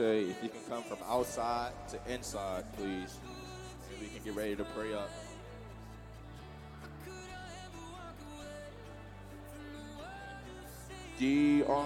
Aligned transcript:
If 0.00 0.42
you 0.44 0.48
can 0.48 0.60
come 0.68 0.84
from 0.84 0.98
outside 1.08 1.72
to 1.88 1.98
inside, 2.12 2.64
please, 2.76 3.18
and 3.90 4.00
we 4.00 4.06
can 4.06 4.22
get 4.24 4.36
ready 4.36 4.54
to 4.54 4.62
pray 4.64 4.94
up. 4.94 5.10
DR 11.18 11.84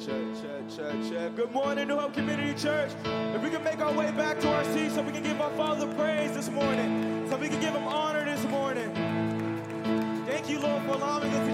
Good 0.00 1.52
morning, 1.52 1.86
New 1.88 1.96
Hope 1.96 2.14
Community 2.14 2.52
Church. 2.60 2.90
If 3.04 3.42
we 3.42 3.48
can 3.48 3.62
make 3.62 3.78
our 3.80 3.92
way 3.92 4.10
back 4.10 4.40
to 4.40 4.48
our 4.52 4.64
seats 4.64 4.96
so 4.96 5.02
we 5.02 5.12
can 5.12 5.22
give 5.22 5.40
our 5.40 5.52
Father 5.52 5.86
praise 5.94 6.32
this 6.32 6.50
morning, 6.50 7.28
so 7.30 7.36
we 7.36 7.48
can 7.48 7.60
give 7.60 7.74
Him 7.74 7.86
honor 7.86 8.24
this 8.24 8.44
morning. 8.46 8.92
Thank 10.26 10.50
you, 10.50 10.58
Lord, 10.58 10.82
for 10.82 10.94
allowing 10.94 11.32
us 11.32 11.48
to 11.48 11.53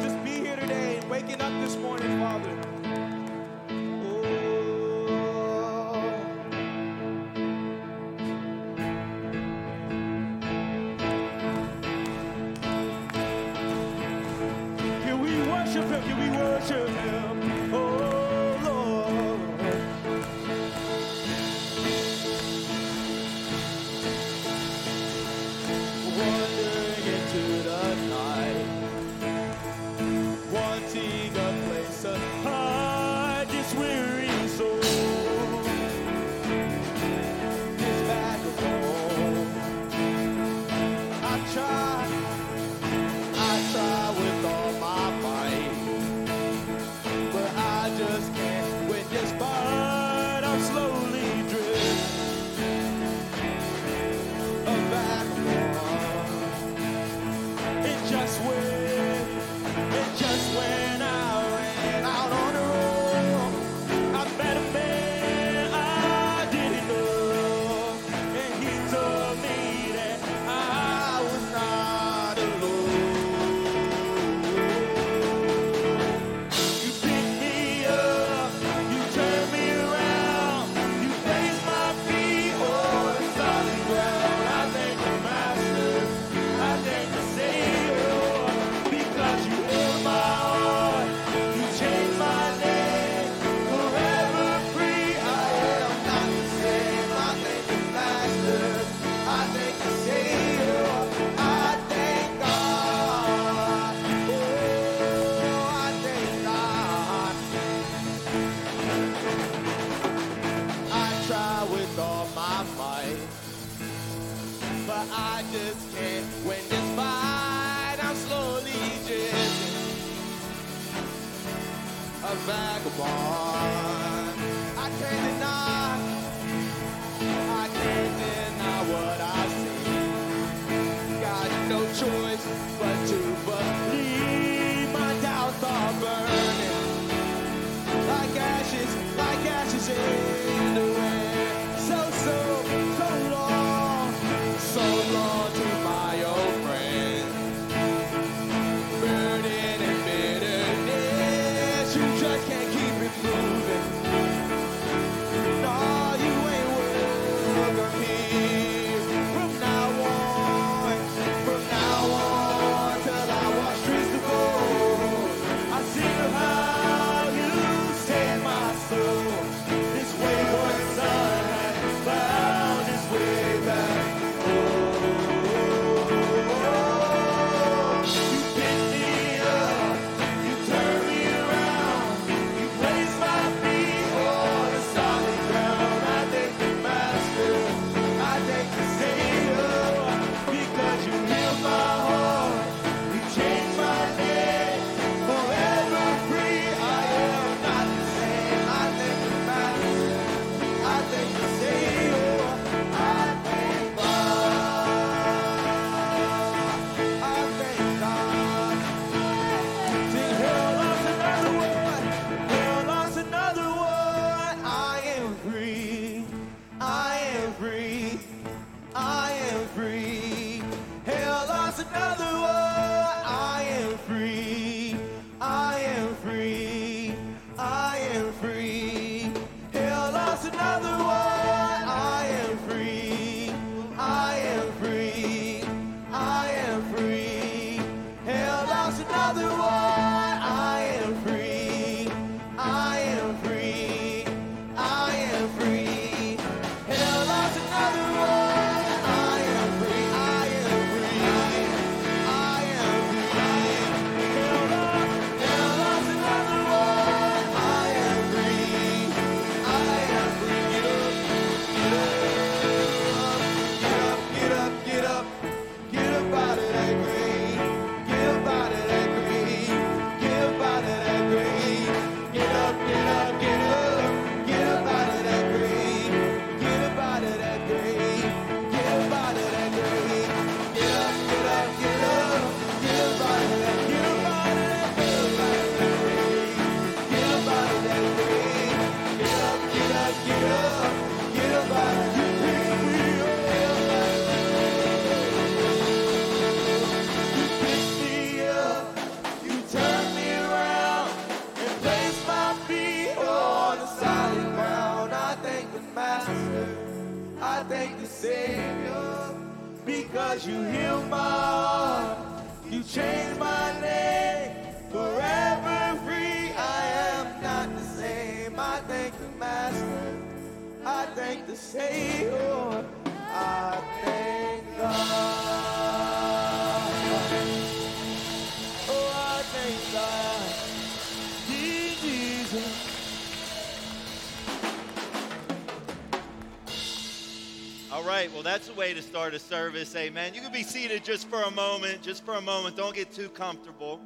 that's 338.61 338.69
a 338.69 338.79
way 338.79 338.93
to 338.93 339.01
start 339.01 339.33
a 339.33 339.39
service. 339.39 339.97
Amen. 339.97 340.35
You 340.35 340.43
can 340.43 340.53
be 340.53 340.63
seated 340.63 341.03
just 341.03 341.27
for 341.29 341.45
a 341.45 341.51
moment, 341.51 342.03
just 342.03 342.23
for 342.27 342.35
a 342.35 342.43
moment. 342.43 342.77
Don't 342.77 342.95
get 342.95 343.11
too 343.11 343.31
comfortable. 343.31 343.99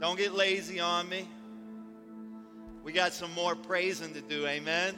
Don't 0.00 0.18
get 0.18 0.34
lazy 0.34 0.80
on 0.80 1.08
me. 1.08 1.28
We 2.82 2.90
got 2.90 3.12
some 3.12 3.32
more 3.32 3.54
praising 3.54 4.12
to 4.14 4.20
do. 4.22 4.44
Amen. 4.48 4.96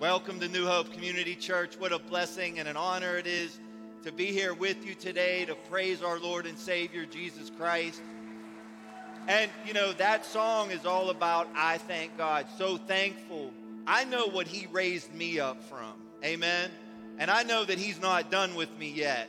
Welcome 0.00 0.40
to 0.40 0.48
New 0.48 0.64
Hope 0.64 0.94
Community 0.94 1.34
Church. 1.34 1.78
What 1.78 1.92
a 1.92 1.98
blessing 1.98 2.58
and 2.58 2.66
an 2.68 2.78
honor 2.78 3.18
it 3.18 3.26
is 3.26 3.60
to 4.02 4.12
be 4.12 4.28
here 4.28 4.54
with 4.54 4.86
you 4.86 4.94
today 4.94 5.44
to 5.44 5.54
praise 5.70 6.02
our 6.02 6.18
Lord 6.18 6.46
and 6.46 6.58
Savior, 6.58 7.04
Jesus 7.04 7.50
Christ. 7.50 8.00
And, 9.26 9.50
you 9.66 9.74
know, 9.74 9.92
that 9.92 10.24
song 10.24 10.70
is 10.70 10.86
all 10.86 11.10
about 11.10 11.46
I 11.54 11.76
thank 11.76 12.16
God. 12.16 12.46
So 12.56 12.78
thankful. 12.78 13.52
I 13.86 14.04
know 14.04 14.26
what 14.26 14.46
He 14.46 14.66
raised 14.68 15.12
me 15.12 15.38
up 15.38 15.62
from. 15.64 15.92
Amen. 16.24 16.70
And 17.18 17.30
I 17.30 17.42
know 17.42 17.64
that 17.64 17.78
He's 17.78 18.00
not 18.00 18.30
done 18.30 18.54
with 18.54 18.76
me 18.78 18.90
yet. 18.90 19.28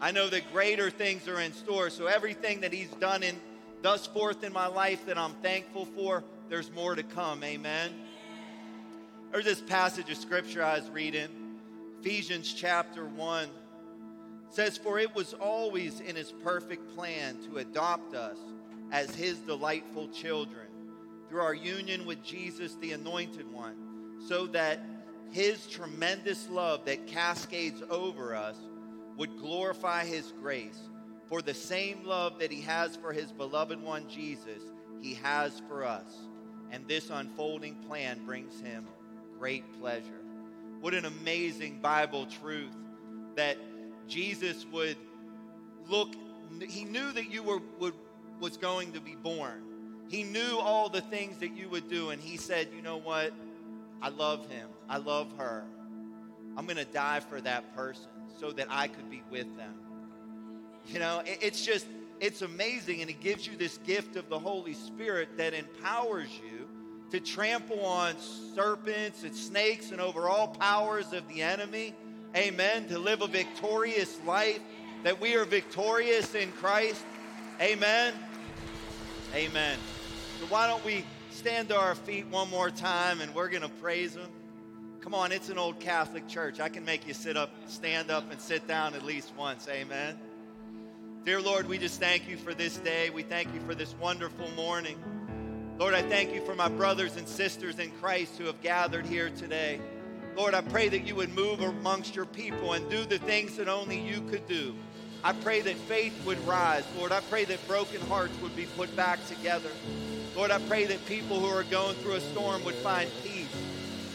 I 0.00 0.10
know 0.10 0.28
that 0.28 0.52
greater 0.52 0.90
things 0.90 1.28
are 1.28 1.40
in 1.40 1.52
store. 1.52 1.90
So 1.90 2.06
everything 2.06 2.60
that 2.60 2.72
He's 2.72 2.90
done 3.00 3.22
in 3.22 3.36
thus 3.82 4.06
forth 4.06 4.44
in 4.44 4.52
my 4.52 4.66
life 4.66 5.06
that 5.06 5.18
I'm 5.18 5.34
thankful 5.34 5.84
for, 5.84 6.24
there's 6.48 6.70
more 6.72 6.94
to 6.94 7.02
come. 7.02 7.44
Amen. 7.44 7.92
There's 9.30 9.44
this 9.44 9.60
passage 9.60 10.10
of 10.10 10.16
scripture 10.16 10.64
I 10.64 10.78
was 10.78 10.88
reading, 10.90 11.28
Ephesians 12.04 12.52
chapter 12.52 13.06
1 13.06 13.48
says, 14.50 14.76
For 14.76 14.98
it 14.98 15.14
was 15.14 15.32
always 15.32 16.00
in 16.00 16.14
his 16.16 16.32
perfect 16.32 16.94
plan 16.94 17.38
to 17.46 17.56
adopt 17.56 18.14
us 18.14 18.36
as 18.92 19.14
his 19.14 19.38
delightful 19.38 20.08
children 20.08 20.66
through 21.30 21.40
our 21.40 21.54
union 21.54 22.04
with 22.04 22.22
Jesus, 22.22 22.74
the 22.82 22.92
anointed 22.92 23.50
one, 23.50 23.74
so 24.28 24.46
that 24.48 24.80
his 25.30 25.66
tremendous 25.66 26.48
love 26.48 26.84
that 26.84 27.06
cascades 27.06 27.82
over 27.90 28.34
us 28.34 28.56
would 29.16 29.38
glorify 29.38 30.04
his 30.04 30.32
grace. 30.40 30.78
For 31.26 31.42
the 31.42 31.54
same 31.54 32.04
love 32.04 32.38
that 32.38 32.52
he 32.52 32.60
has 32.62 32.96
for 32.96 33.12
his 33.12 33.32
beloved 33.32 33.80
one, 33.82 34.08
Jesus, 34.08 34.62
he 35.00 35.14
has 35.14 35.60
for 35.68 35.84
us. 35.84 36.06
And 36.70 36.86
this 36.86 37.10
unfolding 37.10 37.76
plan 37.86 38.24
brings 38.24 38.60
him 38.60 38.86
great 39.38 39.64
pleasure. 39.80 40.20
What 40.80 40.94
an 40.94 41.04
amazing 41.04 41.80
Bible 41.80 42.26
truth 42.26 42.74
that 43.36 43.56
Jesus 44.06 44.66
would 44.72 44.96
look, 45.88 46.14
he 46.68 46.84
knew 46.84 47.12
that 47.12 47.30
you 47.30 47.42
were, 47.42 47.60
would, 47.80 47.94
was 48.40 48.56
going 48.56 48.92
to 48.92 49.00
be 49.00 49.14
born. 49.14 49.62
He 50.08 50.22
knew 50.22 50.58
all 50.58 50.88
the 50.88 51.00
things 51.00 51.38
that 51.38 51.56
you 51.56 51.68
would 51.70 51.88
do, 51.88 52.10
and 52.10 52.20
he 52.20 52.36
said, 52.36 52.68
You 52.74 52.82
know 52.82 52.98
what? 52.98 53.32
I 54.02 54.08
love 54.10 54.48
him. 54.50 54.68
I 54.88 54.98
love 54.98 55.28
her. 55.38 55.64
I'm 56.56 56.66
going 56.66 56.76
to 56.76 56.84
die 56.84 57.20
for 57.20 57.40
that 57.40 57.74
person 57.74 58.08
so 58.38 58.52
that 58.52 58.68
I 58.70 58.88
could 58.88 59.10
be 59.10 59.22
with 59.30 59.56
them. 59.56 59.74
You 60.86 60.98
know, 60.98 61.20
it- 61.20 61.38
it's 61.40 61.64
just, 61.64 61.86
it's 62.20 62.42
amazing, 62.42 63.00
and 63.00 63.10
it 63.10 63.20
gives 63.20 63.46
you 63.46 63.56
this 63.56 63.78
gift 63.78 64.16
of 64.16 64.28
the 64.28 64.38
Holy 64.38 64.74
Spirit 64.74 65.36
that 65.38 65.54
empowers 65.54 66.28
you 66.30 66.68
to 67.10 67.20
trample 67.20 67.84
on 67.84 68.18
serpents 68.54 69.22
and 69.22 69.34
snakes 69.34 69.90
and 69.90 70.00
over 70.00 70.28
all 70.28 70.48
powers 70.48 71.12
of 71.12 71.26
the 71.28 71.42
enemy. 71.42 71.94
Amen. 72.36 72.88
To 72.88 72.98
live 72.98 73.22
a 73.22 73.28
victorious 73.28 74.18
life, 74.26 74.60
that 75.04 75.20
we 75.20 75.34
are 75.36 75.44
victorious 75.44 76.34
in 76.34 76.50
Christ. 76.52 77.04
Amen. 77.60 78.14
Amen. 79.34 79.78
So 80.40 80.46
why 80.46 80.66
don't 80.66 80.84
we 80.84 81.04
stand 81.44 81.68
to 81.68 81.76
our 81.78 81.94
feet 81.94 82.26
one 82.28 82.48
more 82.48 82.70
time 82.70 83.20
and 83.20 83.34
we're 83.34 83.50
going 83.50 83.60
to 83.60 83.68
praise 83.68 84.16
him. 84.16 84.30
Come 85.02 85.12
on, 85.12 85.30
it's 85.30 85.50
an 85.50 85.58
old 85.58 85.78
Catholic 85.78 86.26
church. 86.26 86.58
I 86.58 86.70
can 86.70 86.86
make 86.86 87.06
you 87.06 87.12
sit 87.12 87.36
up, 87.36 87.50
stand 87.66 88.10
up 88.10 88.32
and 88.32 88.40
sit 88.40 88.66
down 88.66 88.94
at 88.94 89.04
least 89.04 89.30
once. 89.36 89.68
Amen. 89.68 90.16
Dear 91.26 91.42
Lord, 91.42 91.68
we 91.68 91.76
just 91.76 92.00
thank 92.00 92.30
you 92.30 92.38
for 92.38 92.54
this 92.54 92.78
day. 92.78 93.10
We 93.10 93.22
thank 93.22 93.52
you 93.52 93.60
for 93.60 93.74
this 93.74 93.94
wonderful 94.00 94.50
morning. 94.52 94.96
Lord, 95.78 95.92
I 95.92 96.00
thank 96.00 96.32
you 96.32 96.42
for 96.46 96.54
my 96.54 96.68
brothers 96.68 97.16
and 97.16 97.28
sisters 97.28 97.78
in 97.78 97.90
Christ 98.00 98.38
who 98.38 98.46
have 98.46 98.62
gathered 98.62 99.04
here 99.04 99.28
today. 99.28 99.80
Lord, 100.34 100.54
I 100.54 100.62
pray 100.62 100.88
that 100.88 101.06
you 101.06 101.14
would 101.14 101.34
move 101.34 101.60
amongst 101.60 102.16
your 102.16 102.24
people 102.24 102.72
and 102.72 102.88
do 102.88 103.04
the 103.04 103.18
things 103.18 103.58
that 103.58 103.68
only 103.68 104.00
you 104.00 104.22
could 104.30 104.48
do. 104.48 104.74
I 105.22 105.34
pray 105.34 105.60
that 105.60 105.76
faith 105.76 106.24
would 106.24 106.38
rise. 106.46 106.84
Lord, 106.96 107.12
I 107.12 107.20
pray 107.20 107.44
that 107.44 107.68
broken 107.68 108.00
hearts 108.06 108.40
would 108.40 108.56
be 108.56 108.64
put 108.64 108.96
back 108.96 109.22
together. 109.26 109.68
Lord, 110.36 110.50
I 110.50 110.58
pray 110.60 110.84
that 110.86 111.04
people 111.06 111.38
who 111.38 111.46
are 111.46 111.62
going 111.64 111.94
through 111.96 112.14
a 112.14 112.20
storm 112.20 112.64
would 112.64 112.74
find 112.76 113.08
peace. 113.22 113.46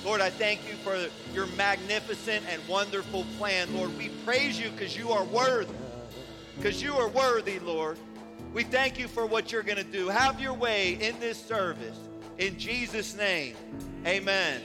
Lord, 0.04 0.22
I 0.22 0.30
thank 0.30 0.68
you 0.68 0.76
for 0.76 1.08
your 1.34 1.48
magnificent 1.58 2.46
and 2.50 2.66
wonderful 2.68 3.26
plan. 3.38 3.74
Lord, 3.76 3.98
we 3.98 4.10
praise 4.26 4.60
you 4.60 4.70
because 4.72 4.98
you 4.98 5.12
are 5.12 5.24
worthy. 5.26 5.74
Because 6.58 6.82
you 6.82 6.96
are 6.96 7.08
worthy, 7.10 7.60
Lord. 7.60 7.98
We 8.54 8.64
thank 8.64 9.00
you 9.00 9.08
for 9.08 9.26
what 9.26 9.52
you're 9.52 9.64
going 9.64 9.78
to 9.78 9.84
do. 9.84 10.10
Have 10.10 10.42
your 10.42 10.54
way 10.54 10.94
in 10.94 11.20
this 11.20 11.38
service. 11.38 11.98
In 12.38 12.58
Jesus' 12.58 13.16
name, 13.16 13.56
amen. 14.06 14.62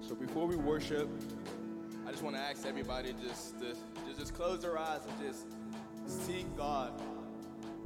So 0.00 0.14
before 0.14 0.46
we 0.46 0.56
worship, 0.56 1.08
I 2.06 2.12
just 2.12 2.22
want 2.22 2.36
to 2.36 2.42
ask 2.42 2.64
everybody 2.64 3.12
just 3.20 3.58
to, 3.58 3.72
to 3.72 4.18
just 4.18 4.34
close 4.34 4.60
their 4.60 4.78
eyes 4.78 5.00
and 5.08 5.28
just 5.28 5.46
seek 6.06 6.56
God. 6.56 6.92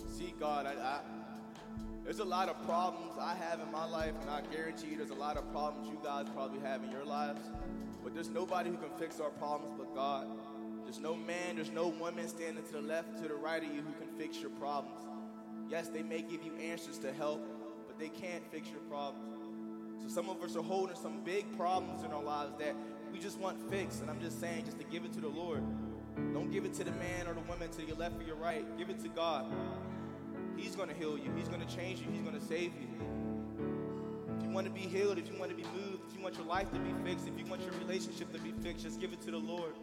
Seek 0.09 0.39
God. 0.39 0.67
I, 0.67 0.73
I, 0.73 1.01
there's 2.05 2.19
a 2.19 2.25
lot 2.25 2.49
of 2.49 2.63
problems 2.67 3.13
I 3.21 3.35
have 3.35 3.61
in 3.61 3.71
my 3.71 3.85
life, 3.85 4.15
and 4.21 4.31
I 4.31 4.43
guarantee 4.53 4.89
you 4.89 4.97
there's 4.97 5.11
a 5.11 5.15
lot 5.15 5.37
of 5.37 5.51
problems 5.53 5.89
you 5.89 5.99
guys 6.03 6.27
probably 6.35 6.61
have 6.61 6.83
in 6.83 6.91
your 6.91 7.05
lives. 7.05 7.41
But 8.03 8.15
there's 8.15 8.31
nobody 8.31 8.71
who 8.71 8.77
can 8.77 8.91
fix 8.99 9.21
our 9.21 9.31
problems 9.31 9.75
but 9.77 9.95
God. 9.95 10.27
There's 10.85 10.99
no 10.99 11.15
man, 11.15 11.57
there's 11.57 11.71
no 11.71 11.89
woman 11.89 12.27
standing 12.29 12.65
to 12.65 12.73
the 12.73 12.81
left, 12.81 13.23
to 13.23 13.29
the 13.29 13.35
right 13.35 13.63
of 13.63 13.73
you 13.73 13.83
who 13.83 13.93
can 13.93 14.09
fix 14.19 14.41
your 14.41 14.51
problems. 14.51 15.01
Yes, 15.69 15.89
they 15.89 16.03
may 16.03 16.23
give 16.23 16.43
you 16.43 16.53
answers 16.57 16.99
to 16.99 17.13
help, 17.13 17.47
but 17.87 17.99
they 17.99 18.09
can't 18.09 18.45
fix 18.51 18.69
your 18.71 18.81
problems. 18.81 19.37
So 20.03 20.09
some 20.09 20.29
of 20.29 20.43
us 20.43 20.57
are 20.57 20.63
holding 20.63 20.97
some 20.97 21.23
big 21.23 21.57
problems 21.57 22.03
in 22.03 22.11
our 22.11 22.23
lives 22.23 22.55
that 22.59 22.75
we 23.13 23.19
just 23.19 23.39
want 23.39 23.61
fixed, 23.71 24.01
And 24.01 24.11
I'm 24.11 24.21
just 24.21 24.41
saying, 24.41 24.65
just 24.65 24.79
to 24.79 24.85
give 24.85 25.05
it 25.05 25.13
to 25.13 25.21
the 25.21 25.29
Lord. 25.29 25.63
Don't 26.33 26.51
give 26.51 26.65
it 26.65 26.75
to 26.75 26.85
the 26.85 26.93
man 26.93 27.27
or 27.27 27.35
the 27.35 27.41
woman 27.41 27.71
to 27.71 27.83
your 27.85 27.97
left 27.97 28.21
or 28.21 28.25
your 28.25 28.37
right. 28.37 28.65
Give 28.79 28.91
it 28.91 29.01
to 29.03 29.09
God. 29.09 29.47
He's 30.57 30.77
going 30.77 30.89
to 30.89 30.95
heal 30.95 31.17
you. 31.19 31.31
He's 31.37 31.49
going 31.49 31.67
to 31.67 31.77
change 31.77 32.01
you. 32.01 32.07
He's 32.13 32.23
going 32.23 32.39
to 32.39 32.45
save 32.45 32.73
you. 32.81 32.89
If 34.39 34.45
you 34.45 34.51
want 34.51 34.67
to 34.67 34.73
be 34.73 34.81
healed, 34.81 35.19
if 35.19 35.31
you 35.31 35.39
want 35.39 35.51
to 35.51 35.57
be 35.57 35.65
moved, 35.75 36.03
if 36.09 36.17
you 36.17 36.23
want 36.23 36.37
your 36.37 36.47
life 36.47 36.71
to 36.73 36.79
be 36.79 36.93
fixed, 37.05 37.29
if 37.29 37.39
you 37.39 37.47
want 37.47 37.63
your 37.63 37.73
relationship 37.75 38.33
to 38.33 38.41
be 38.41 38.53
fixed, 38.63 38.85
just 38.85 39.01
give 39.01 39.13
it 39.13 39.21
to 39.23 39.31
the 39.31 39.39
Lord. 39.39 39.75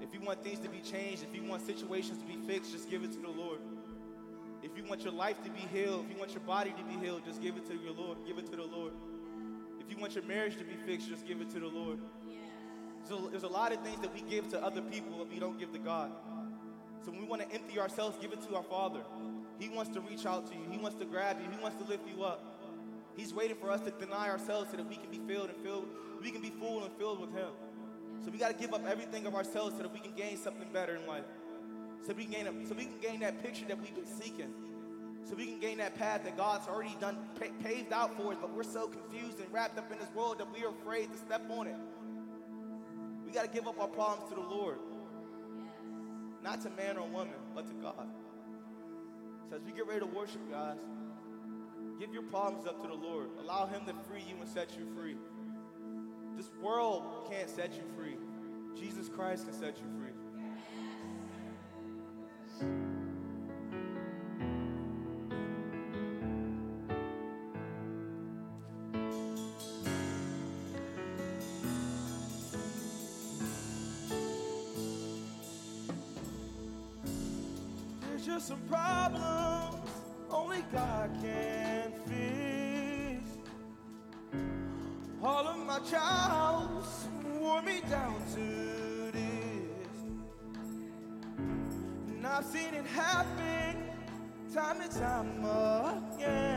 If 0.00 0.12
you 0.12 0.20
want 0.20 0.42
things 0.44 0.58
to 0.60 0.68
be 0.68 0.80
changed, 0.80 1.22
if 1.22 1.34
you 1.34 1.48
want 1.48 1.64
situations 1.64 2.18
to 2.18 2.24
be 2.24 2.36
fixed, 2.46 2.72
just 2.72 2.90
give 2.90 3.04
it 3.04 3.12
to 3.12 3.20
the 3.20 3.28
Lord. 3.28 3.58
If 4.62 4.76
you 4.76 4.84
want 4.84 5.02
your 5.02 5.12
life 5.12 5.42
to 5.44 5.50
be 5.50 5.60
healed, 5.72 6.04
if 6.06 6.12
you 6.12 6.18
want 6.18 6.32
your 6.32 6.40
body 6.40 6.74
to 6.76 6.84
be 6.84 7.04
healed, 7.04 7.22
just 7.24 7.40
give 7.40 7.56
it 7.56 7.66
to 7.66 7.74
your 7.74 7.92
Lord. 7.92 8.18
Give 8.26 8.38
it 8.38 8.50
to 8.50 8.56
the 8.56 8.64
Lord. 8.64 8.92
If 9.80 9.90
you 9.90 10.00
want 10.00 10.14
your 10.14 10.24
marriage 10.24 10.56
to 10.56 10.64
be 10.64 10.74
fixed, 10.86 11.08
just 11.08 11.26
give 11.26 11.40
it 11.40 11.50
to 11.50 11.60
the 11.60 11.66
Lord. 11.68 11.98
So 13.08 13.28
there's 13.30 13.42
a 13.42 13.48
lot 13.48 13.72
of 13.72 13.80
things 13.80 14.00
that 14.00 14.14
we 14.14 14.22
give 14.22 14.48
to 14.50 14.62
other 14.62 14.80
people 14.80 15.18
that 15.18 15.30
we 15.30 15.38
don't 15.38 15.58
give 15.58 15.72
to 15.72 15.78
God. 15.78 16.10
So 17.04 17.10
when 17.10 17.20
we 17.20 17.26
want 17.26 17.42
to 17.42 17.54
empty 17.54 17.78
ourselves, 17.78 18.16
give 18.20 18.32
it 18.32 18.42
to 18.48 18.56
our 18.56 18.62
Father. 18.62 19.00
He 19.58 19.68
wants 19.68 19.90
to 19.92 20.00
reach 20.00 20.24
out 20.24 20.46
to 20.50 20.54
you. 20.54 20.64
He 20.70 20.78
wants 20.78 20.96
to 20.98 21.04
grab 21.04 21.36
you. 21.38 21.50
He 21.50 21.62
wants 21.62 21.76
to 21.82 21.88
lift 21.88 22.08
you 22.08 22.24
up. 22.24 22.42
He's 23.16 23.32
waiting 23.32 23.56
for 23.56 23.70
us 23.70 23.80
to 23.82 23.90
deny 23.90 24.28
ourselves 24.28 24.70
so 24.70 24.78
that 24.78 24.88
we 24.88 24.96
can 24.96 25.10
be 25.10 25.20
filled 25.32 25.50
and 25.50 25.58
filled. 25.58 25.86
We 26.22 26.30
can 26.30 26.40
be 26.40 26.50
full 26.50 26.82
and 26.82 26.92
filled 26.94 27.20
with 27.20 27.32
Him. 27.32 27.50
So 28.24 28.30
we 28.30 28.38
got 28.38 28.48
to 28.48 28.54
give 28.54 28.72
up 28.72 28.86
everything 28.88 29.26
of 29.26 29.34
ourselves 29.34 29.76
so 29.76 29.82
that 29.82 29.92
we 29.92 30.00
can 30.00 30.14
gain 30.16 30.38
something 30.38 30.66
better 30.72 30.96
in 30.96 31.06
life. 31.06 31.24
So 32.06 32.14
we 32.14 32.24
can 32.24 32.32
gain, 32.32 32.46
a, 32.46 32.66
so 32.66 32.74
we 32.74 32.84
can 32.84 32.98
gain 33.00 33.20
that 33.20 33.42
picture 33.42 33.66
that 33.68 33.78
we've 33.78 33.94
been 33.94 34.06
seeking. 34.06 34.52
So 35.28 35.34
we 35.34 35.46
can 35.46 35.60
gain 35.60 35.78
that 35.78 35.96
path 35.96 36.24
that 36.24 36.36
God's 36.36 36.66
already 36.68 36.96
done 37.00 37.18
paved 37.62 37.92
out 37.92 38.16
for 38.16 38.32
us. 38.32 38.38
But 38.40 38.54
we're 38.54 38.62
so 38.62 38.88
confused 38.88 39.40
and 39.40 39.52
wrapped 39.52 39.78
up 39.78 39.92
in 39.92 39.98
this 39.98 40.08
world 40.14 40.38
that 40.38 40.52
we 40.52 40.64
are 40.64 40.70
afraid 40.70 41.12
to 41.12 41.18
step 41.18 41.42
on 41.50 41.66
it. 41.66 41.76
Got 43.34 43.46
to 43.46 43.48
give 43.48 43.66
up 43.66 43.80
our 43.80 43.88
problems 43.88 44.28
to 44.28 44.36
the 44.36 44.40
Lord, 44.40 44.78
not 46.44 46.60
to 46.62 46.70
man 46.70 46.96
or 46.96 47.08
woman, 47.08 47.34
but 47.52 47.66
to 47.66 47.74
God. 47.74 48.06
So 49.50 49.56
as 49.56 49.62
we 49.62 49.72
get 49.72 49.88
ready 49.88 50.00
to 50.00 50.06
worship, 50.06 50.48
guys, 50.52 50.78
give 51.98 52.14
your 52.14 52.22
problems 52.22 52.64
up 52.64 52.80
to 52.82 52.86
the 52.86 52.94
Lord. 52.94 53.30
Allow 53.40 53.66
Him 53.66 53.86
to 53.86 53.94
free 54.08 54.22
you 54.28 54.36
and 54.40 54.48
set 54.48 54.78
you 54.78 54.86
free. 54.96 55.16
This 56.36 56.48
world 56.62 57.28
can't 57.28 57.50
set 57.50 57.74
you 57.74 57.82
free. 57.96 58.16
Jesus 58.80 59.08
Christ 59.08 59.46
can 59.46 59.54
set 59.54 59.78
you 59.78 59.86
free. 62.60 63.03
Some 78.46 78.60
problems 78.68 79.88
only 80.30 80.62
God 80.70 81.10
can 81.22 81.94
fix. 82.06 83.24
All 85.22 85.46
of 85.46 85.56
my 85.56 85.78
trials 85.88 87.08
wore 87.40 87.62
me 87.62 87.80
down 87.88 88.20
to 88.34 89.10
this. 89.12 89.98
And 91.38 92.26
I've 92.26 92.44
seen 92.44 92.74
it 92.74 92.84
happen 92.84 93.88
time 94.52 94.82
and 94.82 94.92
time 94.92 96.12
again. 96.18 96.53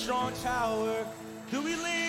Strong 0.00 0.32
tower. 0.42 1.06
Do 1.50 1.60
we 1.60 1.76
lean 1.76 1.99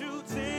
you 0.00 0.22
take 0.28 0.55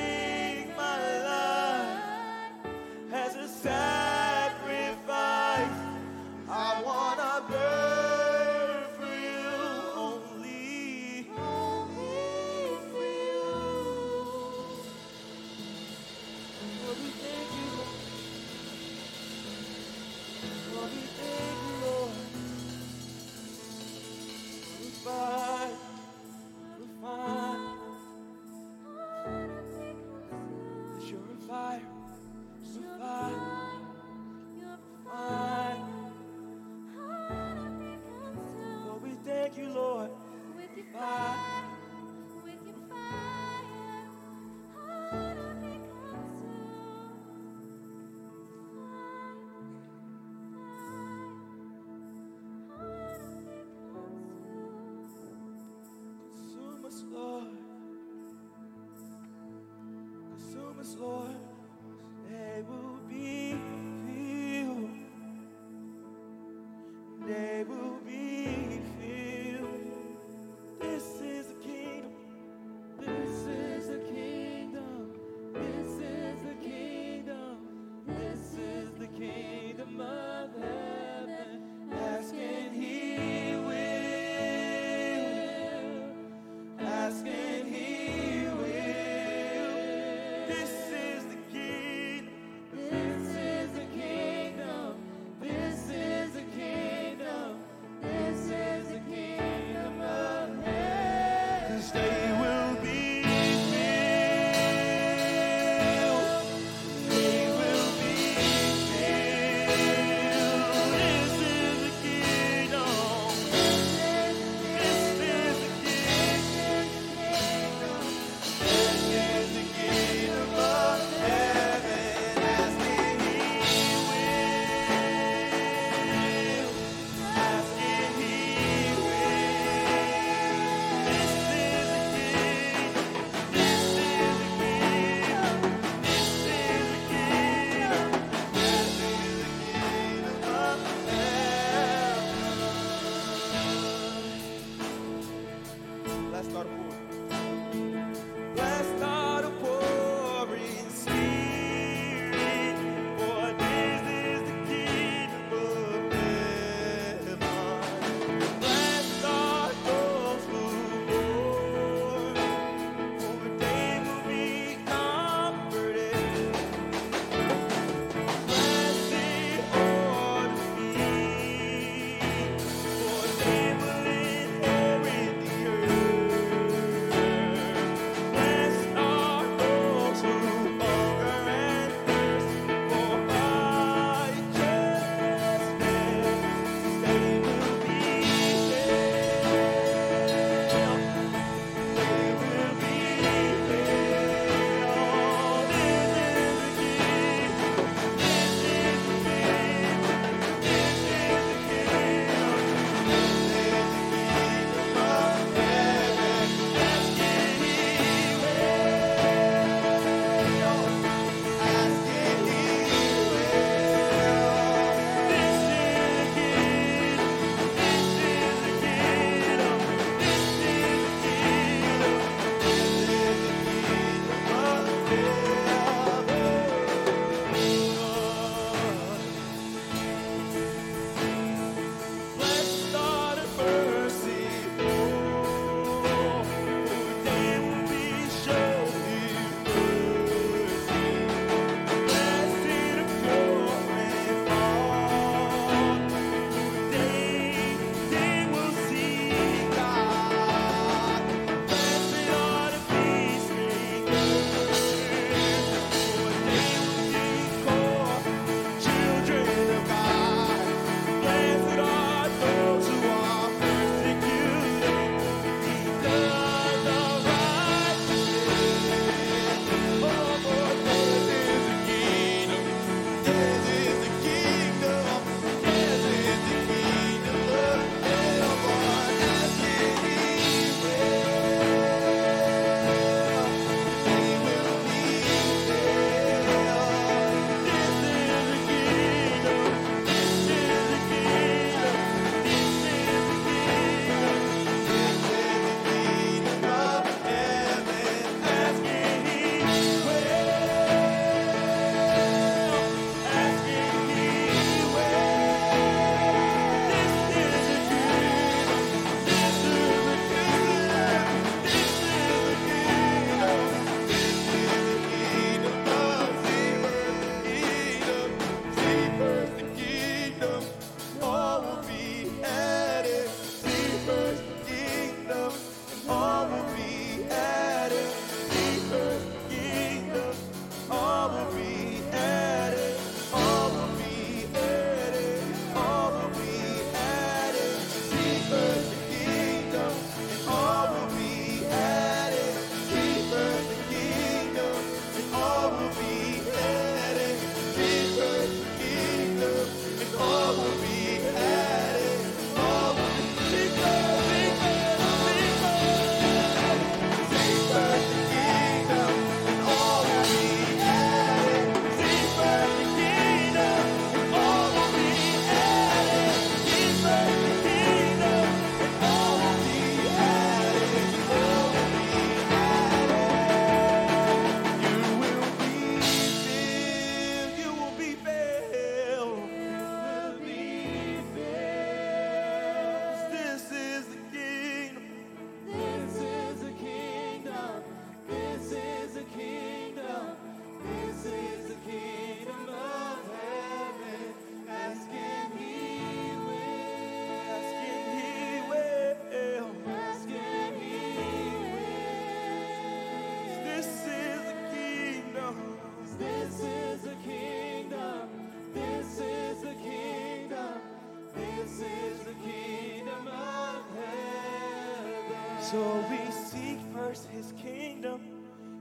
So 415.72 416.06
we 416.10 416.32
seek 416.32 416.80
first 416.94 417.28
his 417.28 417.54
kingdom, 417.62 418.22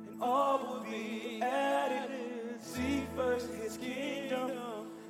and 0.08 0.22
all 0.22 0.58
will 0.58 0.84
be 0.84 1.42
added. 1.42 2.08
Seek 2.60 3.08
first 3.16 3.50
his 3.54 3.76
kingdom, 3.76 4.52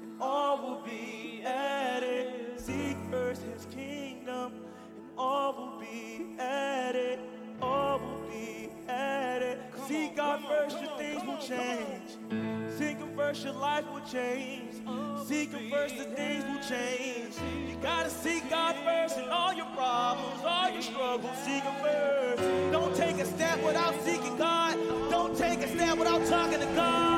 and 0.01 0.13
all 0.19 0.57
will 0.57 0.81
be 0.87 1.43
added. 1.45 2.59
Seek 2.59 2.97
first 3.11 3.43
his 3.43 3.67
kingdom, 3.67 4.55
and 4.55 5.11
all 5.19 5.53
will 5.53 5.79
be 5.79 6.25
added. 6.39 7.19
All 7.61 7.99
will 7.99 8.27
be 8.31 8.71
added. 8.89 9.59
Seek 9.87 10.17
God 10.17 10.43
first, 10.49 10.81
your 10.81 10.97
things 10.97 11.23
will 11.25 11.37
change. 11.37 12.17
Seek 12.79 12.97
him 12.97 13.15
first, 13.15 13.45
your 13.45 13.53
life 13.53 13.85
will 13.93 14.01
change. 14.01 14.77
Seek 15.27 15.51
him 15.51 15.71
first, 15.71 15.99
the 15.99 16.05
things 16.05 16.45
will 16.45 16.63
change. 16.63 17.35
You 17.69 17.77
gotta 17.83 18.09
seek 18.09 18.49
God 18.49 18.77
first 18.77 19.16
in 19.16 19.16
all 19.16 19.16
your 19.16 19.16
problems, 20.93 21.25
all 21.27 21.33
your 21.33 21.33
struggles. 21.33 21.39
Seek 21.45 21.63
him 21.63 21.75
first. 21.83 22.73
Don't 22.73 22.97
take 22.97 23.19
a 23.19 23.27
step 23.27 23.63
without 23.65 23.95
seeking 24.03 24.37
God. 24.37 24.77
Don't 25.11 25.37
take 25.37 25.61
a 25.61 25.69
step 25.69 25.99
without 25.99 26.27
talking 26.27 26.61
to 26.61 26.67
God. 26.75 27.16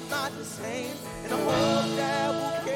I'm 0.00 0.08
not 0.10 0.32
the 0.38 0.44
same, 0.44 0.94
and 1.24 1.32
a 1.32 1.36
hope 1.36 1.96
that 1.96 2.30
will 2.30 2.67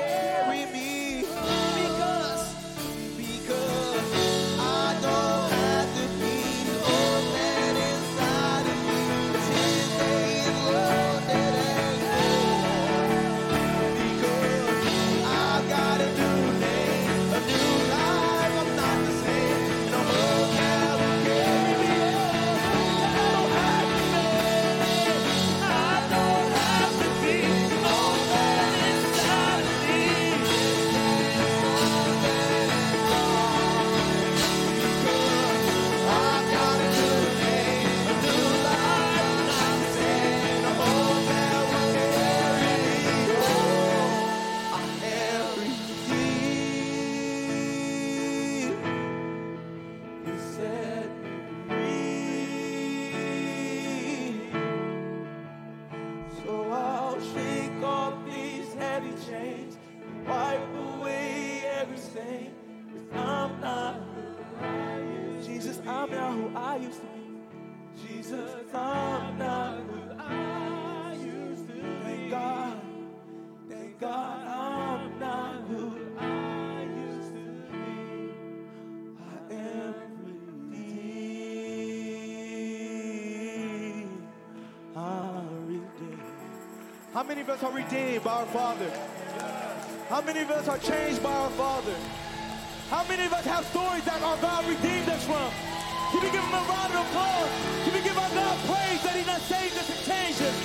many 87.32 87.40
of 87.40 87.48
us 87.48 87.62
are 87.62 87.72
redeemed 87.72 88.22
by 88.22 88.30
our 88.30 88.46
Father? 88.48 88.90
How 90.10 90.20
many 90.20 90.40
of 90.40 90.50
us 90.50 90.68
are 90.68 90.76
changed 90.76 91.22
by 91.22 91.32
our 91.32 91.48
Father? 91.52 91.94
How 92.90 93.08
many 93.08 93.24
of 93.24 93.32
us 93.32 93.46
have 93.46 93.64
stories 93.64 94.04
that 94.04 94.20
our 94.20 94.36
God 94.36 94.68
redeemed 94.68 95.08
us 95.08 95.24
from? 95.24 95.50
Can 96.10 96.20
we 96.20 96.30
give 96.30 96.44
him 96.44 96.52
a 96.52 96.62
round 96.68 96.92
of 96.92 97.00
applause? 97.00 97.48
Can 97.84 97.94
we 97.94 98.02
give 98.02 98.18
our 98.18 98.28
God 98.34 98.58
praise 98.68 99.02
that 99.02 99.16
he 99.16 99.24
done 99.24 99.40
saved 99.40 99.78
us 99.78 99.88
and 99.88 100.04
changed 100.04 100.42
us? 100.42 100.56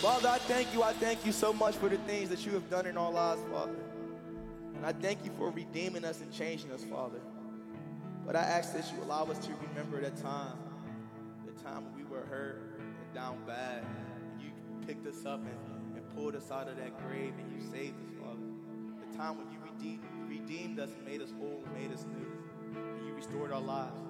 Father, 0.00 0.28
I 0.28 0.38
thank 0.38 0.72
you. 0.72 0.84
I 0.84 0.92
thank 0.92 1.26
you 1.26 1.32
so 1.32 1.52
much 1.52 1.74
for 1.74 1.88
the 1.88 1.98
things 2.06 2.28
that 2.28 2.46
you 2.46 2.52
have 2.52 2.70
done 2.70 2.86
in 2.86 2.96
our 2.96 3.10
lives, 3.10 3.42
Father. 3.50 3.74
And 4.76 4.86
I 4.86 4.92
thank 4.92 5.24
you 5.24 5.32
for 5.36 5.50
redeeming 5.50 6.04
us 6.04 6.20
and 6.20 6.32
changing 6.32 6.70
us, 6.70 6.84
Father. 6.84 7.18
But 8.24 8.36
I 8.36 8.42
ask 8.42 8.72
that 8.72 8.88
you 8.92 9.02
allow 9.02 9.24
us 9.24 9.38
to 9.38 9.50
remember 9.68 10.00
that 10.00 10.16
time, 10.16 10.56
the 11.44 11.60
time 11.64 11.82
when 11.86 11.96
we 11.96 12.04
were 12.04 12.24
hurt 12.26 12.73
down 13.14 13.38
bad. 13.46 13.84
And 14.32 14.42
you 14.42 14.50
picked 14.86 15.06
us 15.06 15.24
up 15.24 15.40
and, 15.40 15.96
and 15.96 16.16
pulled 16.16 16.34
us 16.34 16.50
out 16.50 16.68
of 16.68 16.76
that 16.76 16.98
grave 17.06 17.32
and 17.38 17.50
you 17.52 17.60
saved 17.70 18.00
us, 18.00 18.10
Father. 18.20 18.42
The 19.10 19.16
time 19.16 19.38
when 19.38 19.50
you 19.52 19.58
redeemed, 19.64 20.02
redeemed 20.28 20.80
us 20.80 20.90
made 21.06 21.22
us 21.22 21.30
whole, 21.38 21.62
made 21.72 21.92
us 21.92 22.04
new, 22.04 22.80
and 22.80 23.06
you 23.06 23.14
restored 23.14 23.52
our 23.52 23.60
lives. 23.60 24.00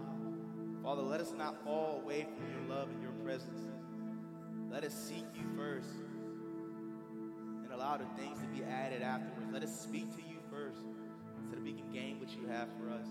Father, 0.83 1.03
let 1.03 1.21
us 1.21 1.33
not 1.37 1.63
fall 1.65 2.01
away 2.03 2.27
from 2.35 2.51
your 2.51 2.77
love 2.77 2.89
and 2.89 3.03
your 3.03 3.13
presence. 3.25 3.61
Let 4.71 4.85
us 4.85 4.95
seek 4.95 5.25
you 5.35 5.45
first 5.57 5.91
and 7.63 7.73
allow 7.73 7.97
the 7.97 8.07
things 8.21 8.39
to 8.41 8.47
be 8.49 8.65
added 8.65 9.03
afterwards. 9.03 9.53
Let 9.53 9.63
us 9.63 9.81
speak 9.81 10.15
to 10.17 10.23
you 10.23 10.39
first 10.51 10.81
so 10.81 11.51
that 11.51 11.63
we 11.63 11.73
can 11.73 11.91
gain 11.93 12.19
what 12.19 12.31
you 12.37 12.47
have 12.49 12.69
for 12.79 12.91
us. 12.91 13.07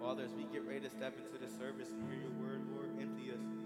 Father, 0.00 0.24
as 0.24 0.32
we 0.32 0.44
get 0.52 0.64
ready 0.66 0.80
to 0.80 0.90
step 0.90 1.14
into 1.18 1.36
the 1.44 1.50
service 1.58 1.88
and 1.90 2.08
hear 2.08 2.20
your 2.20 2.32
word, 2.40 2.60
Lord, 2.72 2.90
empty 3.00 3.30
us. 3.30 3.57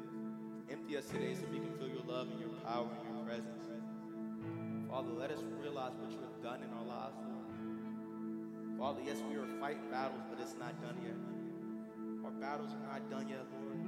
Empty 0.72 0.96
us 0.96 1.04
today 1.04 1.34
so 1.34 1.44
we 1.52 1.58
can 1.60 1.68
feel 1.76 1.88
your 1.92 2.00
love 2.08 2.32
and 2.32 2.40
your 2.40 2.48
power 2.64 2.88
and 2.88 3.04
your 3.04 3.20
presence. 3.28 3.68
Father, 4.88 5.12
let 5.12 5.30
us 5.30 5.44
realize 5.60 5.92
what 6.00 6.10
you 6.10 6.16
have 6.16 6.40
done 6.40 6.64
in 6.64 6.72
our 6.72 6.86
lives, 6.88 7.12
Lord. 7.20 8.80
Father, 8.80 9.04
yes, 9.04 9.20
we 9.28 9.36
are 9.36 9.44
fighting 9.60 9.84
battles, 9.92 10.24
but 10.32 10.40
it's 10.40 10.56
not 10.56 10.72
done 10.80 10.96
yet. 11.04 11.20
Our 12.24 12.32
battles 12.40 12.72
are 12.72 12.80
not 12.88 13.04
done 13.12 13.28
yet, 13.28 13.44
Lord. 13.52 13.84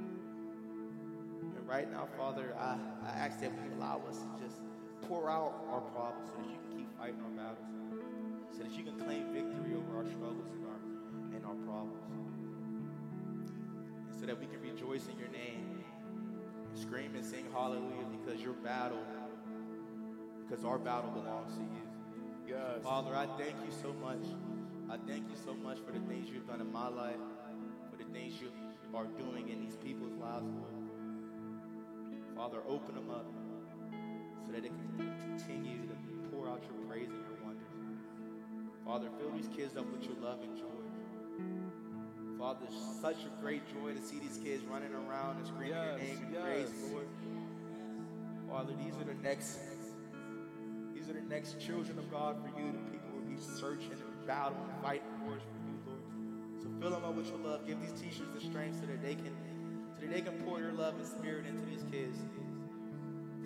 And 1.57 1.65
right 1.65 1.89
now, 1.91 2.05
Father, 2.21 2.53
I, 2.53 2.77
I 3.01 3.17
ask 3.17 3.41
that 3.41 3.49
you 3.49 3.73
allow 3.81 4.05
us 4.07 4.21
to 4.21 4.45
just 4.45 4.61
pour 5.09 5.27
out 5.27 5.65
our 5.73 5.81
problems 5.89 6.29
so 6.29 6.37
that 6.37 6.45
you 6.45 6.61
can 6.69 6.85
keep 6.85 6.89
fighting 7.01 7.17
our 7.25 7.33
battles. 7.33 7.65
So 8.53 8.61
that 8.61 8.77
you 8.77 8.85
can 8.85 8.93
claim 9.01 9.33
victory 9.33 9.73
over 9.73 10.05
our 10.05 10.05
struggles 10.05 10.53
and 10.53 10.69
our 10.69 10.77
and 11.33 11.41
our 11.49 11.57
problems. 11.65 12.05
And 14.05 14.13
so 14.13 14.29
that 14.29 14.37
we 14.37 14.45
can 14.45 14.61
rejoice 14.61 15.09
in 15.09 15.17
your 15.17 15.33
name 15.33 15.81
scream 16.75 17.15
and 17.15 17.25
sing 17.25 17.45
hallelujah 17.53 18.05
because 18.11 18.41
your 18.41 18.53
battle, 18.53 19.03
because 20.41 20.63
our 20.65 20.77
battle 20.77 21.11
belongs 21.11 21.53
to 21.55 21.61
you. 21.61 22.55
Yes. 22.55 22.83
Father, 22.83 23.15
I 23.15 23.25
thank 23.37 23.55
you 23.65 23.71
so 23.81 23.93
much. 23.93 24.23
I 24.89 24.97
thank 25.07 25.29
you 25.29 25.35
so 25.43 25.53
much 25.53 25.79
for 25.79 25.91
the 25.91 25.99
things 26.07 26.29
you've 26.29 26.47
done 26.47 26.61
in 26.61 26.71
my 26.71 26.89
life, 26.89 27.17
for 27.89 27.97
the 27.97 28.09
things 28.11 28.33
you 28.39 28.49
are 28.93 29.05
doing 29.05 29.49
in 29.49 29.59
these 29.59 29.75
people's 29.77 30.13
lives, 30.13 30.45
Lord. 30.45 30.75
Father, 32.35 32.61
open 32.67 32.95
them 32.95 33.09
up 33.09 33.25
so 34.45 34.51
that 34.51 34.61
they 34.61 34.69
can 34.69 35.15
continue 35.37 35.87
to 35.87 35.95
pour 36.29 36.47
out 36.49 36.61
your 36.63 36.77
praise 36.87 37.09
and 37.09 37.23
your 37.25 37.43
wonders. 37.43 37.73
Father, 38.85 39.09
fill 39.17 39.31
these 39.31 39.49
kids 39.55 39.75
up 39.75 39.89
with 39.91 40.03
your 40.03 40.15
love 40.21 40.41
and 40.43 40.55
joy. 40.55 40.84
Father, 42.39 42.59
it's 42.67 43.01
such 43.01 43.23
a 43.25 43.41
great 43.41 43.63
joy 43.73 43.93
to 43.93 44.01
see 44.01 44.19
these 44.19 44.37
kids 44.43 44.63
running 44.65 44.93
around 44.93 45.37
and 45.37 45.47
screaming 45.47 45.77
your 45.77 45.97
name 45.97 46.19
and 46.25 46.33
yes. 46.33 46.43
praise, 46.43 46.69
Lord. 46.91 47.07
Father, 48.49 48.73
these 48.83 48.93
are 48.95 49.05
the 49.05 49.19
next 49.23 49.59
these 50.93 51.09
are 51.09 51.13
the 51.13 51.27
next 51.29 51.59
children 51.59 51.97
of 51.97 52.09
God 52.11 52.35
for 52.41 52.59
you, 52.59 52.71
the 52.71 52.91
people 52.91 53.09
who 53.11 53.19
will 53.19 53.29
be 53.29 53.39
searching 53.39 53.91
and 53.91 54.27
battling 54.27 54.59
and 54.73 54.81
fighting 54.81 55.07
wars 55.23 55.41
for 55.43 55.59
you, 55.63 55.77
Lord. 55.87 56.03
So 56.61 56.67
fill 56.81 56.91
them 56.91 57.05
up 57.05 57.15
with 57.15 57.27
your 57.27 57.39
love. 57.39 57.65
Give 57.65 57.79
these 57.79 57.93
teachers 57.99 58.27
the 58.33 58.41
strength 58.41 58.79
so 58.81 58.87
that 58.87 59.01
they 59.01 59.15
can 59.15 59.31
so 59.95 60.01
that 60.01 60.11
they 60.11 60.21
can 60.21 60.41
pour 60.43 60.59
your 60.59 60.73
love 60.73 60.95
and 60.95 61.07
spirit 61.07 61.45
into 61.45 61.65
these 61.69 61.83
kids. 61.91 62.17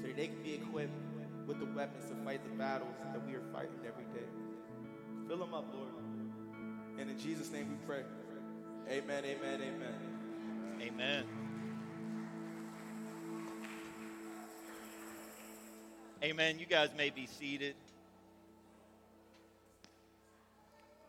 So 0.01 0.07
that 0.07 0.15
they 0.15 0.27
can 0.27 0.41
be 0.41 0.55
equipped 0.55 0.97
with 1.47 1.59
the 1.59 1.65
weapons 1.65 2.09
to 2.09 2.15
fight 2.23 2.41
the 2.43 2.55
battles 2.57 2.95
that 3.13 3.25
we 3.25 3.33
are 3.33 3.43
fighting 3.53 3.79
every 3.85 4.05
day. 4.13 4.27
Fill 5.27 5.37
them 5.37 5.53
up, 5.53 5.65
Lord. 5.73 5.89
And 6.99 7.09
in 7.09 7.19
Jesus' 7.19 7.51
name 7.51 7.69
we 7.69 7.75
pray. 7.85 8.03
Amen, 8.88 9.23
amen, 9.25 9.61
amen. 9.61 10.09
Amen. 10.82 11.23
Amen. 16.23 16.59
You 16.59 16.65
guys 16.65 16.89
may 16.97 17.09
be 17.09 17.27
seated. 17.27 17.75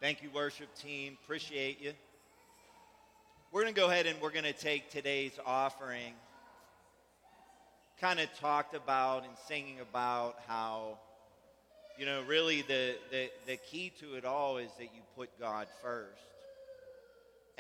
Thank 0.00 0.22
you, 0.22 0.30
worship 0.30 0.74
team. 0.76 1.16
Appreciate 1.24 1.80
you. 1.82 1.92
We're 3.52 3.62
going 3.62 3.74
to 3.74 3.80
go 3.80 3.88
ahead 3.90 4.06
and 4.06 4.20
we're 4.20 4.30
going 4.30 4.44
to 4.44 4.52
take 4.52 4.90
today's 4.90 5.38
offering. 5.44 6.14
Kind 8.00 8.20
of 8.20 8.28
talked 8.38 8.74
about 8.74 9.24
and 9.24 9.32
singing 9.48 9.80
about 9.80 10.36
how, 10.46 10.98
you 11.98 12.06
know, 12.06 12.22
really 12.26 12.62
the, 12.62 12.96
the, 13.10 13.30
the 13.46 13.56
key 13.56 13.92
to 14.00 14.14
it 14.14 14.24
all 14.24 14.58
is 14.58 14.70
that 14.78 14.84
you 14.84 15.00
put 15.16 15.28
God 15.38 15.66
first 15.82 16.22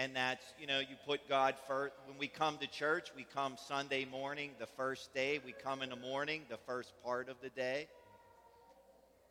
and 0.00 0.16
that's 0.16 0.42
you 0.58 0.66
know 0.66 0.80
you 0.80 0.96
put 1.06 1.28
god 1.28 1.54
first 1.68 1.92
when 2.06 2.16
we 2.16 2.26
come 2.26 2.56
to 2.56 2.66
church 2.66 3.10
we 3.14 3.26
come 3.34 3.56
sunday 3.68 4.06
morning 4.06 4.50
the 4.58 4.66
first 4.66 5.12
day. 5.12 5.38
We 5.44 5.52
come 5.52 5.82
in 5.82 5.90
the 5.90 5.96
morning 5.96 6.42
the 6.48 6.56
first 6.56 6.94
part 7.04 7.28
of 7.28 7.36
the 7.42 7.50
day. 7.50 7.86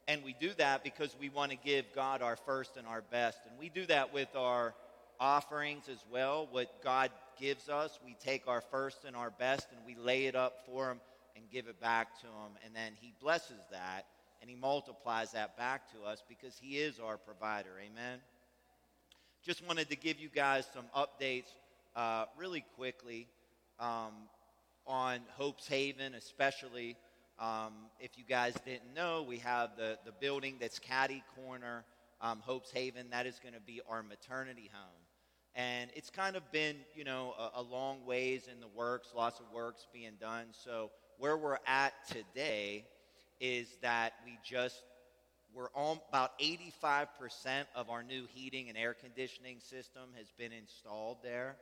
And 0.08 0.24
we 0.24 0.36
do 0.40 0.52
that 0.58 0.84
because 0.84 1.16
we 1.20 1.30
want 1.30 1.52
to 1.52 1.58
give 1.58 1.86
god 1.96 2.22
our 2.22 2.36
first 2.36 2.78
and 2.78 2.88
our 2.88 3.02
best. 3.02 3.40
And 3.50 3.60
we 3.60 3.70
do 3.70 3.86
that 3.88 4.14
with 4.14 4.36
our 4.36 4.76
offerings 5.20 5.90
as 5.90 6.04
well 6.12 6.48
what 6.52 6.84
god 6.84 7.10
gives 7.40 7.68
us. 7.68 8.00
We 8.06 8.16
take 8.24 8.48
our 8.48 8.62
first 8.62 9.06
and 9.06 9.16
our 9.16 9.32
best 9.32 9.68
and 9.72 9.80
we 9.88 10.02
lay 10.02 10.26
it 10.26 10.36
up 10.36 10.66
for 10.68 10.92
him 10.92 11.00
and 11.36 11.46
give 11.52 11.68
it 11.68 11.82
back 11.82 12.20
to 12.22 12.28
him. 12.28 12.52
And 12.64 12.76
then 12.76 12.94
he 13.02 13.14
blesses 13.20 13.62
that 13.72 14.06
and 14.42 14.50
he 14.50 14.56
multiplies 14.56 15.32
that 15.32 15.58
back 15.58 15.92
to 15.94 16.08
us 16.08 16.24
because 16.30 16.60
he 16.62 16.78
is 16.78 17.00
our 17.00 17.18
provider. 17.18 17.72
Amen 17.80 18.20
just 19.46 19.66
wanted 19.66 19.90
to 19.90 19.96
give 19.96 20.20
you 20.20 20.28
guys 20.28 20.68
some 20.74 20.86
updates 20.96 21.54
uh, 21.96 22.26
really 22.38 22.64
quickly 22.76 23.28
um, 23.80 24.12
on 24.86 25.22
Hope's 25.38 25.68
Haven, 25.68 26.14
especially. 26.14 26.98
Um, 27.40 27.74
if 28.02 28.18
you 28.18 28.26
guys 28.28 28.54
didn't 28.66 28.94
know, 28.94 29.24
we 29.28 29.38
have 29.38 29.70
the, 29.78 29.98
the 30.06 30.12
building 30.12 30.58
that's 30.60 30.78
caddy 30.78 31.24
corner, 31.36 31.86
um, 32.20 32.42
Hope's 32.42 32.72
Haven. 32.72 33.08
That 33.12 33.26
is 33.26 33.40
going 33.42 33.54
to 33.54 33.62
be 33.62 33.80
our 33.90 34.04
maternity 34.04 34.70
home. 34.74 35.02
And 35.56 35.90
it's 35.96 36.10
kind 36.10 36.36
of 36.36 36.52
been, 36.52 36.76
you 36.94 37.06
know, 37.06 37.34
a, 37.40 37.62
a 37.62 37.62
long 37.62 38.06
ways 38.06 38.50
in 38.52 38.60
the 38.60 38.68
works, 38.68 39.10
lots 39.16 39.40
of 39.40 39.46
works 39.54 39.88
being 39.94 40.14
done. 40.20 40.48
So 40.52 40.92
where 41.18 41.38
we're 41.38 41.60
at 41.66 41.94
today 42.10 42.86
is 43.40 43.68
that 43.82 44.14
we 44.26 44.38
just 44.44 44.84
we're 45.54 45.70
on 45.74 46.00
about 46.10 46.40
85% 46.40 47.08
of 47.76 47.90
our 47.90 48.04
new 48.04 48.26
heating 48.34 48.70
and 48.70 48.78
air 48.78 48.94
conditioning 48.94 49.58
system 49.60 50.04
has 50.18 50.28
been 50.38 50.52
installed 50.52 51.18
there. 51.24 51.56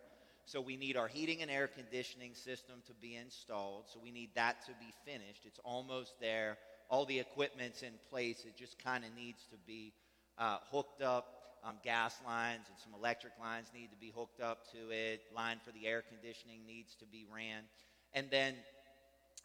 So 0.45 0.61
we 0.61 0.77
need 0.77 0.95
our 0.95 1.07
heating 1.07 1.41
and 1.41 1.51
air 1.51 1.67
conditioning 1.67 2.33
system 2.33 2.75
to 2.87 2.93
be 3.01 3.15
installed. 3.15 3.85
So 3.93 3.99
we 4.01 4.11
need 4.11 4.29
that 4.35 4.65
to 4.65 4.71
be 4.79 4.93
finished. 5.05 5.41
It's 5.45 5.59
almost 5.63 6.13
there. 6.21 6.57
All 6.89 7.05
the 7.05 7.19
equipment's 7.19 7.81
in 7.81 7.93
place. 8.09 8.43
It 8.45 8.55
just 8.57 8.81
kind 8.81 9.03
of 9.03 9.13
needs 9.15 9.43
to 9.51 9.57
be 9.65 9.93
uh, 10.37 10.57
hooked 10.71 11.01
up. 11.01 11.33
Um, 11.63 11.75
gas 11.83 12.15
lines 12.25 12.61
and 12.69 12.77
some 12.77 12.93
electric 12.97 13.33
lines 13.41 13.67
need 13.73 13.89
to 13.89 13.97
be 13.97 14.13
hooked 14.15 14.39
up 14.39 14.71
to 14.71 14.89
it. 14.91 15.21
Line 15.35 15.59
for 15.65 15.71
the 15.71 15.87
air 15.87 16.03
conditioning 16.07 16.59
needs 16.65 16.95
to 16.95 17.05
be 17.05 17.25
ran. 17.33 17.63
And 18.13 18.27
then 18.29 18.53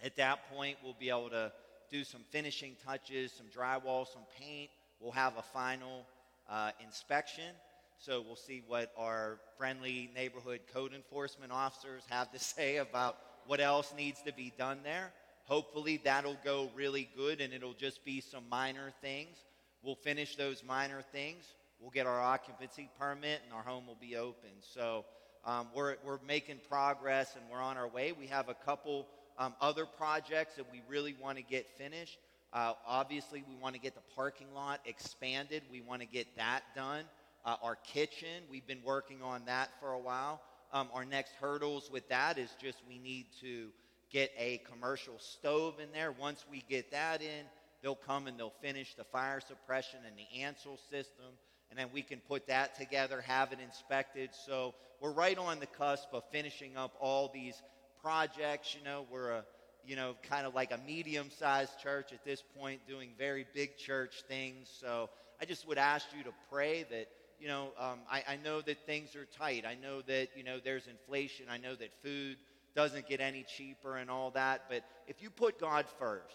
at 0.05 0.17
that 0.17 0.51
point, 0.55 0.77
we'll 0.85 0.97
be 0.99 1.09
able 1.09 1.31
to 1.31 1.53
do 1.93 2.03
some 2.05 2.23
finishing 2.31 2.75
touches, 2.85 3.31
some 3.33 3.47
drywall, 3.47 4.11
some 4.11 4.23
paint. 4.41 4.71
We'll 4.99 5.13
have 5.13 5.37
a 5.37 5.43
final 5.43 6.07
uh, 6.49 6.71
inspection. 6.83 7.55
So 7.99 8.23
we'll 8.27 8.35
see 8.35 8.63
what 8.67 8.93
our 8.97 9.39
friendly 9.59 10.11
neighborhood 10.15 10.61
code 10.73 10.95
enforcement 10.95 11.53
officers 11.53 12.03
have 12.09 12.33
to 12.33 12.39
say 12.41 12.79
about 12.79 13.19
what 13.47 13.61
else 13.61 13.93
needs 13.97 14.23
to 14.23 14.33
be 14.33 14.53
done 14.57 14.79
there. 14.83 15.13
Hopefully, 15.45 16.01
that'll 16.03 16.39
go 16.45 16.71
really 16.75 17.11
good 17.15 17.41
and 17.41 17.53
it'll 17.53 17.75
just 17.75 18.05
be 18.05 18.21
some 18.21 18.45
minor 18.49 18.93
things. 19.03 19.37
We'll 19.83 19.97
finish 19.97 20.37
those 20.37 20.65
minor 20.65 21.03
things. 21.13 21.45
We'll 21.79 21.91
get 21.91 22.07
our 22.07 22.21
occupancy 22.21 22.89
permit 22.99 23.43
and 23.45 23.53
our 23.53 23.63
home 23.63 23.87
will 23.87 23.99
be 24.01 24.17
open. 24.17 24.51
So 24.61 25.05
um, 25.45 25.67
we're, 25.75 25.97
we're 26.07 26.21
making 26.27 26.61
progress 26.69 27.35
and 27.37 27.45
we're 27.51 27.61
on 27.61 27.77
our 27.77 27.89
way. 27.89 28.13
We 28.13 28.29
have 28.29 28.49
a 28.49 28.55
couple 28.55 29.09
um, 29.43 29.55
other 29.61 29.87
projects 29.87 30.55
that 30.55 30.71
we 30.71 30.83
really 30.89 31.17
want 31.21 31.37
to 31.37 31.43
get 31.43 31.67
finished. 31.77 32.19
Uh, 32.53 32.75
obviously, 32.87 33.43
we 33.49 33.57
want 33.57 33.75
to 33.75 33.81
get 33.81 33.95
the 33.95 34.15
parking 34.15 34.47
lot 34.55 34.79
expanded. 34.85 35.63
We 35.71 35.81
want 35.81 36.01
to 36.01 36.07
get 36.07 36.29
that 36.37 36.63
done. 36.77 37.05
Uh, 37.45 37.57
our 37.61 37.75
kitchen, 37.75 38.45
we've 38.49 38.67
been 38.67 38.83
working 38.85 39.21
on 39.21 39.43
that 39.47 39.71
for 39.81 39.93
a 39.93 39.99
while. 39.99 40.41
Um, 40.73 40.89
our 40.95 41.05
next 41.05 41.33
hurdles 41.41 41.91
with 41.91 42.09
that 42.09 42.39
is 42.39 42.51
just 42.61 42.79
we 42.89 42.99
need 42.99 43.27
to 43.41 43.71
get 44.13 44.31
a 44.39 44.61
commercial 44.71 45.15
stove 45.19 45.81
in 45.81 45.89
there. 45.93 46.13
Once 46.13 46.45
we 46.49 46.63
get 46.69 46.93
that 46.93 47.21
in, 47.21 47.45
they'll 47.83 47.97
come 47.97 48.29
and 48.29 48.39
they'll 48.39 48.55
finish 48.63 48.95
the 48.95 49.05
fire 49.05 49.41
suppression 49.41 49.99
and 50.07 50.17
the 50.17 50.41
Ansul 50.41 50.79
system, 50.89 51.27
and 51.71 51.79
then 51.79 51.89
we 51.93 52.03
can 52.03 52.21
put 52.29 52.47
that 52.47 52.79
together, 52.79 53.21
have 53.23 53.53
it 53.53 53.59
inspected. 53.65 54.31
So 54.47 54.75
we're 55.01 55.11
right 55.11 55.37
on 55.37 55.59
the 55.59 55.67
cusp 55.67 56.07
of 56.13 56.23
finishing 56.31 56.77
up 56.77 56.95
all 57.01 57.29
these 57.35 57.61
projects. 58.03 58.75
You 58.75 58.85
know, 58.85 59.07
we're 59.11 59.31
a 59.31 59.45
you 59.85 59.97
know 59.97 60.15
kind 60.29 60.47
of 60.47 60.55
like 60.55 60.73
a 60.73 60.79
medium-sized 60.87 61.79
church 61.81 62.13
at 62.13 62.25
this 62.25 62.43
point, 62.59 62.81
doing 62.87 63.11
very 63.19 63.47
big 63.55 63.77
church 63.77 64.23
things. 64.29 64.69
So 64.81 65.11
I 65.41 65.45
just 65.45 65.67
would 65.67 65.79
ask 65.79 66.07
you 66.17 66.25
to 66.25 66.33
pray 66.51 66.85
that 66.91 67.09
you 67.41 67.49
know 67.49 67.69
um, 67.79 68.01
I, 68.11 68.23
I 68.29 68.37
know 68.45 68.61
that 68.63 68.87
things 68.87 69.15
are 69.17 69.27
tight. 69.27 69.65
I 69.67 69.75
know 69.75 70.03
that 70.03 70.29
you 70.37 70.45
know 70.45 70.59
there's 70.63 70.87
inflation. 70.87 71.47
I 71.51 71.59
know 71.59 71.75
that 71.77 71.91
food 72.03 72.37
doesn't 72.75 73.09
get 73.09 73.21
any 73.21 73.45
cheaper 73.45 73.97
and 73.97 74.11
all 74.11 74.31
that. 74.31 74.63
But 74.69 74.85
if 75.07 75.23
you 75.23 75.31
put 75.31 75.61
God 75.61 75.87
first, 75.99 76.35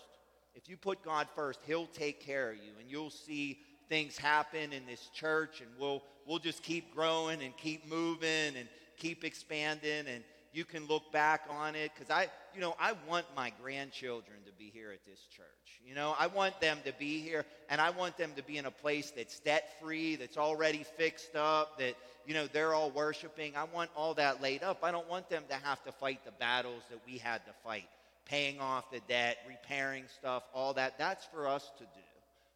if 0.56 0.70
you 0.70 0.78
put 0.78 1.04
God 1.04 1.28
first, 1.36 1.60
He'll 1.66 1.88
take 1.88 2.22
care 2.22 2.52
of 2.52 2.58
you, 2.58 2.72
and 2.80 2.90
you'll 2.90 3.10
see 3.10 3.60
things 3.90 4.18
happen 4.18 4.74
in 4.74 4.86
this 4.86 5.10
church, 5.14 5.62
and 5.62 5.70
we'll 5.80 6.04
we'll 6.26 6.40
just 6.40 6.64
keep 6.64 6.94
growing 6.94 7.42
and 7.42 7.56
keep 7.58 7.88
moving 7.88 8.56
and 8.58 8.68
keep 8.98 9.24
expanding, 9.24 10.06
and 10.08 10.24
you 10.58 10.66
can 10.66 10.88
look 10.88 11.12
back 11.12 11.42
on 11.52 11.76
it 11.76 11.92
because 11.94 12.10
I, 12.10 12.30
you 12.56 12.62
know, 12.62 12.76
I 12.80 12.94
want 13.08 13.28
my 13.36 13.54
grandchildren 13.62 14.40
to 14.48 14.52
be 14.54 14.72
here 14.74 14.92
at 14.92 15.06
this 15.06 15.20
church. 15.30 15.46
You 15.86 15.94
know, 15.94 16.16
I 16.18 16.26
want 16.26 16.60
them 16.60 16.80
to 16.86 16.94
be 16.94 17.20
here, 17.20 17.46
and 17.70 17.80
I 17.80 17.92
want 17.92 18.18
them 18.18 18.32
to 18.36 18.42
be 18.44 18.58
in 18.58 18.66
a 18.66 18.72
place 18.72 19.12
that's 19.16 19.40
debt 19.40 19.76
free, 19.80 20.16
that's 20.16 20.36
already 20.36 20.84
fixed 20.98 21.36
up, 21.36 21.78
that, 21.78 21.94
you 22.26 22.34
know, 22.34 22.48
they're 22.48 22.74
all 22.74 22.90
worshiping. 22.90 23.56
I 23.56 23.66
want 23.66 23.92
all 23.96 24.16
that 24.16 24.42
laid 24.42 24.64
up. 24.64 24.80
I 24.84 24.90
don't 24.90 25.08
want 25.08 25.30
them 25.30 25.44
to 25.50 25.56
have 25.64 25.84
to 25.84 25.92
fight 25.92 26.26
the 26.26 26.32
battles 26.32 26.82
that 26.90 27.02
we 27.06 27.20
had 27.20 27.46
to 27.46 27.52
fight, 27.64 27.88
paying 28.26 28.60
off 28.60 28.90
the 28.90 29.02
debt, 29.08 29.38
repairing 29.48 30.06
stuff, 30.18 30.42
all 30.56 30.74
that. 30.74 30.98
That's 30.98 31.26
for 31.26 31.48
us 31.48 31.72
to 31.78 31.84
do. 31.84 32.02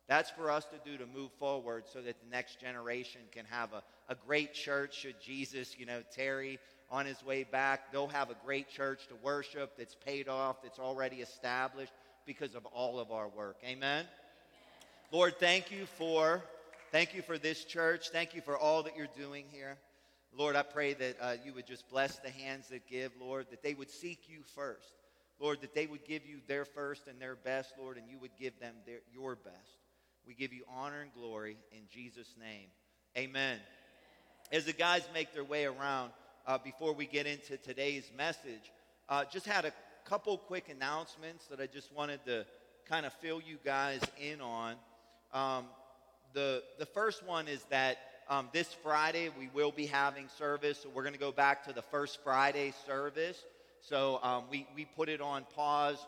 That's 0.08 0.30
for 0.32 0.52
us 0.52 0.66
to 0.66 0.90
do 0.90 0.98
to 0.98 1.06
move 1.06 1.32
forward 1.40 1.84
so 1.94 2.02
that 2.02 2.20
the 2.20 2.30
next 2.30 2.60
generation 2.60 3.22
can 3.32 3.46
have 3.46 3.70
a, 3.72 3.84
a 4.12 4.16
great 4.28 4.54
church 4.54 4.96
should 4.98 5.22
Jesus, 5.22 5.78
you 5.78 5.86
know, 5.86 6.02
tarry 6.14 6.60
on 6.92 7.06
his 7.06 7.24
way 7.24 7.44
back. 7.44 7.92
They'll 7.92 8.08
have 8.08 8.30
a 8.30 8.36
great 8.46 8.70
church 8.70 9.08
to 9.08 9.16
worship 9.24 9.78
that's 9.78 9.96
paid 9.96 10.28
off, 10.28 10.62
that's 10.62 10.80
already 10.80 11.18
established 11.18 11.94
because 12.26 12.54
of 12.54 12.66
all 12.68 13.00
of 13.00 13.12
our 13.12 13.30
work. 13.30 13.58
Amen. 13.66 14.06
Lord, 15.12 15.38
thank 15.40 15.72
you 15.72 15.86
for 15.98 16.44
thank 16.92 17.16
you 17.16 17.22
for 17.22 17.38
this 17.38 17.64
church. 17.64 18.10
Thank 18.10 18.36
you 18.36 18.42
for 18.42 18.58
all 18.58 18.84
that 18.84 18.96
you're 18.96 19.08
doing 19.18 19.46
here. 19.52 19.78
Lord, 20.38 20.56
I 20.56 20.64
pray 20.64 20.94
that 20.94 21.18
uh, 21.20 21.34
you 21.44 21.54
would 21.54 21.66
just 21.66 21.90
bless 21.90 22.18
the 22.20 22.30
hands 22.30 22.70
that 22.70 22.88
give, 22.88 23.12
Lord, 23.20 23.48
that 23.50 23.64
they 23.64 23.74
would 23.74 23.90
seek 23.90 24.30
you 24.30 24.44
first. 24.56 24.94
Lord, 25.40 25.62
that 25.62 25.74
they 25.74 25.88
would 25.88 26.06
give 26.06 26.26
you 26.26 26.38
their 26.48 26.64
first 26.66 27.08
and 27.08 27.20
their 27.20 27.36
best, 27.36 27.74
Lord, 27.78 27.98
and 27.98 28.08
you 28.08 28.20
would 28.20 28.32
give 28.40 28.58
them 28.60 28.76
their, 28.86 29.00
your 29.12 29.36
best. 29.36 29.80
We 30.26 30.36
give 30.36 30.54
you 30.54 30.64
honor 30.70 31.02
and 31.02 31.14
glory 31.14 31.58
in 31.72 31.82
Jesus' 31.92 32.34
name. 32.40 32.68
Amen. 33.18 33.60
As 34.52 34.66
the 34.66 34.74
guys 34.74 35.02
make 35.14 35.34
their 35.34 35.44
way 35.44 35.66
around, 35.66 36.12
uh, 36.52 36.58
before 36.58 36.92
we 36.92 37.06
get 37.06 37.26
into 37.26 37.56
today's 37.56 38.12
message, 38.18 38.74
uh, 39.08 39.24
just 39.32 39.46
had 39.46 39.64
a 39.64 39.72
couple 40.04 40.38
quick 40.38 40.68
announcements 40.68 41.46
that 41.46 41.62
I 41.62 41.66
just 41.66 41.94
wanted 41.94 42.20
to 42.26 42.46
kind 42.90 43.06
of 43.06 43.14
fill 43.14 43.40
you 43.42 43.58
guys 43.64 44.02
in 44.20 44.42
on. 44.42 44.76
Um, 45.34 45.68
the, 46.34 46.62
the 46.78 46.86
first 46.86 47.26
one 47.26 47.48
is 47.48 47.64
that 47.70 48.00
um, 48.30 48.50
this 48.52 48.74
Friday 48.84 49.30
we 49.40 49.50
will 49.54 49.72
be 49.72 49.86
having 49.86 50.28
service, 50.38 50.80
so 50.84 50.90
we're 50.94 51.04
going 51.04 51.14
to 51.14 51.20
go 51.20 51.32
back 51.32 51.64
to 51.68 51.74
the 51.74 51.84
first 51.84 52.20
Friday 52.22 52.74
service. 52.86 53.46
So 53.80 54.20
um, 54.22 54.44
we, 54.52 54.68
we 54.76 54.84
put 54.84 55.08
it 55.08 55.22
on 55.22 55.46
pause 55.56 56.06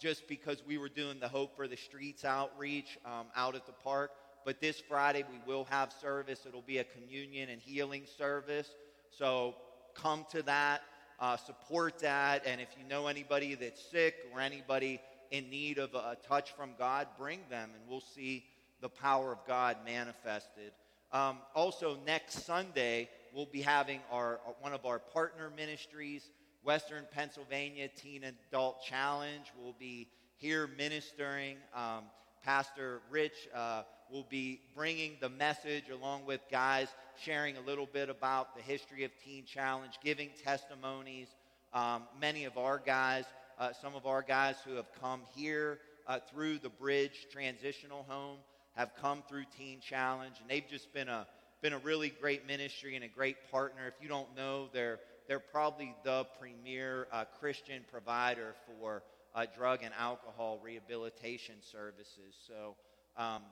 just 0.00 0.28
because 0.28 0.62
we 0.64 0.78
were 0.78 0.88
doing 0.88 1.18
the 1.18 1.28
Hope 1.28 1.56
for 1.56 1.66
the 1.66 1.76
Streets 1.76 2.24
outreach 2.24 2.96
um, 3.04 3.26
out 3.34 3.56
at 3.56 3.66
the 3.66 3.72
park. 3.72 4.12
But 4.44 4.60
this 4.60 4.80
Friday 4.88 5.24
we 5.28 5.52
will 5.52 5.64
have 5.64 5.92
service. 6.00 6.46
It'll 6.46 6.62
be 6.62 6.78
a 6.78 6.84
communion 6.84 7.50
and 7.50 7.60
healing 7.60 8.04
service. 8.16 8.68
So 9.10 9.56
come 10.02 10.24
to 10.30 10.42
that, 10.42 10.82
uh, 11.18 11.36
support 11.36 11.98
that, 12.00 12.46
and 12.46 12.60
if 12.60 12.68
you 12.78 12.88
know 12.88 13.06
anybody 13.06 13.54
that's 13.54 13.82
sick 13.90 14.14
or 14.32 14.40
anybody 14.40 15.00
in 15.30 15.48
need 15.50 15.78
of 15.78 15.94
a, 15.94 16.16
touch 16.26 16.52
from 16.52 16.70
God, 16.78 17.06
bring 17.18 17.40
them, 17.50 17.70
and 17.74 17.82
we'll 17.88 18.00
see 18.00 18.44
the 18.80 18.88
power 18.88 19.32
of 19.32 19.38
God 19.46 19.76
manifested. 19.84 20.72
Um, 21.12 21.38
also, 21.54 21.98
next 22.06 22.44
Sunday, 22.44 23.08
we'll 23.34 23.46
be 23.46 23.60
having 23.60 24.00
our 24.10 24.40
one 24.60 24.72
of 24.72 24.86
our 24.86 24.98
partner 24.98 25.50
ministries, 25.54 26.30
Western 26.62 27.04
Pennsylvania 27.12 27.88
Teen 27.88 28.24
Adult 28.24 28.82
Challenge. 28.82 29.52
We'll 29.58 29.76
be 29.78 30.08
here 30.36 30.68
ministering. 30.78 31.56
Um, 31.74 32.04
Pastor 32.42 33.02
Rich 33.10 33.48
uh, 33.54 33.82
will 34.12 34.26
be 34.28 34.60
bringing 34.74 35.16
the 35.20 35.28
message 35.28 35.84
along 35.90 36.26
with 36.26 36.40
guys 36.50 36.88
sharing 37.24 37.56
a 37.56 37.60
little 37.60 37.86
bit 37.86 38.08
about 38.08 38.56
the 38.56 38.62
history 38.62 39.04
of 39.04 39.10
Teen 39.24 39.44
Challenge, 39.44 39.92
giving 40.02 40.30
testimonies. 40.42 41.28
Um, 41.72 42.02
many 42.20 42.44
of 42.44 42.58
our 42.58 42.78
guys, 42.78 43.24
uh, 43.58 43.72
some 43.80 43.94
of 43.94 44.06
our 44.06 44.22
guys 44.22 44.56
who 44.66 44.74
have 44.74 44.90
come 45.00 45.20
here 45.34 45.78
uh, 46.06 46.18
through 46.32 46.58
the 46.58 46.68
Bridge 46.68 47.26
Transitional 47.30 48.04
Home, 48.08 48.38
have 48.74 48.90
come 49.00 49.22
through 49.28 49.44
Teen 49.56 49.80
Challenge, 49.80 50.34
and 50.40 50.48
they've 50.48 50.68
just 50.68 50.92
been 50.92 51.08
a 51.08 51.26
been 51.62 51.72
a 51.74 51.78
really 51.78 52.08
great 52.08 52.46
ministry 52.46 52.96
and 52.96 53.04
a 53.04 53.08
great 53.08 53.36
partner. 53.50 53.86
If 53.86 54.02
you 54.02 54.08
don't 54.08 54.34
know, 54.34 54.68
they're 54.72 54.98
they're 55.28 55.38
probably 55.38 55.94
the 56.04 56.26
premier 56.38 57.06
uh, 57.12 57.24
Christian 57.38 57.84
provider 57.90 58.54
for 58.66 59.02
uh, 59.34 59.46
drug 59.56 59.80
and 59.82 59.92
alcohol 59.98 60.58
rehabilitation 60.62 61.56
services. 61.60 62.34
So 62.48 62.74
um, 63.16 63.42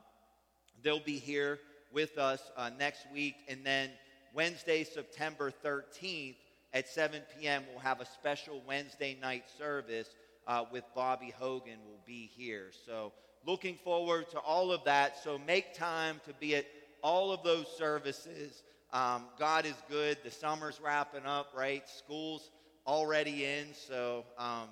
they'll 0.83 0.99
be 0.99 1.17
here 1.17 1.59
with 1.91 2.17
us 2.17 2.51
uh, 2.57 2.69
next 2.77 3.05
week. 3.13 3.35
And 3.47 3.65
then 3.65 3.89
Wednesday, 4.33 4.83
September 4.83 5.51
13th 5.63 6.35
at 6.73 6.87
7 6.87 7.21
p.m., 7.37 7.63
we'll 7.71 7.79
have 7.79 7.99
a 7.99 8.05
special 8.05 8.61
Wednesday 8.67 9.17
night 9.19 9.45
service 9.57 10.09
uh, 10.47 10.65
with 10.71 10.83
Bobby 10.95 11.33
Hogan 11.37 11.79
will 11.85 12.01
be 12.05 12.29
here. 12.35 12.71
So 12.85 13.11
looking 13.45 13.77
forward 13.83 14.29
to 14.31 14.39
all 14.39 14.71
of 14.71 14.83
that. 14.85 15.17
So 15.23 15.39
make 15.47 15.73
time 15.73 16.21
to 16.27 16.33
be 16.33 16.55
at 16.55 16.65
all 17.01 17.31
of 17.31 17.43
those 17.43 17.67
services. 17.77 18.63
Um, 18.91 19.25
God 19.37 19.65
is 19.65 19.75
good. 19.89 20.17
The 20.23 20.31
summer's 20.31 20.79
wrapping 20.83 21.25
up, 21.25 21.51
right? 21.55 21.87
School's 21.87 22.51
already 22.85 23.45
in. 23.45 23.67
So, 23.73 24.25
um, 24.37 24.69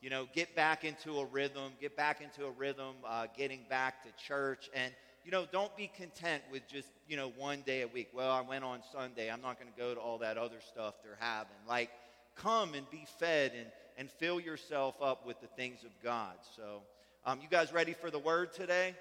you 0.00 0.10
know, 0.10 0.26
get 0.34 0.54
back 0.54 0.84
into 0.84 1.18
a 1.18 1.26
rhythm, 1.26 1.72
get 1.80 1.96
back 1.96 2.20
into 2.20 2.46
a 2.46 2.50
rhythm, 2.50 2.94
uh, 3.06 3.26
getting 3.36 3.60
back 3.68 4.02
to 4.04 4.24
church. 4.24 4.70
And, 4.74 4.92
you 5.28 5.32
know, 5.32 5.44
don't 5.52 5.76
be 5.76 5.90
content 5.94 6.42
with 6.50 6.66
just, 6.66 6.88
you 7.06 7.14
know, 7.14 7.28
one 7.36 7.60
day 7.66 7.82
a 7.82 7.86
week. 7.86 8.08
Well, 8.14 8.30
I 8.30 8.40
went 8.40 8.64
on 8.64 8.80
Sunday. 8.90 9.30
I'm 9.30 9.42
not 9.42 9.60
going 9.60 9.70
to 9.70 9.78
go 9.78 9.92
to 9.92 10.00
all 10.00 10.16
that 10.20 10.38
other 10.38 10.56
stuff 10.72 10.94
they're 11.02 11.18
having. 11.20 11.52
Like, 11.68 11.90
come 12.34 12.72
and 12.72 12.90
be 12.90 13.04
fed 13.18 13.52
and, 13.54 13.66
and 13.98 14.10
fill 14.10 14.40
yourself 14.40 14.94
up 15.02 15.26
with 15.26 15.38
the 15.42 15.46
things 15.48 15.84
of 15.84 15.90
God. 16.02 16.32
So, 16.56 16.80
um, 17.26 17.40
you 17.42 17.48
guys 17.50 17.74
ready 17.74 17.92
for 17.92 18.10
the 18.10 18.18
word 18.18 18.54
today? 18.54 18.94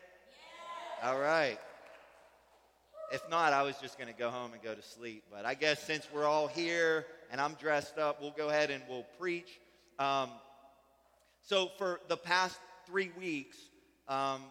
Yeah. 1.01 1.11
All 1.11 1.17
right. 1.17 1.57
If 3.13 3.21
not, 3.29 3.53
I 3.53 3.63
was 3.63 3.77
just 3.77 3.97
going 3.97 4.13
to 4.13 4.19
go 4.19 4.29
home 4.29 4.51
and 4.51 4.61
go 4.61 4.75
to 4.75 4.81
sleep. 4.81 5.23
But 5.31 5.45
I 5.45 5.53
guess 5.53 5.81
since 5.81 6.09
we're 6.13 6.27
all 6.27 6.47
here 6.47 7.05
and 7.31 7.39
I'm 7.39 7.53
dressed 7.53 7.97
up, 7.97 8.21
we'll 8.21 8.31
go 8.31 8.49
ahead 8.49 8.69
and 8.69 8.83
we'll 8.89 9.05
preach. 9.17 9.61
Um, 9.97 10.29
so, 11.41 11.71
for 11.77 12.01
the 12.09 12.17
past 12.17 12.59
three 12.85 13.11
weeks, 13.17 13.55
um, 14.09 14.41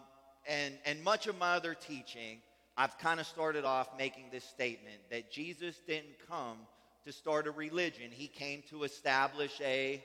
and, 0.47 0.73
and 0.85 1.03
much 1.03 1.27
of 1.27 1.37
my 1.37 1.55
other 1.55 1.75
teaching, 1.75 2.39
I've 2.77 2.97
kind 2.99 3.19
of 3.19 3.27
started 3.27 3.65
off 3.65 3.89
making 3.97 4.25
this 4.31 4.43
statement 4.43 4.97
that 5.09 5.31
Jesus 5.31 5.79
didn't 5.87 6.15
come 6.29 6.57
to 7.05 7.11
start 7.11 7.47
a 7.47 7.51
religion. 7.51 8.11
He 8.11 8.27
came 8.27 8.63
to 8.69 8.83
establish 8.83 9.59
a 9.61 10.03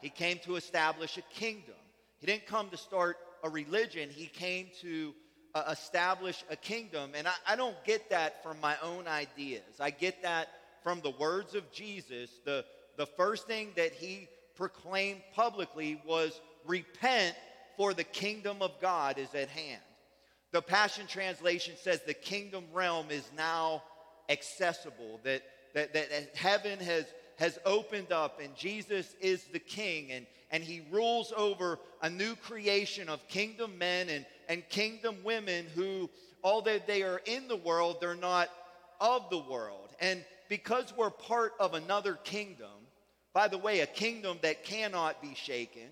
he 0.00 0.10
came 0.10 0.40
to 0.40 0.56
establish 0.56 1.16
a 1.16 1.22
kingdom. 1.22 1.76
He 2.18 2.26
didn't 2.26 2.46
come 2.46 2.68
to 2.70 2.76
start 2.76 3.18
a 3.44 3.48
religion. 3.48 4.10
He 4.10 4.26
came 4.26 4.66
to 4.80 5.14
uh, 5.54 5.62
establish 5.70 6.44
a 6.50 6.56
kingdom. 6.56 7.12
And 7.14 7.28
I, 7.28 7.34
I 7.46 7.54
don't 7.56 7.76
get 7.84 8.10
that 8.10 8.42
from 8.42 8.60
my 8.60 8.76
own 8.82 9.06
ideas. 9.06 9.62
I 9.78 9.90
get 9.90 10.22
that 10.22 10.48
from 10.82 11.00
the 11.02 11.10
words 11.10 11.54
of 11.54 11.70
Jesus. 11.70 12.30
The, 12.44 12.64
the 12.96 13.06
first 13.06 13.46
thing 13.46 13.70
that 13.76 13.92
he 13.92 14.28
proclaimed 14.56 15.22
publicly 15.36 16.02
was 16.04 16.40
repent 16.66 17.36
for 17.76 17.94
the 17.94 18.04
kingdom 18.04 18.62
of 18.62 18.72
God 18.80 19.18
is 19.18 19.34
at 19.34 19.48
hand. 19.48 19.80
The 20.52 20.62
Passion 20.62 21.06
Translation 21.06 21.74
says 21.80 22.00
the 22.06 22.14
kingdom 22.14 22.64
realm 22.72 23.10
is 23.10 23.24
now 23.36 23.82
accessible, 24.28 25.20
that, 25.24 25.42
that, 25.74 25.92
that 25.94 26.30
heaven 26.34 26.78
has, 26.80 27.06
has 27.38 27.58
opened 27.64 28.12
up 28.12 28.40
and 28.40 28.54
Jesus 28.54 29.14
is 29.20 29.44
the 29.52 29.58
king 29.58 30.12
and, 30.12 30.26
and 30.50 30.62
he 30.62 30.82
rules 30.90 31.32
over 31.36 31.78
a 32.02 32.10
new 32.10 32.36
creation 32.36 33.08
of 33.08 33.26
kingdom 33.28 33.78
men 33.78 34.08
and, 34.10 34.26
and 34.48 34.68
kingdom 34.68 35.16
women 35.24 35.66
who, 35.74 36.10
although 36.44 36.78
they 36.86 37.02
are 37.02 37.22
in 37.24 37.48
the 37.48 37.56
world, 37.56 37.96
they're 38.00 38.14
not 38.14 38.50
of 39.00 39.28
the 39.30 39.38
world. 39.38 39.88
And 40.00 40.22
because 40.48 40.92
we're 40.96 41.10
part 41.10 41.54
of 41.58 41.72
another 41.72 42.14
kingdom, 42.14 42.68
by 43.32 43.48
the 43.48 43.56
way, 43.56 43.80
a 43.80 43.86
kingdom 43.86 44.38
that 44.42 44.64
cannot 44.64 45.22
be 45.22 45.34
shaken, 45.34 45.88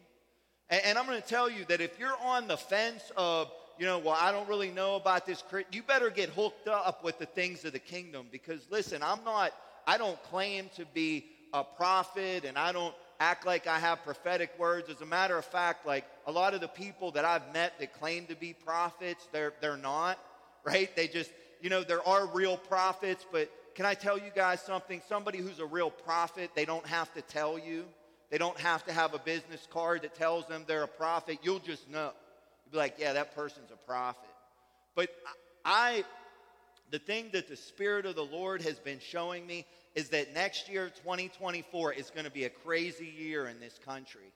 and, 0.71 0.81
and 0.85 0.99
I'm 0.99 1.07
going 1.07 1.21
to 1.21 1.27
tell 1.27 1.51
you 1.51 1.65
that 1.67 1.81
if 1.81 1.99
you're 1.99 2.17
on 2.23 2.49
the 2.49 2.57
fence 2.57 3.03
of, 3.17 3.51
you 3.79 3.87
know, 3.87 3.99
well, 3.99 4.17
I 4.19 4.33
don't 4.33 4.49
really 4.49 4.71
know 4.71 4.97
about 4.97 5.27
this, 5.27 5.43
you 5.73 5.83
better 5.83 6.11
get 6.11 6.31
hooked 6.31 6.69
up 6.69 7.03
with 7.03 7.19
the 7.19 7.27
things 7.27 7.65
of 7.65 7.73
the 7.73 7.79
kingdom 7.79 8.27
because, 8.31 8.61
listen, 8.71 9.03
I'm 9.03 9.25
not, 9.25 9.53
I 9.87 9.99
don't 9.99 10.23
claim 10.25 10.71
to 10.77 10.85
be 10.87 11.27
a 11.53 11.65
prophet 11.65 12.45
and 12.45 12.57
I 12.57 12.73
don't 12.73 12.95
act 13.19 13.45
like 13.47 13.67
I 13.67 13.79
have 13.79 14.03
prophetic 14.05 14.51
words. 14.59 14.89
As 14.89 15.01
a 15.01 15.07
matter 15.07 15.37
of 15.37 15.45
fact, 15.45 15.87
like 15.87 16.05
a 16.27 16.33
lot 16.33 16.55
of 16.55 16.61
the 16.61 16.69
people 16.69 17.11
that 17.13 17.25
I've 17.25 17.53
met 17.53 17.79
that 17.79 17.99
claim 17.99 18.27
to 18.27 18.35
be 18.35 18.53
prophets, 18.53 19.29
they're, 19.33 19.53
they're 19.61 19.77
not, 19.77 20.19
right? 20.65 20.95
They 20.95 21.09
just, 21.09 21.31
you 21.61 21.71
know, 21.71 21.83
there 21.83 22.07
are 22.07 22.27
real 22.27 22.57
prophets, 22.57 23.27
but 23.31 23.51
can 23.75 23.87
I 23.87 23.95
tell 23.95 24.19
you 24.19 24.31
guys 24.35 24.61
something? 24.61 25.03
Somebody 25.09 25.39
who's 25.39 25.59
a 25.59 25.67
real 25.67 25.91
prophet, 25.91 26.51
they 26.55 26.65
don't 26.65 26.87
have 26.87 27.13
to 27.15 27.23
tell 27.23 27.59
you. 27.59 27.85
They 28.31 28.39
don't 28.39 28.59
have 28.59 28.85
to 28.87 28.93
have 28.93 29.13
a 29.13 29.19
business 29.19 29.67
card 29.71 30.03
that 30.03 30.15
tells 30.15 30.47
them 30.47 30.65
they're 30.67 30.85
a 30.85 30.89
prophet. 30.89 31.39
You'll 31.43 31.59
just 31.59 31.89
know. 31.91 32.13
You'll 32.65 32.73
be 32.73 32.79
like, 32.79 32.95
yeah, 32.99 33.13
that 33.15 33.35
person's 33.35 33.71
a 33.73 33.77
prophet. 33.77 34.29
But 34.95 35.11
I, 35.65 36.05
the 36.91 37.01
thing 37.01 37.31
that 37.33 37.49
the 37.49 37.57
Spirit 37.57 38.07
of 38.07 38.15
the 38.15 38.25
Lord 38.25 38.63
has 38.63 38.79
been 38.79 39.01
showing 39.01 39.47
me 39.47 39.67
is 39.95 40.11
that 40.11 40.33
next 40.33 40.69
year, 40.69 40.91
2024, 41.03 41.95
is 41.95 42.11
going 42.11 42.25
to 42.25 42.31
be 42.31 42.45
a 42.45 42.51
crazy 42.51 43.13
year 43.19 43.49
in 43.49 43.59
this 43.59 43.79
country. 43.85 44.33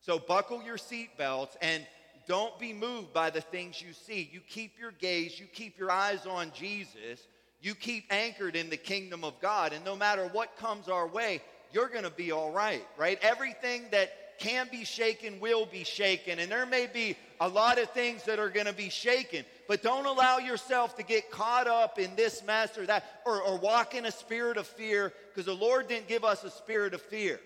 So 0.00 0.18
buckle 0.18 0.62
your 0.62 0.78
seatbelts 0.78 1.56
and 1.60 1.86
don't 2.26 2.58
be 2.58 2.72
moved 2.72 3.12
by 3.12 3.30
the 3.30 3.40
things 3.40 3.80
you 3.82 3.92
see. 3.92 4.28
You 4.32 4.40
keep 4.40 4.78
your 4.78 4.92
gaze, 4.92 5.38
you 5.38 5.46
keep 5.46 5.78
your 5.78 5.90
eyes 5.90 6.26
on 6.26 6.52
Jesus, 6.54 7.20
you 7.60 7.74
keep 7.74 8.04
anchored 8.10 8.56
in 8.56 8.70
the 8.70 8.76
kingdom 8.76 9.24
of 9.24 9.40
God. 9.40 9.72
And 9.72 9.84
no 9.84 9.96
matter 9.96 10.28
what 10.32 10.56
comes 10.56 10.88
our 10.88 11.06
way, 11.06 11.40
you're 11.76 11.88
going 11.88 12.04
to 12.04 12.10
be 12.10 12.32
all 12.32 12.50
right, 12.50 12.82
right? 12.96 13.18
Everything 13.20 13.82
that 13.90 14.38
can 14.38 14.66
be 14.72 14.82
shaken 14.82 15.38
will 15.40 15.66
be 15.66 15.84
shaken. 15.84 16.38
And 16.38 16.50
there 16.50 16.64
may 16.64 16.86
be 16.86 17.16
a 17.38 17.46
lot 17.46 17.78
of 17.78 17.90
things 17.90 18.22
that 18.24 18.38
are 18.38 18.48
going 18.48 18.64
to 18.64 18.72
be 18.72 18.88
shaken, 18.88 19.44
but 19.68 19.82
don't 19.82 20.06
allow 20.06 20.38
yourself 20.38 20.96
to 20.96 21.02
get 21.02 21.30
caught 21.30 21.66
up 21.66 21.98
in 21.98 22.16
this 22.16 22.42
mess 22.46 22.78
or 22.78 22.86
that, 22.86 23.04
or, 23.26 23.42
or 23.42 23.58
walk 23.58 23.94
in 23.94 24.06
a 24.06 24.10
spirit 24.10 24.56
of 24.56 24.66
fear, 24.66 25.12
because 25.28 25.44
the 25.44 25.54
Lord 25.54 25.86
didn't 25.86 26.08
give 26.08 26.24
us 26.24 26.44
a 26.44 26.50
spirit 26.50 26.94
of 26.94 27.02
fear. 27.02 27.38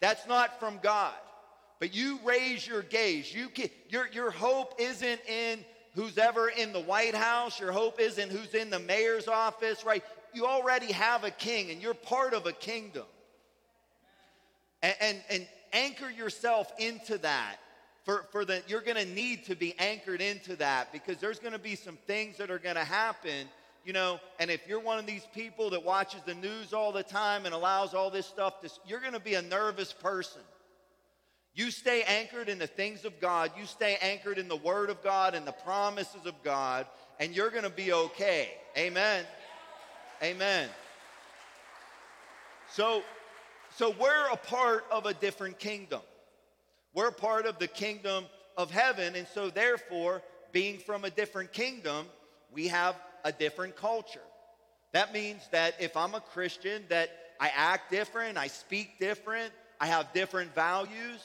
That's 0.00 0.26
not 0.26 0.58
from 0.58 0.80
God. 0.82 1.14
But 1.78 1.94
you 1.94 2.18
raise 2.24 2.66
your 2.66 2.82
gaze. 2.82 3.32
You 3.32 3.50
can, 3.50 3.70
your, 3.88 4.08
your 4.08 4.32
hope 4.32 4.74
isn't 4.80 5.20
in 5.28 5.64
who's 5.94 6.18
ever 6.18 6.48
in 6.48 6.72
the 6.72 6.80
White 6.80 7.14
House. 7.14 7.60
Your 7.60 7.70
hope 7.70 8.00
isn't 8.00 8.30
who's 8.32 8.52
in 8.54 8.68
the 8.68 8.80
mayor's 8.80 9.28
office, 9.28 9.84
right? 9.84 10.02
You 10.34 10.46
already 10.46 10.90
have 10.90 11.22
a 11.22 11.30
king 11.30 11.70
and 11.70 11.80
you're 11.80 11.94
part 11.94 12.34
of 12.34 12.46
a 12.46 12.52
kingdom. 12.52 13.04
And, 14.82 14.94
and, 15.00 15.18
and 15.30 15.46
anchor 15.72 16.10
yourself 16.10 16.72
into 16.78 17.18
that. 17.18 17.56
For, 18.04 18.24
for 18.30 18.44
the, 18.44 18.62
you're 18.68 18.80
going 18.80 18.96
to 18.96 19.04
need 19.04 19.44
to 19.46 19.54
be 19.54 19.74
anchored 19.78 20.22
into 20.22 20.56
that 20.56 20.92
because 20.92 21.18
there's 21.18 21.38
going 21.38 21.52
to 21.52 21.58
be 21.58 21.74
some 21.74 21.98
things 22.06 22.38
that 22.38 22.50
are 22.50 22.58
going 22.58 22.76
to 22.76 22.84
happen 22.84 23.48
you 23.88 23.94
know, 23.94 24.20
and 24.38 24.50
if 24.50 24.68
you're 24.68 24.80
one 24.80 24.98
of 24.98 25.06
these 25.06 25.26
people 25.34 25.70
that 25.70 25.82
watches 25.82 26.20
the 26.26 26.34
news 26.34 26.74
all 26.74 26.92
the 26.92 27.02
time 27.02 27.46
and 27.46 27.54
allows 27.54 27.94
all 27.94 28.10
this 28.10 28.26
stuff 28.26 28.60
to, 28.60 28.70
you're 28.86 29.00
going 29.00 29.14
to 29.14 29.18
be 29.18 29.32
a 29.32 29.40
nervous 29.40 29.94
person. 29.94 30.42
You 31.54 31.70
stay 31.70 32.02
anchored 32.02 32.50
in 32.50 32.58
the 32.58 32.66
things 32.66 33.06
of 33.06 33.18
God, 33.18 33.50
you 33.58 33.64
stay 33.64 33.96
anchored 34.02 34.36
in 34.36 34.46
the 34.46 34.56
Word 34.56 34.90
of 34.90 35.02
God 35.02 35.34
and 35.34 35.46
the 35.46 35.52
promises 35.52 36.26
of 36.26 36.34
God, 36.44 36.86
and 37.18 37.34
you're 37.34 37.48
going 37.48 37.64
to 37.64 37.70
be 37.70 37.94
okay. 37.94 38.50
Amen. 38.76 39.24
Amen. 40.22 40.68
So, 42.70 43.02
so 43.78 43.94
we're 44.00 44.26
a 44.32 44.36
part 44.36 44.84
of 44.90 45.06
a 45.06 45.14
different 45.14 45.60
kingdom. 45.60 46.00
We're 46.94 47.12
part 47.12 47.46
of 47.46 47.60
the 47.60 47.68
kingdom 47.68 48.24
of 48.56 48.72
heaven, 48.72 49.14
and 49.14 49.24
so 49.28 49.50
therefore, 49.50 50.20
being 50.50 50.78
from 50.78 51.04
a 51.04 51.10
different 51.10 51.52
kingdom, 51.52 52.06
we 52.52 52.66
have 52.66 52.96
a 53.24 53.30
different 53.30 53.76
culture. 53.76 54.18
That 54.94 55.14
means 55.14 55.42
that 55.52 55.76
if 55.78 55.96
I'm 55.96 56.16
a 56.16 56.20
Christian, 56.20 56.82
that 56.88 57.10
I 57.38 57.52
act 57.54 57.92
different, 57.92 58.36
I 58.36 58.48
speak 58.48 58.98
different, 58.98 59.52
I 59.80 59.86
have 59.86 60.12
different 60.12 60.52
values. 60.56 61.20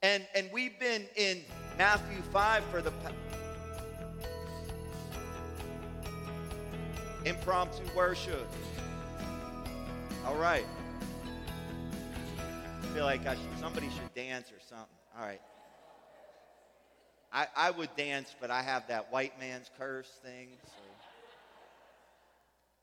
And, 0.00 0.24
and 0.36 0.48
we've 0.52 0.78
been 0.78 1.06
in 1.16 1.40
Matthew 1.76 2.22
5 2.32 2.62
for 2.66 2.82
the 2.82 2.92
impromptu 7.24 7.82
worship. 7.96 8.46
All 10.24 10.36
right. 10.36 10.66
Feel 12.92 13.04
like 13.04 13.26
I 13.26 13.34
should, 13.34 13.58
somebody 13.58 13.88
should 13.90 14.14
dance 14.14 14.50
or 14.50 14.60
something. 14.68 14.86
All 15.18 15.24
right. 15.24 15.40
I, 17.32 17.46
I 17.56 17.70
would 17.70 17.94
dance, 17.96 18.34
but 18.40 18.50
I 18.50 18.62
have 18.62 18.86
that 18.88 19.10
white 19.10 19.38
man's 19.40 19.70
curse 19.78 20.10
thing. 20.22 20.48
So. 20.64 20.82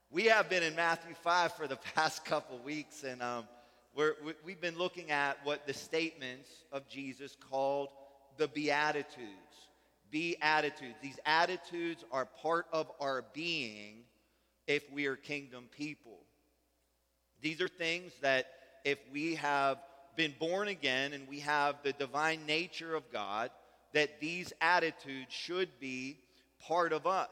We 0.10 0.26
have 0.26 0.50
been 0.50 0.64
in 0.64 0.76
Matthew 0.76 1.16
5 1.16 1.54
for 1.54 1.68
the 1.68 1.76
past 1.96 2.26
couple 2.26 2.58
weeks, 2.60 3.04
and 3.04 3.22
um, 3.22 3.48
we're, 3.96 4.16
we've 4.44 4.60
been 4.60 4.78
looking 4.78 5.12
at 5.12 5.38
what 5.46 5.66
the 5.66 5.74
statements 5.74 6.50
of 6.72 6.88
Jesus 6.90 7.38
called 7.50 7.90
the 8.38 8.50
Beatitudes. 8.50 9.10
Beatitudes. 10.12 10.96
These 11.02 11.20
attitudes 11.26 12.04
are 12.12 12.26
part 12.26 12.66
of 12.74 12.92
our 13.00 13.24
being 13.34 14.04
if 14.68 14.84
we 14.92 15.06
are 15.06 15.16
kingdom 15.16 15.70
people. 15.78 16.20
These 17.42 17.62
are 17.62 17.70
things 17.70 18.12
that 18.22 18.48
if 18.84 19.00
we 19.12 19.36
have 19.36 19.78
been 20.16 20.34
born 20.40 20.68
again 20.68 21.14
and 21.14 21.28
we 21.28 21.40
have 21.40 21.76
the 21.84 21.94
divine 21.94 22.46
nature 22.46 22.96
of 22.96 23.12
God, 23.12 23.52
that 23.94 24.20
these 24.20 24.54
attitudes 24.62 25.34
should 25.34 25.70
be 25.80 26.18
part 26.60 26.94
of 26.94 27.06
us. 27.08 27.30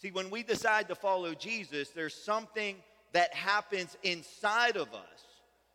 See, 0.00 0.10
when 0.10 0.30
we 0.30 0.42
decide 0.42 0.88
to 0.88 0.94
follow 0.94 1.34
Jesus, 1.34 1.90
there's 1.90 2.14
something 2.14 2.76
that 3.12 3.34
happens 3.34 3.96
inside 4.02 4.76
of 4.76 4.88
us. 4.94 5.24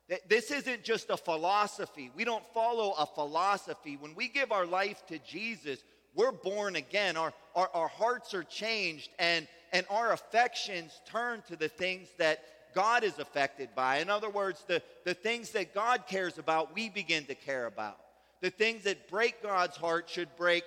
That 0.10 0.28
This 0.30 0.52
isn't 0.52 0.84
just 0.84 1.10
a 1.10 1.18
philosophy. 1.18 2.12
We 2.16 2.26
don't 2.26 2.46
follow 2.54 2.94
a 2.98 3.06
philosophy. 3.06 3.98
When 4.00 4.16
we 4.16 4.28
give 4.28 4.52
our 4.52 4.66
life 4.66 5.06
to 5.08 5.20
Jesus, 5.20 5.80
we're 6.16 6.32
born 6.32 6.76
again. 6.76 7.18
Our, 7.18 7.34
our, 7.56 7.70
our 7.74 7.88
hearts 7.88 8.34
are 8.34 8.44
changed, 8.44 9.10
and, 9.20 9.48
and 9.74 9.86
our 9.90 10.12
affections 10.12 11.00
turn 11.06 11.44
to 11.48 11.56
the 11.56 11.68
things 11.68 12.08
that 12.18 12.44
God 12.76 13.04
is 13.04 13.18
affected 13.18 13.70
by. 13.74 14.00
In 14.00 14.10
other 14.10 14.30
words, 14.30 14.64
the, 14.68 14.84
the 15.06 15.14
things 15.14 15.52
that 15.52 15.74
God 15.74 16.06
cares 16.08 16.38
about, 16.38 16.76
we 16.76 16.90
begin 16.90 17.26
to 17.26 17.36
care 17.36 17.66
about. 17.66 17.98
The 18.42 18.50
things 18.50 18.84
that 18.84 19.10
break 19.10 19.42
God's 19.42 19.78
heart 19.78 20.10
should 20.10 20.28
break, 20.36 20.64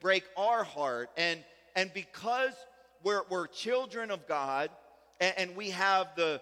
break 0.00 0.24
our 0.36 0.64
heart. 0.64 1.08
And, 1.16 1.40
and 1.76 1.94
because 1.94 2.52
we're, 3.04 3.22
we're 3.30 3.46
children 3.46 4.10
of 4.10 4.26
God 4.26 4.70
and, 5.20 5.34
and 5.38 5.56
we, 5.56 5.70
have 5.70 6.08
the, 6.16 6.40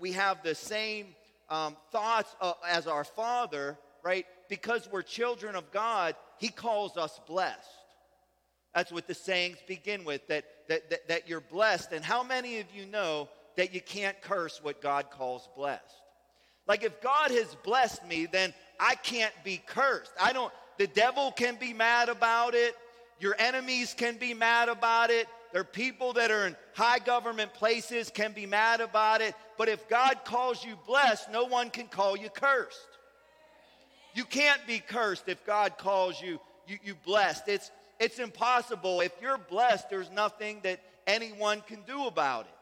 we 0.00 0.12
have 0.12 0.42
the 0.42 0.54
same 0.54 1.08
um, 1.50 1.76
thoughts 1.92 2.34
uh, 2.40 2.54
as 2.66 2.86
our 2.86 3.04
Father, 3.04 3.76
right? 4.02 4.24
Because 4.48 4.88
we're 4.90 5.02
children 5.02 5.54
of 5.54 5.70
God, 5.70 6.16
He 6.38 6.48
calls 6.48 6.96
us 6.96 7.20
blessed. 7.26 7.68
That's 8.74 8.90
what 8.90 9.06
the 9.06 9.14
sayings 9.14 9.58
begin 9.66 10.04
with 10.04 10.26
that, 10.28 10.44
that, 10.68 10.88
that, 10.88 11.08
that 11.08 11.28
you're 11.28 11.42
blessed. 11.42 11.92
And 11.92 12.02
how 12.02 12.22
many 12.22 12.58
of 12.58 12.66
you 12.74 12.86
know 12.86 13.28
that 13.56 13.74
you 13.74 13.80
can't 13.80 14.20
curse 14.22 14.60
what 14.62 14.80
God 14.80 15.10
calls 15.10 15.48
blessed? 15.56 16.02
Like 16.66 16.84
if 16.84 17.00
God 17.00 17.30
has 17.30 17.54
blessed 17.64 18.06
me, 18.06 18.26
then 18.26 18.54
I 18.78 18.94
can't 18.94 19.34
be 19.44 19.62
cursed. 19.66 20.12
I 20.20 20.32
don't, 20.32 20.52
the 20.78 20.86
devil 20.86 21.32
can 21.32 21.56
be 21.56 21.72
mad 21.72 22.08
about 22.08 22.54
it. 22.54 22.74
Your 23.20 23.34
enemies 23.38 23.94
can 23.96 24.16
be 24.16 24.34
mad 24.34 24.68
about 24.68 25.10
it. 25.10 25.28
There 25.52 25.60
are 25.60 25.64
people 25.64 26.14
that 26.14 26.30
are 26.30 26.46
in 26.46 26.56
high 26.74 26.98
government 26.98 27.52
places 27.52 28.10
can 28.10 28.32
be 28.32 28.46
mad 28.46 28.80
about 28.80 29.20
it. 29.20 29.34
But 29.58 29.68
if 29.68 29.88
God 29.88 30.20
calls 30.24 30.64
you 30.64 30.76
blessed, 30.86 31.30
no 31.30 31.44
one 31.44 31.70
can 31.70 31.86
call 31.86 32.16
you 32.16 32.30
cursed. 32.30 32.78
You 34.14 34.24
can't 34.24 34.60
be 34.66 34.78
cursed 34.78 35.28
if 35.28 35.44
God 35.44 35.78
calls 35.78 36.20
you, 36.20 36.40
you, 36.66 36.78
you 36.82 36.94
blessed. 37.04 37.48
It's, 37.48 37.70
it's 38.00 38.18
impossible. 38.18 39.00
If 39.00 39.12
you're 39.20 39.38
blessed, 39.38 39.90
there's 39.90 40.10
nothing 40.10 40.60
that 40.64 40.80
anyone 41.06 41.62
can 41.66 41.82
do 41.86 42.06
about 42.06 42.46
it. 42.46 42.54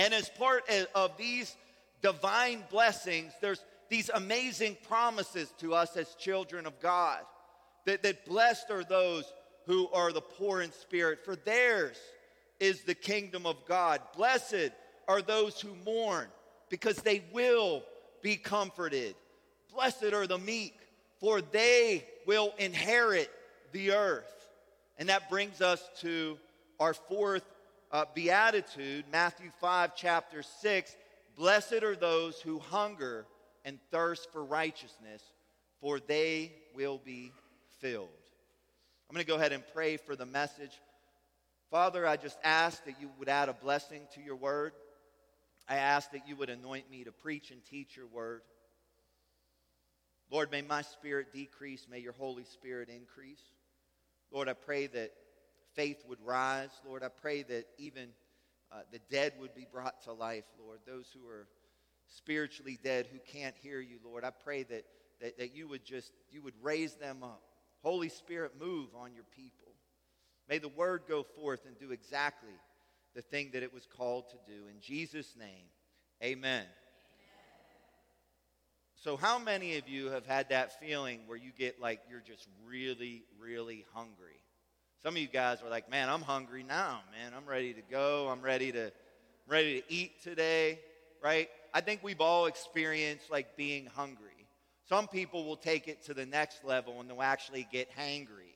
And 0.00 0.14
as 0.14 0.30
part 0.30 0.64
of 0.94 1.18
these 1.18 1.54
divine 2.00 2.64
blessings, 2.70 3.34
there's 3.42 3.62
these 3.90 4.08
amazing 4.08 4.78
promises 4.88 5.52
to 5.58 5.74
us 5.74 5.94
as 5.94 6.14
children 6.14 6.64
of 6.64 6.80
God. 6.80 7.18
That, 7.84 8.02
that 8.04 8.24
blessed 8.24 8.70
are 8.70 8.82
those 8.82 9.30
who 9.66 9.90
are 9.90 10.10
the 10.10 10.22
poor 10.22 10.62
in 10.62 10.72
spirit, 10.72 11.22
for 11.22 11.36
theirs 11.36 11.98
is 12.58 12.80
the 12.80 12.94
kingdom 12.94 13.44
of 13.44 13.56
God. 13.66 14.00
Blessed 14.16 14.70
are 15.06 15.20
those 15.20 15.60
who 15.60 15.74
mourn, 15.84 16.28
because 16.70 16.96
they 16.96 17.22
will 17.30 17.82
be 18.22 18.36
comforted. 18.36 19.14
Blessed 19.74 20.14
are 20.14 20.26
the 20.26 20.38
meek, 20.38 20.78
for 21.20 21.42
they 21.42 22.06
will 22.26 22.54
inherit 22.56 23.30
the 23.72 23.90
earth. 23.92 24.48
And 24.98 25.10
that 25.10 25.28
brings 25.28 25.60
us 25.60 25.86
to 26.00 26.38
our 26.78 26.94
fourth 26.94 27.44
uh, 27.90 28.04
beatitude, 28.14 29.04
Matthew 29.10 29.50
5, 29.60 29.94
chapter 29.96 30.42
6. 30.42 30.96
Blessed 31.36 31.82
are 31.82 31.96
those 31.96 32.40
who 32.40 32.58
hunger 32.58 33.26
and 33.64 33.78
thirst 33.90 34.30
for 34.32 34.44
righteousness, 34.44 35.22
for 35.80 36.00
they 36.00 36.52
will 36.74 37.00
be 37.04 37.32
filled. 37.80 38.08
I'm 39.08 39.14
going 39.14 39.24
to 39.24 39.30
go 39.30 39.36
ahead 39.36 39.52
and 39.52 39.64
pray 39.74 39.96
for 39.96 40.14
the 40.14 40.26
message. 40.26 40.80
Father, 41.70 42.06
I 42.06 42.16
just 42.16 42.38
ask 42.44 42.84
that 42.84 43.00
you 43.00 43.10
would 43.18 43.28
add 43.28 43.48
a 43.48 43.52
blessing 43.52 44.02
to 44.14 44.20
your 44.20 44.36
word. 44.36 44.72
I 45.68 45.76
ask 45.76 46.10
that 46.12 46.28
you 46.28 46.36
would 46.36 46.50
anoint 46.50 46.90
me 46.90 47.04
to 47.04 47.12
preach 47.12 47.50
and 47.50 47.64
teach 47.64 47.96
your 47.96 48.06
word. 48.06 48.42
Lord, 50.30 50.50
may 50.52 50.62
my 50.62 50.82
spirit 50.82 51.32
decrease, 51.32 51.86
may 51.90 51.98
your 51.98 52.12
Holy 52.12 52.44
Spirit 52.44 52.88
increase. 52.88 53.42
Lord, 54.30 54.48
I 54.48 54.52
pray 54.52 54.86
that 54.88 55.12
faith 55.74 56.02
would 56.08 56.20
rise. 56.24 56.70
Lord, 56.86 57.02
I 57.02 57.08
pray 57.08 57.42
that 57.44 57.66
even 57.78 58.08
uh, 58.72 58.80
the 58.92 59.00
dead 59.10 59.34
would 59.40 59.54
be 59.54 59.66
brought 59.70 60.02
to 60.04 60.12
life, 60.12 60.44
Lord. 60.64 60.80
Those 60.86 61.06
who 61.12 61.26
are 61.28 61.48
spiritually 62.08 62.78
dead, 62.82 63.06
who 63.12 63.18
can't 63.32 63.54
hear 63.62 63.80
you, 63.80 63.98
Lord, 64.04 64.24
I 64.24 64.30
pray 64.30 64.62
that, 64.64 64.84
that, 65.20 65.38
that 65.38 65.54
you 65.54 65.68
would 65.68 65.84
just, 65.84 66.12
you 66.30 66.42
would 66.42 66.54
raise 66.62 66.94
them 66.94 67.22
up. 67.22 67.42
Holy 67.82 68.08
Spirit, 68.08 68.52
move 68.60 68.88
on 68.94 69.14
your 69.14 69.24
people. 69.34 69.72
May 70.48 70.58
the 70.58 70.68
word 70.68 71.02
go 71.08 71.22
forth 71.22 71.64
and 71.66 71.78
do 71.78 71.92
exactly 71.92 72.54
the 73.14 73.22
thing 73.22 73.50
that 73.52 73.62
it 73.62 73.72
was 73.72 73.86
called 73.86 74.28
to 74.30 74.36
do. 74.46 74.66
In 74.68 74.80
Jesus' 74.80 75.34
name, 75.38 75.66
amen. 76.22 76.38
amen. 76.42 76.66
So, 78.96 79.16
how 79.16 79.38
many 79.38 79.78
of 79.78 79.88
you 79.88 80.10
have 80.10 80.26
had 80.26 80.50
that 80.50 80.78
feeling 80.78 81.20
where 81.26 81.38
you 81.38 81.52
get 81.56 81.80
like 81.80 82.00
you're 82.10 82.20
just 82.20 82.48
really, 82.66 83.22
really 83.40 83.86
hungry? 83.94 84.40
Some 85.02 85.14
of 85.14 85.22
you 85.22 85.28
guys 85.28 85.62
were 85.62 85.70
like, 85.70 85.90
man, 85.90 86.10
I'm 86.10 86.20
hungry 86.20 86.62
now, 86.62 87.00
man. 87.10 87.32
I'm 87.34 87.46
ready 87.46 87.72
to 87.72 87.80
go. 87.90 88.28
I'm 88.28 88.42
ready 88.42 88.70
to, 88.72 88.84
I'm 88.84 89.48
ready 89.48 89.80
to 89.80 89.92
eat 89.92 90.22
today, 90.22 90.78
right? 91.24 91.48
I 91.72 91.80
think 91.80 92.02
we've 92.02 92.20
all 92.20 92.44
experienced 92.44 93.30
like 93.30 93.56
being 93.56 93.86
hungry. 93.86 94.46
Some 94.90 95.08
people 95.08 95.46
will 95.46 95.56
take 95.56 95.88
it 95.88 96.04
to 96.04 96.12
the 96.12 96.26
next 96.26 96.64
level 96.64 97.00
and 97.00 97.08
they'll 97.08 97.22
actually 97.22 97.66
get 97.72 97.88
hangry. 97.96 98.52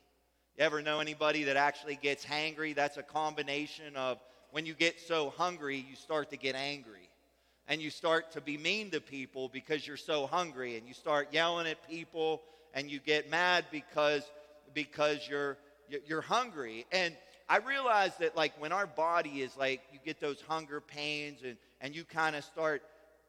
You 0.59 0.65
ever 0.65 0.83
know 0.83 1.01
anybody 1.01 1.45
that 1.45 1.57
actually 1.57 1.97
gets 1.97 2.27
hangry? 2.27 2.75
That's 2.75 2.99
a 2.99 3.03
combination 3.03 3.97
of 3.97 4.19
when 4.51 4.67
you 4.67 4.75
get 4.75 5.01
so 5.01 5.31
hungry, 5.31 5.87
you 5.89 5.97
start 5.97 6.29
to 6.31 6.37
get 6.37 6.55
angry. 6.57 7.09
And 7.69 7.81
you 7.81 7.89
start 7.89 8.33
to 8.33 8.43
be 8.43 8.59
mean 8.59 8.91
to 8.91 9.01
people 9.01 9.49
because 9.49 9.87
you're 9.87 9.97
so 9.97 10.27
hungry. 10.27 10.77
And 10.77 10.87
you 10.87 10.93
start 10.93 11.29
yelling 11.33 11.67
at 11.67 11.89
people 11.89 12.43
and 12.75 12.91
you 12.91 13.01
get 13.01 13.31
mad 13.31 13.65
because, 13.73 14.25
because 14.75 15.27
you're, 15.27 15.57
you're 16.07 16.21
hungry. 16.21 16.87
And 16.93 17.17
I 17.49 17.59
realize 17.59 18.13
that, 18.19 18.37
like, 18.37 18.59
when 18.61 18.73
our 18.73 18.87
body 18.87 19.43
is 19.43 19.57
like, 19.57 19.83
you 19.93 19.99
get 20.05 20.21
those 20.21 20.41
hunger 20.49 20.81
pains 20.81 21.41
and, 21.45 21.57
and 21.81 21.95
you 21.95 22.05
kind 22.05 22.35
of 22.37 22.45
start 22.45 22.83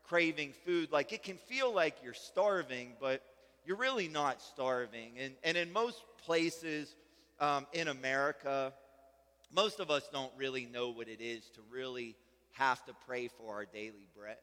craving 0.04 0.54
food, 0.66 0.92
like, 0.92 1.12
it 1.12 1.24
can 1.24 1.38
feel 1.38 1.74
like 1.74 1.96
you're 2.04 2.14
starving, 2.14 2.94
but 3.00 3.22
you're 3.66 3.78
really 3.78 4.08
not 4.08 4.42
starving. 4.42 5.14
And, 5.20 5.34
and 5.44 5.58
in 5.58 5.74
most 5.74 6.04
places 6.26 6.96
um, 7.40 7.68
in 7.74 7.88
America, 7.88 8.72
most 9.52 9.80
of 9.80 9.90
us 9.90 10.08
don't 10.12 10.32
really 10.38 10.66
know 10.66 10.90
what 10.90 11.08
it 11.08 11.22
is 11.22 11.50
to 11.56 11.62
really 11.72 12.16
have 12.54 12.86
to 12.86 12.94
pray 13.08 13.28
for 13.28 13.54
our 13.54 13.66
daily 13.66 14.08
bread. 14.16 14.38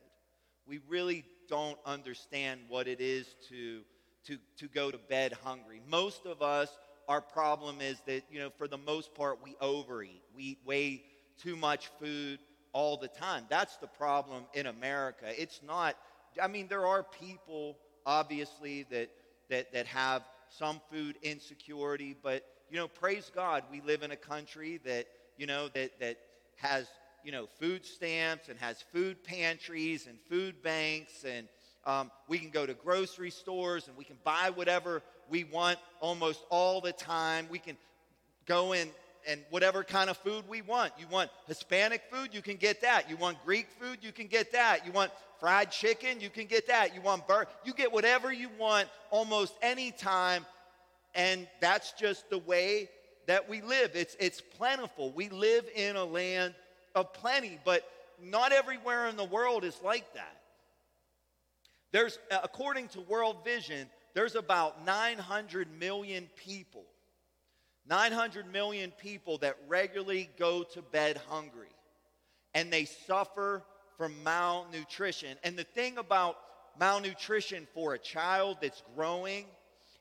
We 0.66 0.80
really 0.88 1.24
don't 1.48 1.78
understand 1.86 2.60
what 2.68 2.86
it 2.86 3.00
is 3.00 3.26
to, 3.48 3.80
to, 4.26 4.38
to 4.58 4.68
go 4.68 4.90
to 4.90 4.98
bed 4.98 5.32
hungry. 5.42 5.80
Most 5.88 6.26
of 6.26 6.42
us, 6.42 6.68
our 7.08 7.20
problem 7.20 7.80
is 7.80 8.00
that, 8.06 8.22
you 8.30 8.38
know, 8.38 8.50
for 8.50 8.68
the 8.68 8.78
most 8.78 9.14
part, 9.14 9.38
we 9.42 9.56
overeat. 9.60 10.22
We 10.34 10.58
way 10.64 11.02
too 11.42 11.56
much 11.56 11.90
food 12.00 12.38
all 12.72 12.96
the 12.96 13.08
time. 13.08 13.44
That's 13.48 13.76
the 13.76 13.86
problem 13.86 14.44
in 14.54 14.66
America. 14.66 15.26
It's 15.40 15.60
not, 15.66 15.96
I 16.40 16.48
mean, 16.48 16.68
there 16.68 16.86
are 16.86 17.02
people, 17.02 17.76
obviously, 18.06 18.84
that, 18.90 19.10
that, 19.50 19.72
that 19.72 19.86
have 19.86 20.22
some 20.48 20.80
food 20.90 21.16
insecurity, 21.22 22.16
but, 22.22 22.44
you 22.70 22.76
know, 22.76 22.88
praise 22.88 23.30
God, 23.34 23.64
we 23.70 23.80
live 23.80 24.02
in 24.02 24.10
a 24.10 24.16
country 24.16 24.80
that, 24.84 25.06
you 25.36 25.46
know, 25.46 25.68
that, 25.68 25.98
that 26.00 26.18
has 26.56 26.86
you 27.24 27.32
know, 27.32 27.46
food 27.46 27.84
stamps 27.84 28.48
and 28.48 28.58
has 28.58 28.82
food 28.92 29.22
pantries 29.22 30.06
and 30.06 30.18
food 30.28 30.62
banks 30.62 31.24
and 31.24 31.48
um, 31.84 32.10
we 32.28 32.38
can 32.38 32.50
go 32.50 32.64
to 32.64 32.74
grocery 32.74 33.30
stores 33.30 33.88
and 33.88 33.96
we 33.96 34.04
can 34.04 34.16
buy 34.24 34.50
whatever 34.54 35.02
we 35.28 35.44
want 35.44 35.78
almost 36.00 36.44
all 36.50 36.80
the 36.80 36.92
time. 36.92 37.46
We 37.50 37.58
can 37.58 37.76
go 38.46 38.72
in 38.72 38.88
and 39.26 39.40
whatever 39.50 39.84
kind 39.84 40.10
of 40.10 40.16
food 40.16 40.44
we 40.48 40.62
want. 40.62 40.92
You 40.98 41.06
want 41.08 41.30
Hispanic 41.46 42.02
food, 42.10 42.30
you 42.32 42.42
can 42.42 42.56
get 42.56 42.82
that. 42.82 43.08
You 43.08 43.16
want 43.16 43.42
Greek 43.44 43.68
food, 43.80 43.98
you 44.02 44.12
can 44.12 44.26
get 44.26 44.52
that. 44.52 44.84
You 44.86 44.92
want 44.92 45.12
fried 45.38 45.70
chicken, 45.70 46.20
you 46.20 46.30
can 46.30 46.46
get 46.46 46.66
that. 46.68 46.94
You 46.94 47.00
want 47.00 47.26
burger, 47.26 47.48
you 47.64 47.72
get 47.72 47.92
whatever 47.92 48.32
you 48.32 48.48
want 48.58 48.88
almost 49.10 49.54
any 49.62 49.90
time. 49.90 50.44
And 51.14 51.46
that's 51.60 51.92
just 51.92 52.30
the 52.30 52.38
way 52.38 52.88
that 53.26 53.48
we 53.48 53.60
live. 53.60 53.92
It's, 53.94 54.16
it's 54.18 54.40
plentiful. 54.40 55.12
We 55.12 55.28
live 55.28 55.64
in 55.74 55.96
a 55.96 56.04
land 56.04 56.54
of 56.94 57.12
plenty, 57.12 57.58
but 57.64 57.88
not 58.22 58.52
everywhere 58.52 59.08
in 59.08 59.16
the 59.16 59.24
world 59.24 59.64
is 59.64 59.78
like 59.84 60.12
that. 60.14 60.36
There's, 61.92 62.18
according 62.30 62.88
to 62.88 63.00
World 63.02 63.44
Vision, 63.44 63.88
there's 64.14 64.34
about 64.34 64.84
900 64.84 65.68
million 65.78 66.28
people, 66.36 66.84
900 67.88 68.50
million 68.52 68.92
people 68.92 69.38
that 69.38 69.56
regularly 69.68 70.28
go 70.38 70.62
to 70.62 70.82
bed 70.82 71.20
hungry 71.28 71.68
and 72.54 72.72
they 72.72 72.84
suffer 72.84 73.62
from 73.96 74.22
malnutrition. 74.22 75.36
And 75.44 75.56
the 75.56 75.64
thing 75.64 75.98
about 75.98 76.36
malnutrition 76.78 77.66
for 77.74 77.94
a 77.94 77.98
child 77.98 78.58
that's 78.60 78.82
growing 78.94 79.46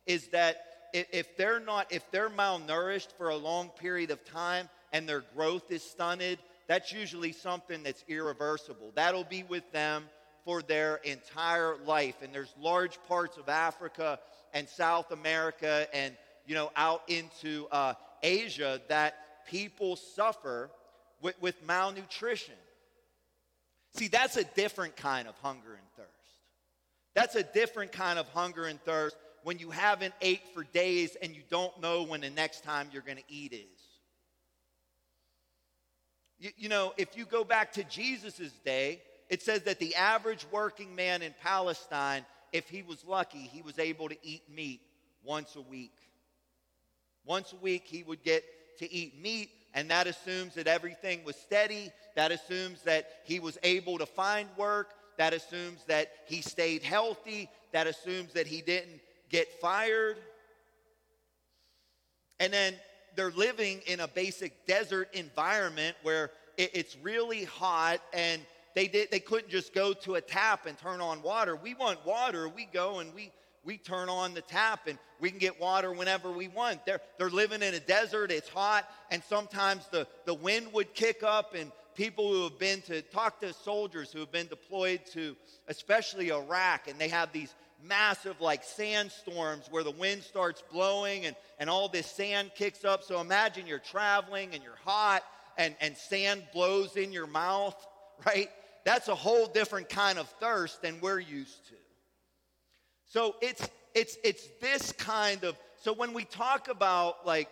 is 0.06 0.28
that 0.30 0.66
if 0.94 1.38
they're 1.38 1.60
not 1.60 1.92
if 1.92 2.10
they're 2.12 2.30
malnourished 2.30 3.14
for 3.18 3.30
a 3.30 3.36
long 3.36 3.70
period 3.70 4.12
of 4.12 4.24
time 4.26 4.68
and 4.92 5.08
their 5.08 5.24
growth 5.36 5.72
is 5.72 5.84
stunted 5.84 6.38
that's 6.68 6.94
usually 6.94 7.34
something 7.34 7.84
that's 7.84 8.06
irreversible. 8.08 8.94
That'll 8.96 9.26
be 9.26 9.44
with 9.44 9.70
them 9.74 10.06
for 10.44 10.62
their 10.62 10.98
entire 10.98 11.76
life. 11.86 12.22
And 12.22 12.34
there's 12.34 12.54
large 12.60 12.98
parts 13.08 13.38
of 13.38 13.50
Africa 13.50 14.20
and 14.54 14.68
South 14.68 15.12
America 15.12 15.88
and, 15.94 16.16
you 16.46 16.56
know, 16.56 16.72
out 16.76 17.04
into 17.08 17.68
uh, 17.72 17.94
Asia 18.24 18.82
that 18.90 19.46
people 19.48 19.96
suffer 19.96 20.70
with, 21.22 21.40
with 21.42 21.56
malnutrition. 21.66 22.56
See, 23.96 24.08
that's 24.08 24.38
a 24.38 24.44
different 24.44 24.96
kind 24.96 25.28
of 25.28 25.36
hunger 25.40 25.74
and 25.74 25.88
thirst. 25.96 26.10
That's 27.14 27.36
a 27.36 27.44
different 27.44 27.92
kind 27.92 28.18
of 28.18 28.28
hunger 28.30 28.66
and 28.66 28.82
thirst 28.82 29.18
when 29.44 29.60
you 29.60 29.70
haven't 29.72 30.14
ate 30.22 30.42
for 30.54 30.64
days 30.64 31.18
and 31.22 31.36
you 31.36 31.42
don't 31.50 31.80
know 31.82 32.04
when 32.04 32.22
the 32.22 32.30
next 32.30 32.64
time 32.64 32.90
you're 32.94 33.02
going 33.02 33.18
to 33.18 33.24
eat 33.28 33.54
is. 33.54 33.82
You, 36.40 36.50
you 36.58 36.70
know, 36.70 36.94
if 36.98 37.18
you 37.18 37.26
go 37.26 37.44
back 37.44 37.74
to 37.74 37.84
Jesus' 37.84 38.52
day, 38.64 39.02
it 39.32 39.42
says 39.42 39.62
that 39.62 39.80
the 39.80 39.96
average 39.96 40.46
working 40.52 40.94
man 40.94 41.22
in 41.22 41.34
Palestine, 41.42 42.26
if 42.52 42.68
he 42.68 42.84
was 42.84 43.06
lucky, 43.06 43.40
he 43.40 43.62
was 43.62 43.80
able 43.80 44.10
to 44.10 44.18
eat 44.22 44.44
meat 44.54 44.82
once 45.24 45.56
a 45.56 45.62
week. 45.62 45.96
Once 47.26 47.54
a 47.54 47.56
week, 47.56 47.84
he 47.86 48.04
would 48.04 48.22
get 48.24 48.44
to 48.80 48.92
eat 48.92 49.22
meat, 49.22 49.50
and 49.74 49.90
that 49.90 50.06
assumes 50.06 50.54
that 50.56 50.68
everything 50.68 51.24
was 51.24 51.38
steady. 51.38 51.92
That 52.18 52.34
assumes 52.34 52.82
that 52.82 53.08
he 53.24 53.40
was 53.40 53.58
able 53.64 53.98
to 54.00 54.06
find 54.06 54.50
work. 54.58 54.90
That 55.18 55.34
assumes 55.34 55.86
that 55.86 56.12
he 56.26 56.42
stayed 56.42 56.84
healthy. 56.84 57.50
That 57.72 57.88
assumes 57.88 58.34
that 58.34 58.48
he 58.48 58.62
didn't 58.62 59.00
get 59.30 59.48
fired. 59.62 60.18
And 62.42 62.52
then 62.52 62.76
they're 63.16 63.32
living 63.32 63.80
in 63.88 64.02
a 64.02 64.10
basic 64.10 64.66
desert 64.66 65.08
environment 65.14 65.96
where 66.04 66.32
it's 66.58 66.98
really 67.02 67.46
hot 67.46 68.02
and 68.14 68.42
they, 68.76 68.88
did, 68.88 69.12
they 69.12 69.20
couldn't 69.20 69.50
just 69.50 69.74
go 69.74 69.94
to 69.94 70.16
a 70.16 70.22
tap 70.22 70.66
and 70.66 70.78
turn 70.78 71.02
on 71.02 71.22
water. 71.22 71.56
We 71.56 71.74
want 71.74 72.06
water. 72.06 72.48
We 72.48 72.66
go 72.66 73.00
and 73.00 73.14
we, 73.14 73.32
we 73.64 73.78
turn 73.78 74.10
on 74.10 74.34
the 74.34 74.42
tap 74.42 74.88
and 74.88 74.98
we 75.20 75.30
can 75.30 75.40
get 75.40 75.60
water 75.60 75.92
whenever 75.92 76.32
we 76.32 76.48
want. 76.48 76.86
They're, 76.86 77.02
they're 77.18 77.30
living 77.30 77.62
in 77.62 77.74
a 77.74 77.80
desert, 77.80 78.32
it's 78.32 78.50
hot, 78.50 78.90
and 79.12 79.24
sometimes 79.24 79.88
the, 79.92 80.08
the 80.26 80.34
wind 80.34 80.74
would 80.74 80.94
kick 80.96 81.22
up, 81.22 81.54
and 81.54 81.72
people 81.94 82.32
who 82.32 82.44
have 82.44 82.58
been 82.58 82.82
to 82.84 83.02
talk 83.04 83.40
to 83.42 83.54
soldiers 83.54 84.12
who 84.12 84.20
have 84.20 84.32
been 84.32 84.48
deployed 84.48 85.02
to 85.14 85.36
especially 85.68 86.32
Iraq, 86.32 86.88
and 86.88 86.98
they 86.98 87.10
have 87.10 87.32
these 87.32 87.54
massive 87.84 88.40
like 88.42 88.64
sandstorms 88.64 89.68
where 89.70 89.84
the 89.84 89.92
wind 89.92 90.24
starts 90.24 90.64
blowing 90.72 91.26
and, 91.26 91.36
and 91.60 91.70
all 91.70 91.88
this 91.88 92.08
sand 92.08 92.52
kicks 92.56 92.86
up. 92.86 93.04
So 93.04 93.20
imagine 93.22 93.68
you're 93.68 93.80
traveling 93.80 94.54
and 94.54 94.64
you're 94.64 94.80
hot 94.84 95.24
and, 95.58 95.76
and 95.82 95.98
sand 95.98 96.44
blows 96.54 96.96
in 96.96 97.12
your 97.12 97.28
mouth, 97.28 97.76
right? 98.26 98.50
That's 98.84 99.08
a 99.08 99.16
whole 99.16 99.48
different 99.48 99.90
kind 99.90 100.18
of 100.18 100.28
thirst 100.40 100.82
than 100.82 101.00
we're 101.02 101.20
used 101.20 101.68
to. 101.68 101.76
So 103.06 103.36
it's 103.42 103.70
it's 103.94 104.18
it's 104.24 104.48
this 104.62 104.92
kind 104.94 105.44
of 105.44 105.58
so 105.82 105.94
when 105.94 106.14
we 106.14 106.24
talk 106.24 106.68
about 106.68 107.26
like 107.26 107.50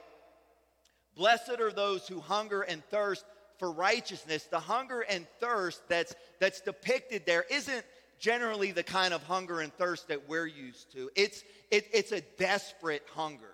blessed 1.15 1.59
are 1.59 1.71
those 1.71 2.07
who 2.07 2.19
hunger 2.19 2.61
and 2.61 2.83
thirst 2.85 3.25
for 3.57 3.71
righteousness, 3.71 4.45
the 4.45 4.59
hunger 4.59 5.01
and 5.01 5.27
thirst 5.39 5.81
that's 5.89 6.15
that's 6.39 6.61
depicted 6.61 7.25
there 7.25 7.45
isn't 7.51 7.85
generally 8.19 8.71
the 8.71 8.83
kind 8.83 9.13
of 9.13 9.23
hunger 9.23 9.61
and 9.61 9.73
thirst 9.73 10.09
that 10.09 10.29
we're 10.29 10.45
used 10.45 10.91
to. 10.91 11.09
It's, 11.15 11.43
it, 11.71 11.87
it's 11.91 12.11
a 12.11 12.21
desperate 12.37 13.03
hunger. 13.13 13.53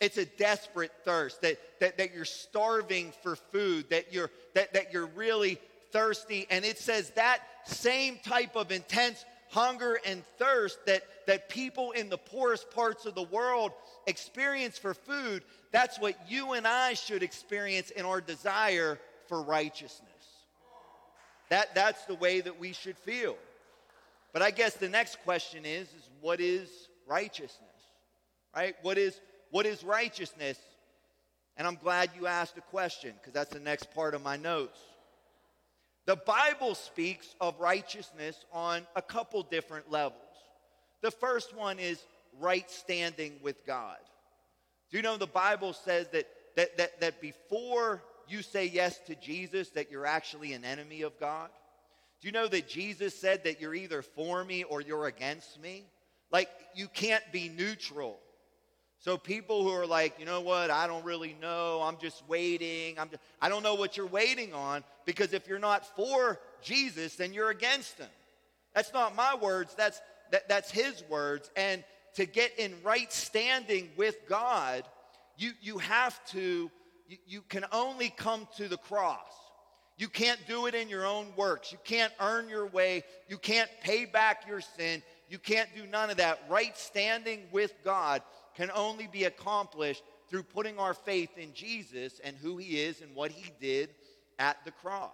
It's 0.00 0.18
a 0.18 0.24
desperate 0.24 0.92
thirst 1.04 1.42
that, 1.42 1.58
that, 1.80 1.98
that 1.98 2.14
you're 2.14 2.24
starving 2.24 3.12
for 3.22 3.36
food, 3.36 3.90
that 3.90 4.12
you're, 4.12 4.30
that, 4.54 4.72
that 4.74 4.92
you're 4.92 5.06
really 5.06 5.58
thirsty. 5.94 6.46
And 6.50 6.64
it 6.64 6.78
says 6.78 7.10
that 7.10 7.38
same 7.64 8.18
type 8.18 8.56
of 8.56 8.70
intense 8.70 9.24
hunger 9.50 9.98
and 10.04 10.22
thirst 10.36 10.84
that, 10.86 11.04
that 11.26 11.48
people 11.48 11.92
in 11.92 12.10
the 12.10 12.18
poorest 12.18 12.70
parts 12.72 13.06
of 13.06 13.14
the 13.14 13.22
world 13.22 13.70
experience 14.06 14.76
for 14.76 14.92
food, 14.92 15.44
that's 15.70 15.98
what 15.98 16.16
you 16.28 16.52
and 16.52 16.66
I 16.66 16.94
should 16.94 17.22
experience 17.22 17.90
in 17.90 18.04
our 18.04 18.20
desire 18.20 18.98
for 19.28 19.40
righteousness. 19.42 20.10
That, 21.50 21.74
that's 21.74 22.04
the 22.06 22.16
way 22.16 22.40
that 22.40 22.58
we 22.58 22.72
should 22.72 22.98
feel. 22.98 23.36
But 24.32 24.42
I 24.42 24.50
guess 24.50 24.74
the 24.74 24.88
next 24.88 25.22
question 25.22 25.64
is, 25.64 25.86
is 25.88 26.08
what 26.20 26.40
is 26.40 26.68
righteousness? 27.06 27.60
Right? 28.54 28.74
What 28.82 28.98
is, 28.98 29.20
what 29.50 29.64
is 29.64 29.84
righteousness? 29.84 30.58
And 31.56 31.68
I'm 31.68 31.76
glad 31.76 32.10
you 32.18 32.26
asked 32.26 32.56
the 32.56 32.60
question 32.62 33.12
because 33.20 33.32
that's 33.32 33.50
the 33.50 33.60
next 33.60 33.94
part 33.94 34.14
of 34.14 34.22
my 34.22 34.36
notes. 34.36 34.80
The 36.06 36.16
Bible 36.16 36.74
speaks 36.74 37.34
of 37.40 37.58
righteousness 37.58 38.44
on 38.52 38.82
a 38.94 39.02
couple 39.02 39.42
different 39.42 39.90
levels. 39.90 40.20
The 41.00 41.10
first 41.10 41.56
one 41.56 41.78
is 41.78 42.02
right 42.40 42.70
standing 42.70 43.34
with 43.42 43.66
God. 43.66 43.96
Do 44.90 44.98
you 44.98 45.02
know 45.02 45.16
the 45.16 45.26
Bible 45.26 45.72
says 45.72 46.08
that, 46.12 46.26
that, 46.56 46.76
that, 46.76 47.00
that 47.00 47.20
before 47.20 48.02
you 48.28 48.42
say 48.42 48.66
yes 48.66 48.98
to 49.06 49.14
Jesus, 49.14 49.70
that 49.70 49.90
you're 49.90 50.06
actually 50.06 50.52
an 50.52 50.64
enemy 50.64 51.02
of 51.02 51.18
God? 51.18 51.48
Do 52.20 52.28
you 52.28 52.32
know 52.32 52.48
that 52.48 52.68
Jesus 52.68 53.14
said 53.14 53.44
that 53.44 53.60
you're 53.60 53.74
either 53.74 54.02
for 54.02 54.44
me 54.44 54.64
or 54.64 54.80
you're 54.80 55.06
against 55.06 55.60
me? 55.60 55.84
Like, 56.30 56.48
you 56.74 56.88
can't 56.88 57.24
be 57.32 57.48
neutral. 57.48 58.18
So 59.04 59.18
people 59.18 59.62
who 59.64 59.68
are 59.68 59.86
like, 59.86 60.18
you 60.18 60.24
know 60.24 60.40
what, 60.40 60.70
I 60.70 60.86
don't 60.86 61.04
really 61.04 61.36
know, 61.38 61.82
I'm 61.82 61.98
just 61.98 62.26
waiting, 62.26 62.98
I'm 62.98 63.10
just, 63.10 63.20
I 63.38 63.50
don't 63.50 63.62
know 63.62 63.74
what 63.74 63.98
you're 63.98 64.06
waiting 64.06 64.54
on, 64.54 64.82
because 65.04 65.34
if 65.34 65.46
you're 65.46 65.58
not 65.58 65.94
for 65.94 66.40
Jesus, 66.62 67.14
then 67.14 67.34
you're 67.34 67.50
against 67.50 67.98
him. 67.98 68.08
That's 68.74 68.94
not 68.94 69.14
my 69.14 69.34
words, 69.34 69.74
that's, 69.74 70.00
that, 70.30 70.48
that's 70.48 70.70
his 70.70 71.04
words. 71.10 71.50
And 71.54 71.84
to 72.14 72.24
get 72.24 72.58
in 72.58 72.72
right 72.82 73.12
standing 73.12 73.90
with 73.98 74.26
God, 74.26 74.84
you, 75.36 75.50
you 75.60 75.76
have 75.76 76.18
to, 76.28 76.70
you, 77.06 77.18
you 77.26 77.42
can 77.50 77.66
only 77.72 78.08
come 78.08 78.48
to 78.56 78.68
the 78.68 78.78
cross. 78.78 79.34
You 79.98 80.08
can't 80.08 80.40
do 80.48 80.64
it 80.64 80.74
in 80.74 80.88
your 80.88 81.04
own 81.04 81.26
works. 81.36 81.72
You 81.72 81.78
can't 81.84 82.12
earn 82.20 82.48
your 82.48 82.68
way. 82.68 83.04
You 83.28 83.36
can't 83.36 83.68
pay 83.82 84.06
back 84.06 84.48
your 84.48 84.62
sin. 84.62 85.02
You 85.28 85.38
can't 85.38 85.68
do 85.76 85.86
none 85.86 86.08
of 86.08 86.16
that. 86.16 86.42
Right 86.48 86.76
standing 86.78 87.42
with 87.52 87.74
God 87.84 88.22
can 88.56 88.70
only 88.74 89.06
be 89.06 89.24
accomplished 89.24 90.02
through 90.28 90.42
putting 90.42 90.78
our 90.78 90.94
faith 90.94 91.36
in 91.36 91.52
Jesus 91.54 92.20
and 92.24 92.36
who 92.36 92.56
he 92.56 92.80
is 92.80 93.00
and 93.00 93.14
what 93.14 93.30
he 93.30 93.52
did 93.60 93.90
at 94.38 94.56
the 94.64 94.70
cross. 94.70 95.10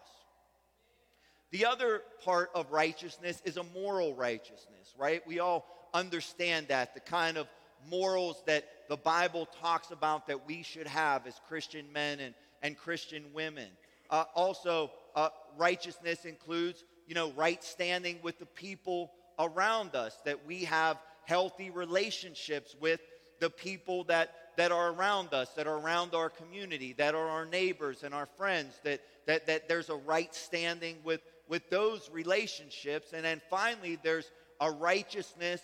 The 1.51 1.67
other 1.67 2.03
part 2.25 2.51
of 2.55 2.71
righteousness 2.71 3.43
is 3.45 3.57
a 3.57 3.65
moral 3.65 4.15
righteousness, 4.15 4.95
right? 4.97 5.27
We 5.27 5.41
all 5.41 5.67
understand 5.93 6.69
that, 6.69 6.95
the 6.95 7.01
kind 7.01 7.37
of 7.37 7.49
morals 7.89 8.43
that 8.47 8.65
the 8.89 8.97
Bible 8.97 9.49
talks 9.61 9.91
about 9.91 10.27
that 10.29 10.47
we 10.47 10.63
should 10.63 10.87
have 10.87 11.27
as 11.27 11.41
Christian 11.49 11.93
men 11.93 12.21
and, 12.21 12.35
and 12.63 12.77
Christian 12.77 13.25
women. 13.33 13.69
Uh, 14.11 14.25
also, 14.35 14.91
uh, 15.17 15.31
righteousness 15.57 16.25
includes, 16.25 16.85
you 17.07 17.15
know, 17.15 17.33
right 17.33 17.63
standing 17.65 18.19
with 18.23 18.39
the 18.39 18.47
people 18.47 19.13
around 19.39 19.95
us, 19.95 20.21
that 20.25 20.47
we 20.47 20.65
have 20.65 20.99
healthy 21.25 21.71
relationships 21.71 22.77
with 22.81 23.01
the 23.41 23.51
people 23.51 24.05
that, 24.05 24.35
that 24.57 24.71
are 24.71 24.93
around 24.93 25.35
us, 25.35 25.49
that 25.51 25.67
are 25.67 25.79
around 25.79 26.15
our 26.15 26.31
community, 26.31 26.93
that 26.95 27.15
are 27.15 27.29
our 27.29 27.47
neighbors 27.47 28.03
and 28.05 28.15
our 28.15 28.27
friends, 28.27 28.79
that, 28.85 29.01
that, 29.27 29.47
that 29.47 29.69
there's 29.69 29.89
a 29.89 29.97
right 29.97 30.35
standing 30.35 30.97
with, 31.03 31.21
with 31.49 31.69
those 31.71 32.09
relationships. 32.13 33.13
And 33.13 33.25
then 33.25 33.41
finally, 33.51 33.99
there's 34.03 34.31
a 34.61 34.71
righteousness 34.71 35.61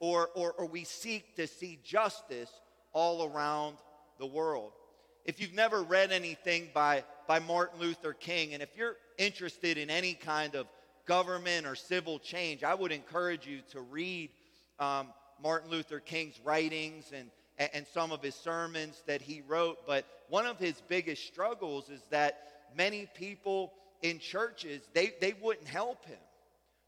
or, 0.00 0.30
or, 0.34 0.52
or 0.52 0.66
we 0.66 0.84
seek 0.84 1.36
to 1.36 1.46
see 1.46 1.78
justice 1.84 2.50
all 2.92 3.30
around 3.30 3.76
the 4.18 4.26
world. 4.26 4.72
If 5.24 5.40
you've 5.40 5.54
never 5.54 5.82
read 5.82 6.10
anything 6.10 6.70
by, 6.72 7.04
by 7.26 7.38
Martin 7.40 7.80
Luther 7.80 8.14
King, 8.14 8.54
and 8.54 8.62
if 8.62 8.70
you're 8.76 8.96
interested 9.18 9.76
in 9.76 9.90
any 9.90 10.14
kind 10.14 10.54
of 10.54 10.66
government 11.04 11.66
or 11.66 11.74
civil 11.74 12.18
change, 12.18 12.64
I 12.64 12.74
would 12.74 12.92
encourage 12.92 13.46
you 13.46 13.60
to 13.72 13.80
read 13.80 14.30
um, 14.78 15.08
Martin 15.42 15.70
Luther 15.70 16.00
King's 16.00 16.40
writings 16.44 17.12
and, 17.12 17.30
and 17.72 17.86
some 17.92 18.12
of 18.12 18.22
his 18.22 18.34
sermons 18.34 19.02
that 19.06 19.22
he 19.22 19.42
wrote. 19.46 19.86
But 19.86 20.04
one 20.28 20.46
of 20.46 20.58
his 20.58 20.80
biggest 20.88 21.26
struggles 21.26 21.88
is 21.88 22.02
that 22.10 22.68
many 22.76 23.08
people 23.14 23.72
in 24.02 24.18
churches, 24.18 24.82
they, 24.94 25.12
they 25.20 25.34
wouldn't 25.40 25.68
help 25.68 26.04
him. 26.06 26.18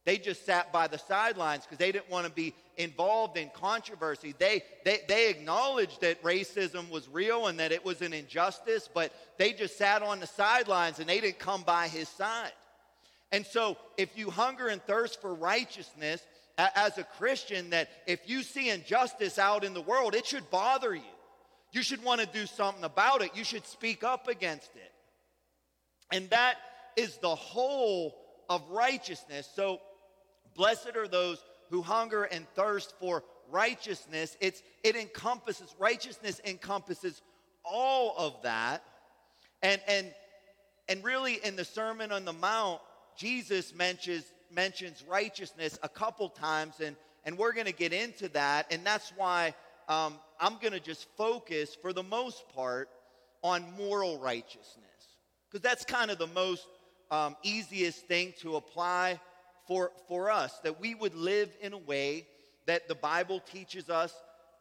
They 0.07 0.17
just 0.17 0.47
sat 0.47 0.73
by 0.73 0.87
the 0.87 0.99
sidelines 0.99 1.65
because 1.65 1.79
they 1.79 1.93
didn't 1.93 2.11
want 2.11 2.27
to 2.27 2.33
be 2.33 2.55
involved 2.79 3.37
in 3.37 3.51
controversy. 3.51 4.35
They, 4.39 4.63
they, 4.85 5.01
they 5.07 5.29
acknowledged 5.29 6.01
that 6.01 6.23
racism 6.23 6.89
was 6.89 7.07
real 7.09 7.49
and 7.49 7.61
that 7.61 7.71
it 7.71 7.85
was 7.85 8.01
an 8.01 8.15
injustice, 8.15 8.89
but 8.93 9.13
they 9.37 9.53
just 9.53 9.77
sat 9.77 10.03
on 10.03 10.21
the 10.21 10.27
sidelines 10.27 10.99
and 11.01 11.09
they 11.09 11.21
didn't 11.21 11.39
come 11.39 11.63
by 11.63 11.89
his 11.89 12.09
side. 12.09 12.53
And 13.31 13.47
so, 13.47 13.77
if 13.97 14.17
you 14.19 14.31
hunger 14.31 14.69
and 14.69 14.83
thirst 14.83 15.21
for 15.21 15.35
righteousness, 15.35 16.27
as 16.75 16.99
a 16.99 17.05
Christian 17.05 17.71
that 17.71 17.89
if 18.07 18.29
you 18.29 18.43
see 18.43 18.71
injustice 18.71 19.39
out 19.39 19.65
in 19.65 19.75
the 19.75 19.81
world, 19.81 20.15
it 20.15 20.27
should 20.27 20.51
bother 20.51 20.95
you. 20.95 21.03
You 21.73 21.83
should 21.83 22.03
want 22.03 22.21
to 22.21 22.27
do 22.27 22.47
something 22.47 22.85
about 22.85 23.23
it. 23.23 23.31
You 23.35 23.45
should 23.45 23.67
speak 23.67 24.03
up 24.03 24.29
against 24.29 24.75
it. 24.75 24.93
And 26.13 26.29
that 26.31 26.57
is 26.97 27.17
the 27.19 27.35
whole 27.35 28.17
of 28.49 28.69
righteousness. 28.71 29.49
So, 29.55 29.81
blessed 30.57 30.97
are 30.97 31.07
those 31.07 31.43
who 31.71 31.83
hunger 31.83 32.25
and 32.25 32.47
thirst 32.55 32.95
for 32.99 33.23
righteousness. 33.51 34.37
It's, 34.41 34.63
it 34.83 34.97
encompasses, 34.97 35.75
righteousness 35.79 36.41
encompasses 36.45 37.23
all 37.65 38.15
of 38.19 38.43
that. 38.43 38.83
And, 39.63 39.81
and, 39.87 40.13
and 40.89 41.05
really, 41.05 41.39
in 41.45 41.55
the 41.55 41.65
Sermon 41.65 42.11
on 42.11 42.25
the 42.25 42.33
Mount, 42.33 42.81
Jesus 43.17 43.75
mentions 43.75 44.25
mentions 44.53 45.05
righteousness 45.09 45.79
a 45.83 45.89
couple 45.89 46.29
times, 46.29 46.81
and, 46.81 46.97
and 47.25 47.39
we're 47.39 47.53
going 47.53 47.67
to 47.67 47.73
get 47.73 47.93
into 47.93 48.29
that. 48.31 48.67
And 48.73 48.85
that's 48.85 49.13
why 49.17 49.55
um, 49.89 50.15
I'm 50.41 50.55
going 50.61 50.73
to 50.73 50.81
just 50.81 51.07
focus, 51.17 51.77
for 51.81 51.93
the 51.93 52.03
most 52.03 52.49
part, 52.55 52.89
on 53.43 53.65
moral 53.77 54.19
righteousness. 54.19 54.85
Because 55.49 55.63
that's 55.63 55.85
kind 55.85 56.11
of 56.11 56.19
the 56.19 56.29
most 56.29 56.67
um, 57.11 57.37
easiest 57.43 58.07
thing 58.07 58.35
to 58.41 58.57
apply 58.57 59.21
for, 59.67 59.93
for 60.09 60.31
us, 60.31 60.59
that 60.61 60.81
we 60.81 60.95
would 60.95 61.15
live 61.15 61.51
in 61.61 61.73
a 61.73 61.79
way 61.79 62.27
that 62.67 62.89
the 62.89 62.95
Bible 62.95 63.41
teaches 63.53 63.91
us 63.91 64.13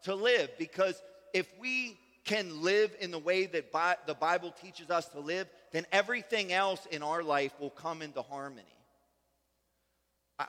to 0.04 0.16
live. 0.16 0.50
Because 0.58 1.02
if 1.34 1.48
we 1.60 1.98
can 2.26 2.62
live 2.62 2.96
in 3.00 3.12
the 3.12 3.20
way 3.20 3.46
that 3.46 3.72
Bi- 3.72 3.98
the 4.06 4.14
Bible 4.14 4.54
teaches 4.62 4.90
us 4.90 5.08
to 5.10 5.20
live, 5.20 5.48
then 5.72 5.86
everything 5.92 6.52
else 6.52 6.86
in 6.92 7.04
our 7.04 7.24
life 7.24 7.54
will 7.60 7.70
come 7.70 8.02
into 8.02 8.22
harmony. 8.22 8.64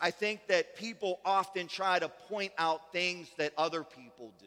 I 0.00 0.10
think 0.10 0.46
that 0.46 0.76
people 0.76 1.18
often 1.24 1.66
try 1.66 1.98
to 1.98 2.08
point 2.08 2.52
out 2.58 2.92
things 2.92 3.28
that 3.38 3.52
other 3.58 3.82
people 3.82 4.32
do. 4.38 4.46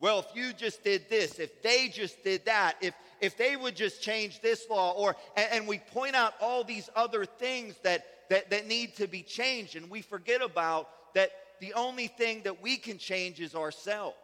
Well, 0.00 0.20
if 0.20 0.26
you 0.34 0.52
just 0.52 0.84
did 0.84 1.08
this, 1.08 1.38
if 1.38 1.62
they 1.62 1.88
just 1.88 2.22
did 2.22 2.44
that, 2.44 2.76
if, 2.80 2.94
if 3.20 3.36
they 3.36 3.56
would 3.56 3.74
just 3.74 4.02
change 4.02 4.40
this 4.40 4.68
law, 4.68 4.92
or 4.92 5.16
and, 5.36 5.48
and 5.52 5.68
we 5.68 5.78
point 5.78 6.14
out 6.14 6.34
all 6.40 6.62
these 6.62 6.88
other 6.94 7.24
things 7.24 7.74
that, 7.82 8.06
that, 8.28 8.50
that 8.50 8.68
need 8.68 8.94
to 8.96 9.08
be 9.08 9.22
changed, 9.22 9.74
and 9.74 9.90
we 9.90 10.02
forget 10.02 10.42
about 10.42 10.88
that 11.14 11.30
the 11.60 11.72
only 11.74 12.06
thing 12.06 12.42
that 12.44 12.62
we 12.62 12.76
can 12.76 12.98
change 12.98 13.40
is 13.40 13.54
ourselves. 13.54 14.16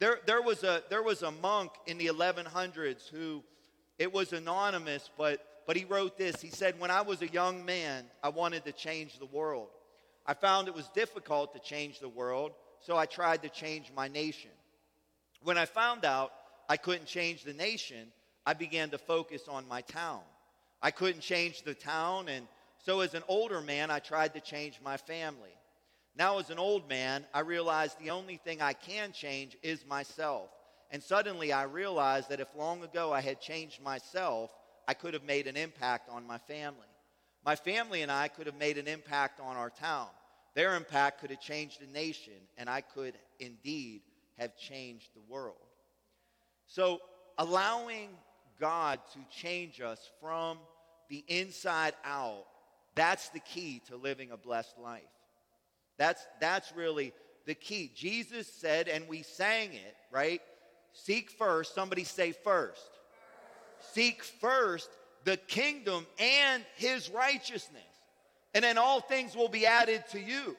There, 0.00 0.18
there, 0.26 0.42
was 0.42 0.64
a, 0.64 0.82
there 0.90 1.02
was 1.02 1.22
a 1.22 1.30
monk 1.30 1.70
in 1.86 1.96
the 1.96 2.06
1100s 2.06 3.08
who, 3.08 3.42
it 3.98 4.12
was 4.12 4.32
anonymous, 4.32 5.08
but 5.16 5.40
but 5.66 5.76
he 5.76 5.84
wrote 5.84 6.16
this. 6.18 6.40
He 6.40 6.50
said, 6.50 6.78
When 6.78 6.90
I 6.90 7.02
was 7.02 7.22
a 7.22 7.28
young 7.28 7.64
man, 7.64 8.04
I 8.22 8.28
wanted 8.28 8.64
to 8.64 8.72
change 8.72 9.18
the 9.18 9.26
world. 9.26 9.68
I 10.26 10.34
found 10.34 10.68
it 10.68 10.74
was 10.74 10.88
difficult 10.94 11.54
to 11.54 11.60
change 11.60 12.00
the 12.00 12.08
world, 12.08 12.52
so 12.80 12.96
I 12.96 13.06
tried 13.06 13.42
to 13.42 13.48
change 13.48 13.92
my 13.94 14.08
nation. 14.08 14.50
When 15.42 15.58
I 15.58 15.66
found 15.66 16.04
out 16.04 16.32
I 16.68 16.76
couldn't 16.76 17.06
change 17.06 17.44
the 17.44 17.52
nation, 17.52 18.08
I 18.46 18.54
began 18.54 18.90
to 18.90 18.98
focus 18.98 19.42
on 19.48 19.68
my 19.68 19.82
town. 19.82 20.20
I 20.82 20.90
couldn't 20.90 21.20
change 21.20 21.62
the 21.62 21.74
town, 21.74 22.28
and 22.28 22.46
so 22.84 23.00
as 23.00 23.14
an 23.14 23.22
older 23.28 23.60
man, 23.60 23.90
I 23.90 23.98
tried 23.98 24.34
to 24.34 24.40
change 24.40 24.80
my 24.82 24.96
family. 24.96 25.56
Now, 26.16 26.38
as 26.38 26.50
an 26.50 26.58
old 26.58 26.88
man, 26.88 27.26
I 27.34 27.40
realized 27.40 27.98
the 27.98 28.10
only 28.10 28.36
thing 28.36 28.62
I 28.62 28.72
can 28.72 29.12
change 29.12 29.56
is 29.62 29.84
myself. 29.86 30.48
And 30.90 31.02
suddenly 31.02 31.52
I 31.52 31.64
realized 31.64 32.28
that 32.28 32.40
if 32.40 32.48
long 32.56 32.84
ago 32.84 33.12
I 33.12 33.20
had 33.20 33.40
changed 33.40 33.82
myself, 33.82 34.50
I 34.86 34.94
could 34.94 35.14
have 35.14 35.24
made 35.24 35.46
an 35.46 35.56
impact 35.56 36.08
on 36.10 36.26
my 36.26 36.38
family. 36.38 36.86
My 37.44 37.56
family 37.56 38.02
and 38.02 38.10
I 38.10 38.28
could 38.28 38.46
have 38.46 38.56
made 38.56 38.78
an 38.78 38.88
impact 38.88 39.40
on 39.40 39.56
our 39.56 39.70
town. 39.70 40.08
Their 40.54 40.76
impact 40.76 41.20
could 41.20 41.30
have 41.30 41.40
changed 41.40 41.82
a 41.82 41.90
nation, 41.90 42.34
and 42.56 42.70
I 42.70 42.80
could 42.80 43.14
indeed 43.38 44.02
have 44.38 44.56
changed 44.56 45.08
the 45.14 45.32
world. 45.32 45.56
So, 46.66 47.00
allowing 47.38 48.10
God 48.60 49.00
to 49.12 49.18
change 49.30 49.80
us 49.80 50.10
from 50.20 50.58
the 51.10 51.24
inside 51.28 51.94
out, 52.04 52.46
that's 52.94 53.28
the 53.30 53.40
key 53.40 53.82
to 53.88 53.96
living 53.96 54.30
a 54.30 54.36
blessed 54.36 54.78
life. 54.78 55.02
That's, 55.98 56.24
that's 56.40 56.72
really 56.74 57.12
the 57.46 57.54
key. 57.54 57.90
Jesus 57.94 58.46
said, 58.46 58.88
and 58.88 59.08
we 59.08 59.22
sang 59.22 59.72
it, 59.72 59.96
right? 60.10 60.40
Seek 60.92 61.30
first. 61.30 61.74
Somebody 61.74 62.04
say 62.04 62.32
first 62.32 62.93
seek 63.92 64.22
first 64.22 64.88
the 65.24 65.36
kingdom 65.36 66.06
and 66.18 66.64
his 66.76 67.10
righteousness, 67.10 67.82
and 68.54 68.62
then 68.64 68.78
all 68.78 69.00
things 69.00 69.34
will 69.34 69.48
be 69.48 69.66
added 69.66 70.04
to 70.12 70.20
you. 70.20 70.56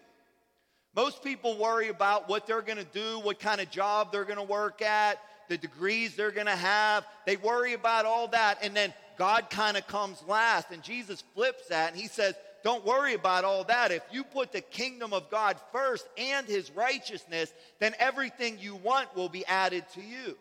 Most 0.96 1.24
people 1.24 1.58
worry 1.58 1.90
about 1.90 2.30
what 2.30 2.48
they're 2.48 2.62
going 2.62 2.78
to 2.78 2.84
do, 2.86 3.20
what 3.20 3.40
kind 3.40 3.60
of 3.60 3.70
job 3.70 4.12
they're 4.12 4.24
going 4.24 4.38
to 4.38 4.44
work 4.44 4.82
at, 4.82 5.20
the 5.50 5.58
degrees 5.58 6.16
they're 6.16 6.32
going 6.32 6.46
to 6.48 6.56
have. 6.56 7.06
They 7.26 7.36
worry 7.36 7.74
about 7.74 8.06
all 8.06 8.28
that, 8.30 8.60
and 8.62 8.76
then 8.76 8.94
God 9.18 9.50
kind 9.50 9.78
of 9.78 9.86
comes 9.88 10.24
last, 10.28 10.72
and 10.72 10.82
Jesus 10.82 11.24
flips 11.34 11.68
that, 11.68 11.92
and 11.92 12.02
he 12.02 12.08
says, 12.08 12.36
don't 12.64 12.84
worry 12.84 13.14
about 13.14 13.44
all 13.44 13.64
that. 13.66 13.92
If 13.92 14.02
you 14.12 14.24
put 14.24 14.52
the 14.52 14.62
kingdom 14.62 15.14
of 15.14 15.30
God 15.30 15.58
first 15.72 16.08
and 16.18 16.48
his 16.48 16.72
righteousness, 16.72 17.54
then 17.80 17.94
everything 18.00 18.58
you 18.60 18.76
want 18.76 19.16
will 19.16 19.30
be 19.30 19.46
added 19.46 19.86
to 19.94 20.02
you. 20.02 20.36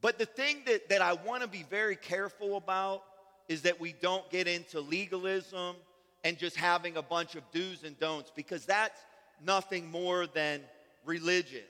But 0.00 0.18
the 0.18 0.26
thing 0.26 0.62
that, 0.66 0.88
that 0.88 1.02
I 1.02 1.12
want 1.12 1.42
to 1.42 1.48
be 1.48 1.64
very 1.68 1.96
careful 1.96 2.56
about 2.56 3.02
is 3.48 3.62
that 3.62 3.80
we 3.80 3.92
don't 3.92 4.28
get 4.30 4.46
into 4.46 4.80
legalism 4.80 5.76
and 6.24 6.38
just 6.38 6.56
having 6.56 6.96
a 6.96 7.02
bunch 7.02 7.34
of 7.34 7.42
do's 7.52 7.84
and 7.84 7.98
don'ts 7.98 8.30
because 8.34 8.64
that's 8.64 9.00
nothing 9.44 9.90
more 9.90 10.26
than 10.26 10.60
religion. 11.04 11.64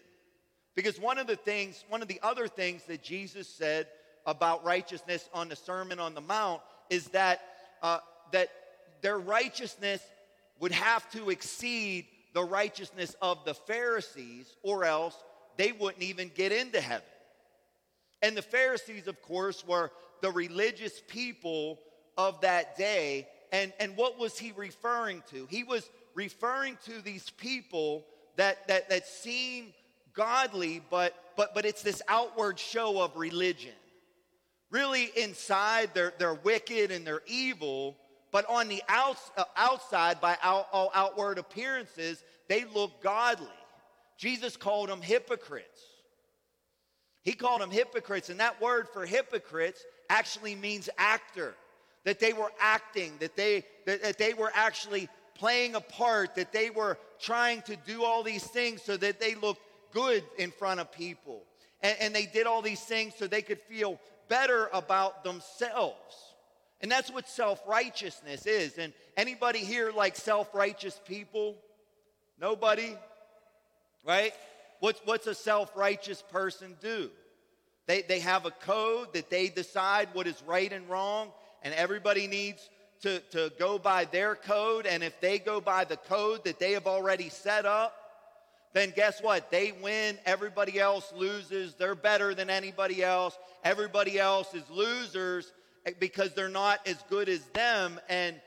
Because 0.74 1.00
one 1.00 1.18
of 1.18 1.26
the 1.26 1.36
things, 1.36 1.84
one 1.88 2.02
of 2.02 2.08
the 2.08 2.20
other 2.22 2.48
things 2.48 2.84
that 2.84 3.02
Jesus 3.02 3.48
said 3.48 3.86
about 4.26 4.64
righteousness 4.64 5.28
on 5.34 5.48
the 5.48 5.56
Sermon 5.56 5.98
on 5.98 6.14
the 6.14 6.20
Mount 6.20 6.60
is 6.88 7.08
that, 7.08 7.40
uh, 7.82 7.98
that 8.32 8.48
their 9.00 9.18
righteousness 9.18 10.02
would 10.60 10.72
have 10.72 11.10
to 11.12 11.30
exceed 11.30 12.06
the 12.32 12.44
righteousness 12.44 13.16
of 13.20 13.44
the 13.44 13.54
Pharisees, 13.54 14.54
or 14.62 14.84
else 14.84 15.16
they 15.56 15.72
wouldn't 15.72 16.02
even 16.02 16.30
get 16.34 16.52
into 16.52 16.80
heaven. 16.80 17.02
And 18.22 18.36
the 18.36 18.42
Pharisees, 18.42 19.06
of 19.06 19.20
course, 19.22 19.66
were 19.66 19.90
the 20.20 20.30
religious 20.30 21.00
people 21.08 21.78
of 22.18 22.40
that 22.42 22.76
day. 22.76 23.28
And, 23.52 23.72
and 23.80 23.96
what 23.96 24.18
was 24.18 24.38
he 24.38 24.52
referring 24.56 25.22
to? 25.30 25.46
He 25.50 25.64
was 25.64 25.88
referring 26.14 26.76
to 26.84 27.00
these 27.00 27.30
people 27.30 28.04
that, 28.36 28.68
that, 28.68 28.90
that 28.90 29.06
seem 29.06 29.72
godly, 30.12 30.82
but, 30.90 31.14
but, 31.36 31.54
but 31.54 31.64
it's 31.64 31.82
this 31.82 32.02
outward 32.08 32.58
show 32.58 33.00
of 33.02 33.16
religion. 33.16 33.72
Really, 34.70 35.10
inside, 35.16 35.90
they're, 35.94 36.12
they're 36.18 36.34
wicked 36.34 36.90
and 36.90 37.06
they're 37.06 37.22
evil, 37.26 37.96
but 38.30 38.48
on 38.48 38.68
the 38.68 38.82
outs, 38.88 39.30
uh, 39.36 39.44
outside, 39.56 40.20
by 40.20 40.36
out, 40.42 40.68
all 40.72 40.90
outward 40.94 41.38
appearances, 41.38 42.22
they 42.48 42.64
look 42.64 43.02
godly. 43.02 43.48
Jesus 44.16 44.56
called 44.56 44.88
them 44.88 45.02
hypocrites. 45.02 45.80
He 47.22 47.32
called 47.32 47.60
them 47.60 47.70
hypocrites, 47.70 48.30
and 48.30 48.40
that 48.40 48.60
word 48.60 48.88
for 48.88 49.04
hypocrites 49.04 49.84
actually 50.08 50.54
means 50.54 50.88
actor. 50.98 51.54
That 52.04 52.18
they 52.18 52.32
were 52.32 52.50
acting, 52.58 53.12
that 53.20 53.36
they, 53.36 53.64
that, 53.84 54.02
that 54.02 54.16
they 54.16 54.32
were 54.32 54.50
actually 54.54 55.08
playing 55.34 55.74
a 55.74 55.80
part, 55.80 56.34
that 56.36 56.50
they 56.50 56.70
were 56.70 56.96
trying 57.20 57.60
to 57.62 57.76
do 57.76 58.04
all 58.04 58.22
these 58.22 58.44
things 58.44 58.82
so 58.82 58.96
that 58.96 59.20
they 59.20 59.34
looked 59.34 59.60
good 59.92 60.24
in 60.38 60.50
front 60.50 60.80
of 60.80 60.90
people. 60.92 61.42
And, 61.82 61.96
and 62.00 62.14
they 62.14 62.24
did 62.24 62.46
all 62.46 62.62
these 62.62 62.80
things 62.80 63.14
so 63.18 63.26
they 63.26 63.42
could 63.42 63.60
feel 63.60 64.00
better 64.28 64.70
about 64.72 65.24
themselves. 65.24 66.34
And 66.80 66.90
that's 66.90 67.10
what 67.10 67.28
self-righteousness 67.28 68.46
is. 68.46 68.78
And 68.78 68.94
anybody 69.16 69.58
here 69.58 69.92
like 69.92 70.16
self-righteous 70.16 71.00
people? 71.06 71.56
Nobody? 72.40 72.96
Right? 74.06 74.32
What's, 74.80 75.00
what's 75.04 75.26
a 75.26 75.34
self 75.34 75.76
righteous 75.76 76.22
person 76.30 76.76
do? 76.80 77.10
They, 77.86 78.02
they 78.02 78.20
have 78.20 78.46
a 78.46 78.50
code 78.50 79.12
that 79.14 79.30
they 79.30 79.48
decide 79.48 80.08
what 80.12 80.26
is 80.26 80.42
right 80.46 80.72
and 80.72 80.88
wrong, 80.88 81.30
and 81.62 81.74
everybody 81.74 82.26
needs 82.26 82.68
to, 83.02 83.20
to 83.30 83.52
go 83.58 83.78
by 83.78 84.04
their 84.06 84.34
code. 84.34 84.86
And 84.86 85.02
if 85.02 85.20
they 85.20 85.38
go 85.38 85.60
by 85.60 85.84
the 85.84 85.96
code 85.96 86.44
that 86.44 86.58
they 86.58 86.72
have 86.72 86.86
already 86.86 87.28
set 87.28 87.66
up, 87.66 87.94
then 88.72 88.92
guess 88.94 89.20
what? 89.20 89.50
They 89.50 89.72
win, 89.72 90.16
everybody 90.24 90.78
else 90.78 91.12
loses. 91.14 91.74
They're 91.74 91.96
better 91.96 92.34
than 92.34 92.48
anybody 92.48 93.02
else. 93.02 93.36
Everybody 93.64 94.18
else 94.18 94.54
is 94.54 94.62
losers 94.70 95.52
eh, 95.86 95.92
because 95.98 96.32
they're 96.34 96.48
not 96.48 96.86
as 96.86 97.02
good 97.08 97.28
as 97.28 97.40
them. 97.46 97.98
And, 98.08 98.40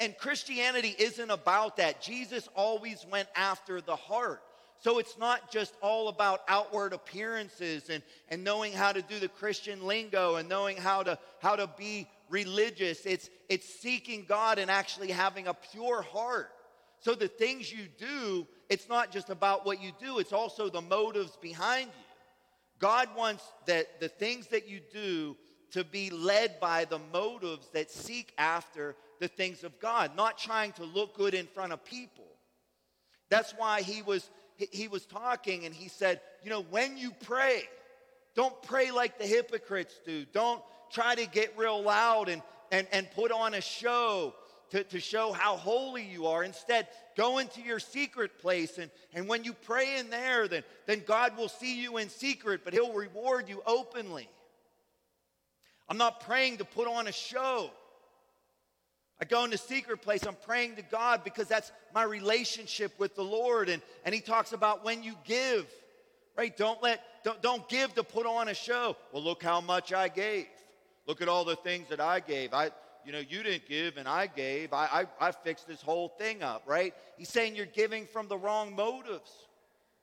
and 0.00 0.16
Christianity 0.18 0.94
isn't 0.98 1.30
about 1.30 1.78
that. 1.78 2.02
Jesus 2.02 2.48
always 2.54 3.06
went 3.10 3.28
after 3.34 3.80
the 3.80 3.96
heart. 3.96 4.42
So 4.82 4.98
it's 4.98 5.16
not 5.16 5.48
just 5.48 5.74
all 5.80 6.08
about 6.08 6.40
outward 6.48 6.92
appearances 6.92 7.88
and, 7.88 8.02
and 8.28 8.42
knowing 8.42 8.72
how 8.72 8.90
to 8.90 9.00
do 9.00 9.20
the 9.20 9.28
Christian 9.28 9.86
lingo 9.86 10.34
and 10.34 10.48
knowing 10.48 10.76
how 10.76 11.04
to, 11.04 11.18
how 11.38 11.54
to 11.54 11.70
be 11.78 12.08
religious. 12.28 13.06
It's, 13.06 13.30
it's 13.48 13.64
seeking 13.64 14.24
God 14.28 14.58
and 14.58 14.68
actually 14.68 15.12
having 15.12 15.46
a 15.46 15.54
pure 15.54 16.02
heart. 16.02 16.50
So 16.98 17.14
the 17.14 17.28
things 17.28 17.72
you 17.72 17.86
do, 17.96 18.44
it's 18.68 18.88
not 18.88 19.12
just 19.12 19.30
about 19.30 19.64
what 19.64 19.80
you 19.80 19.92
do, 20.00 20.18
it's 20.18 20.32
also 20.32 20.68
the 20.68 20.80
motives 20.82 21.38
behind 21.40 21.86
you. 21.86 22.04
God 22.80 23.08
wants 23.16 23.44
that 23.66 24.00
the 24.00 24.08
things 24.08 24.48
that 24.48 24.68
you 24.68 24.80
do 24.92 25.36
to 25.70 25.84
be 25.84 26.10
led 26.10 26.58
by 26.58 26.86
the 26.86 26.98
motives 27.12 27.68
that 27.72 27.88
seek 27.88 28.32
after 28.36 28.96
the 29.20 29.28
things 29.28 29.62
of 29.62 29.78
God, 29.78 30.16
not 30.16 30.38
trying 30.38 30.72
to 30.72 30.84
look 30.84 31.16
good 31.16 31.34
in 31.34 31.46
front 31.46 31.72
of 31.72 31.84
people. 31.84 32.26
That's 33.30 33.52
why 33.52 33.82
he 33.82 34.02
was 34.02 34.28
he 34.56 34.88
was 34.88 35.06
talking 35.06 35.64
and 35.64 35.74
he 35.74 35.88
said, 35.88 36.20
You 36.42 36.50
know, 36.50 36.62
when 36.62 36.96
you 36.96 37.12
pray, 37.24 37.62
don't 38.34 38.60
pray 38.62 38.90
like 38.90 39.18
the 39.18 39.26
hypocrites 39.26 39.94
do. 40.04 40.24
Don't 40.32 40.62
try 40.90 41.14
to 41.14 41.26
get 41.26 41.56
real 41.56 41.82
loud 41.82 42.28
and, 42.28 42.42
and, 42.70 42.86
and 42.92 43.10
put 43.12 43.32
on 43.32 43.54
a 43.54 43.60
show 43.60 44.34
to, 44.70 44.84
to 44.84 45.00
show 45.00 45.32
how 45.32 45.56
holy 45.56 46.02
you 46.02 46.26
are. 46.26 46.42
Instead, 46.42 46.88
go 47.16 47.38
into 47.38 47.60
your 47.60 47.78
secret 47.78 48.38
place. 48.38 48.78
And, 48.78 48.90
and 49.12 49.28
when 49.28 49.44
you 49.44 49.52
pray 49.52 49.98
in 49.98 50.08
there, 50.08 50.48
then, 50.48 50.64
then 50.86 51.02
God 51.06 51.36
will 51.36 51.48
see 51.48 51.80
you 51.80 51.98
in 51.98 52.08
secret, 52.08 52.62
but 52.64 52.72
He'll 52.72 52.92
reward 52.92 53.48
you 53.48 53.62
openly. 53.66 54.28
I'm 55.88 55.98
not 55.98 56.20
praying 56.20 56.58
to 56.58 56.64
put 56.64 56.88
on 56.88 57.06
a 57.06 57.12
show. 57.12 57.70
I 59.22 59.24
go 59.24 59.44
in 59.44 59.50
the 59.50 59.56
secret 59.56 60.02
place, 60.02 60.26
I'm 60.26 60.34
praying 60.34 60.74
to 60.74 60.82
God 60.82 61.22
because 61.22 61.46
that's 61.46 61.70
my 61.94 62.02
relationship 62.02 62.92
with 62.98 63.14
the 63.14 63.22
Lord. 63.22 63.68
And, 63.68 63.80
and 64.04 64.12
he 64.12 64.20
talks 64.20 64.52
about 64.52 64.84
when 64.84 65.04
you 65.04 65.14
give, 65.24 65.64
right? 66.36 66.56
Don't 66.56 66.82
let, 66.82 67.00
don't, 67.22 67.40
don't 67.40 67.68
give 67.68 67.94
to 67.94 68.02
put 68.02 68.26
on 68.26 68.48
a 68.48 68.54
show. 68.54 68.96
Well, 69.12 69.22
look 69.22 69.40
how 69.40 69.60
much 69.60 69.92
I 69.92 70.08
gave. 70.08 70.48
Look 71.06 71.22
at 71.22 71.28
all 71.28 71.44
the 71.44 71.54
things 71.54 71.88
that 71.90 72.00
I 72.00 72.18
gave. 72.18 72.52
I, 72.52 72.72
you 73.06 73.12
know, 73.12 73.20
you 73.20 73.44
didn't 73.44 73.68
give 73.68 73.96
and 73.96 74.08
I 74.08 74.26
gave. 74.26 74.72
I, 74.72 75.06
I, 75.20 75.28
I 75.28 75.30
fixed 75.30 75.68
this 75.68 75.80
whole 75.80 76.08
thing 76.08 76.42
up, 76.42 76.64
right? 76.66 76.92
He's 77.16 77.28
saying 77.28 77.54
you're 77.54 77.66
giving 77.66 78.06
from 78.06 78.26
the 78.26 78.36
wrong 78.36 78.74
motives. 78.74 79.30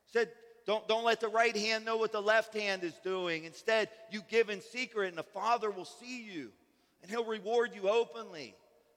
He 0.06 0.18
said, 0.18 0.30
don't, 0.64 0.88
don't 0.88 1.04
let 1.04 1.20
the 1.20 1.28
right 1.28 1.54
hand 1.54 1.84
know 1.84 1.98
what 1.98 2.12
the 2.12 2.22
left 2.22 2.54
hand 2.54 2.84
is 2.84 2.94
doing. 3.04 3.44
Instead, 3.44 3.90
you 4.10 4.22
give 4.30 4.48
in 4.48 4.62
secret 4.62 5.08
and 5.08 5.18
the 5.18 5.22
Father 5.24 5.70
will 5.70 5.84
see 5.84 6.22
you 6.22 6.52
and 7.02 7.10
he'll 7.10 7.26
reward 7.26 7.72
you 7.74 7.90
openly 7.90 8.54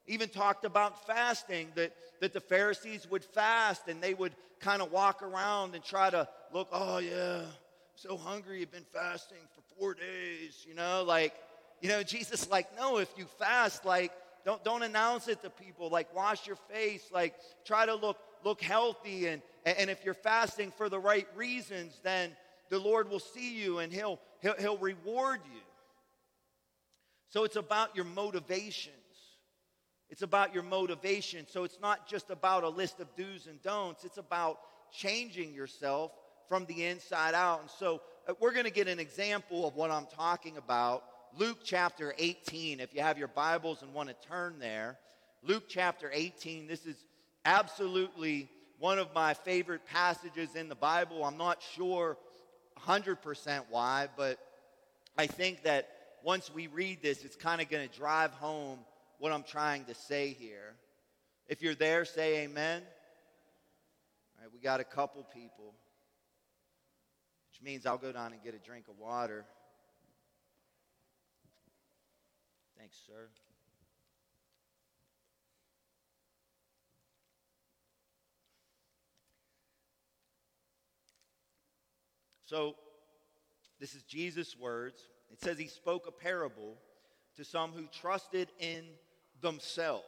even 0.08 0.30
talked 0.30 0.66
about 0.66 1.06
fasting 1.08 1.70
that, 1.76 1.94
that 2.20 2.34
the 2.34 2.40
pharisees 2.40 3.10
would 3.10 3.24
fast 3.24 3.88
and 3.88 4.02
they 4.02 4.14
would 4.14 4.34
kind 4.60 4.82
of 4.82 4.92
walk 4.92 5.22
around 5.22 5.76
and 5.76 5.84
try 5.84 6.10
to 6.10 6.28
look 6.54 6.68
oh 6.72 6.98
yeah 6.98 7.42
I'm 7.42 7.48
so 7.96 8.18
hungry 8.18 8.62
you've 8.62 8.72
been 8.72 8.86
fasting 8.94 9.38
for 9.54 9.62
four 9.78 9.94
days 9.94 10.66
you 10.68 10.74
know 10.74 11.04
like 11.06 11.34
you 11.82 11.90
know 11.90 12.02
jesus 12.02 12.50
like 12.50 12.68
no 12.78 12.98
if 12.98 13.10
you 13.18 13.26
fast 13.26 13.86
like 13.86 14.12
don't 14.46 14.64
don't 14.64 14.84
announce 14.84 15.28
it 15.28 15.42
to 15.44 15.50
people 15.50 15.90
like 15.90 16.14
wash 16.16 16.48
your 16.48 16.56
face 16.72 17.04
like 17.12 17.36
try 17.66 17.86
to 17.86 17.96
look 17.96 18.18
look 18.46 18.62
healthy 18.62 19.28
and 19.28 19.42
and 19.66 19.90
if 19.90 20.06
you're 20.06 20.14
fasting 20.14 20.72
for 20.78 20.88
the 20.88 21.00
right 21.00 21.28
reasons 21.36 22.00
then 22.04 22.32
the 22.70 22.80
lord 22.80 23.10
will 23.10 23.20
see 23.20 23.62
you 23.62 23.80
and 23.80 23.92
he'll 23.92 24.20
he'll, 24.44 24.56
he'll 24.60 24.78
reward 24.78 25.40
you. 25.52 25.62
So 27.30 27.46
it's 27.46 27.56
about 27.56 27.96
your 27.96 28.06
motivation 28.06 28.94
it's 30.14 30.22
about 30.22 30.54
your 30.54 30.62
motivation. 30.62 31.48
So 31.50 31.64
it's 31.64 31.80
not 31.82 32.08
just 32.08 32.30
about 32.30 32.64
a 32.64 32.70
list 32.70 33.00
of 33.00 33.08
do's 33.16 33.48
and 33.48 33.60
don'ts, 33.64 34.04
it's 34.04 34.20
about 34.20 34.60
changing 34.92 35.56
yourself 35.56 36.12
from 36.48 36.68
the 36.68 36.86
inside 36.86 37.34
out. 37.34 37.62
And 37.62 37.70
so 37.72 38.00
uh, 38.28 38.36
we're 38.40 38.52
going 38.52 38.66
to 38.66 38.72
get 38.72 38.88
an 38.88 39.00
example 39.00 39.68
of 39.68 39.76
what 39.76 39.90
I'm 39.90 40.06
talking 40.16 40.58
about. 40.58 41.04
Luke 41.36 41.62
chapter 41.64 42.14
18, 42.20 42.80
if 42.80 42.94
you 42.94 43.02
have 43.02 43.18
your 43.18 43.28
Bibles 43.28 43.82
and 43.82 43.92
want 43.92 44.08
to 44.10 44.28
turn 44.28 44.60
there. 44.60 45.00
Luke 45.42 45.64
chapter 45.68 46.12
18, 46.14 46.68
this 46.68 46.86
is 46.86 46.96
absolutely 47.44 48.52
one 48.78 49.00
of 49.00 49.12
my 49.16 49.34
favorite 49.34 49.84
passages 49.88 50.56
in 50.56 50.70
the 50.70 50.76
Bible. 50.76 51.26
I'm 51.26 51.38
not 51.38 51.60
sure 51.74 52.20
100% 52.86 53.64
why, 53.72 54.10
but 54.16 54.38
I 55.18 55.26
think 55.26 55.64
that 55.64 55.90
once 56.24 56.54
we 56.54 56.68
read 56.68 57.02
this, 57.02 57.26
it's 57.26 57.36
kind 57.36 57.62
of 57.62 57.68
going 57.68 57.90
to 57.90 57.98
drive 57.98 58.30
home 58.34 58.78
what 59.20 59.32
I'm 59.32 59.44
trying 59.44 59.86
to 59.86 59.96
say 59.96 60.30
here. 60.30 60.76
If 61.48 61.62
you're 61.62 61.76
there, 61.76 62.06
say 62.06 62.44
amen. 62.44 62.82
All 64.38 64.44
right, 64.44 64.54
we 64.54 64.60
got 64.60 64.80
a 64.80 64.84
couple 64.84 65.26
people, 65.34 65.74
which 67.52 67.62
means 67.62 67.86
I'll 67.86 67.98
go 67.98 68.12
down 68.12 68.34
and 68.34 68.44
get 68.44 68.54
a 68.54 68.60
drink 68.60 68.88
of 68.90 68.98
water. 68.98 69.46
Thanks, 72.78 72.98
sir. 73.08 73.30
So, 82.46 82.76
this 83.80 83.96
is 83.96 84.04
Jesus' 84.04 84.56
words. 84.56 85.08
It 85.32 85.42
says 85.42 85.58
he 85.58 85.68
spoke 85.68 86.08
a 86.08 86.12
parable 86.12 86.78
to 87.38 87.44
some 87.44 87.72
who 87.72 87.88
trusted 87.88 88.50
in 88.60 88.84
themselves. 89.42 90.04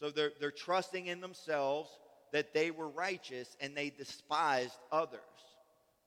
So 0.00 0.10
they're, 0.10 0.32
they're 0.40 0.50
trusting 0.50 1.06
in 1.06 1.20
themselves 1.20 1.90
that 2.32 2.54
they 2.54 2.70
were 2.70 2.88
righteous 2.88 3.56
and 3.60 3.76
they 3.76 3.90
despised 3.90 4.76
others, 4.90 5.20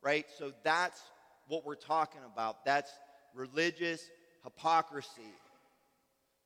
right? 0.01 0.25
So 0.37 0.51
that's 0.63 1.01
what 1.47 1.65
we're 1.65 1.75
talking 1.75 2.21
about. 2.33 2.65
That's 2.65 2.91
religious 3.33 4.03
hypocrisy. 4.43 5.33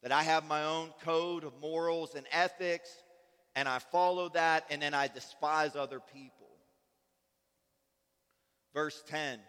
That 0.03 0.11
I 0.11 0.23
have 0.23 0.47
my 0.47 0.63
own 0.63 0.91
code 1.03 1.43
of 1.43 1.53
morals 1.59 2.15
and 2.15 2.25
ethics 2.31 2.89
and 3.55 3.67
I 3.67 3.79
follow 3.79 4.29
that 4.29 4.65
and 4.69 4.81
then 4.81 4.93
I 4.93 5.07
despise 5.07 5.75
other 5.75 5.99
people. 5.99 6.47
Verse 8.73 9.03
10 9.07 9.39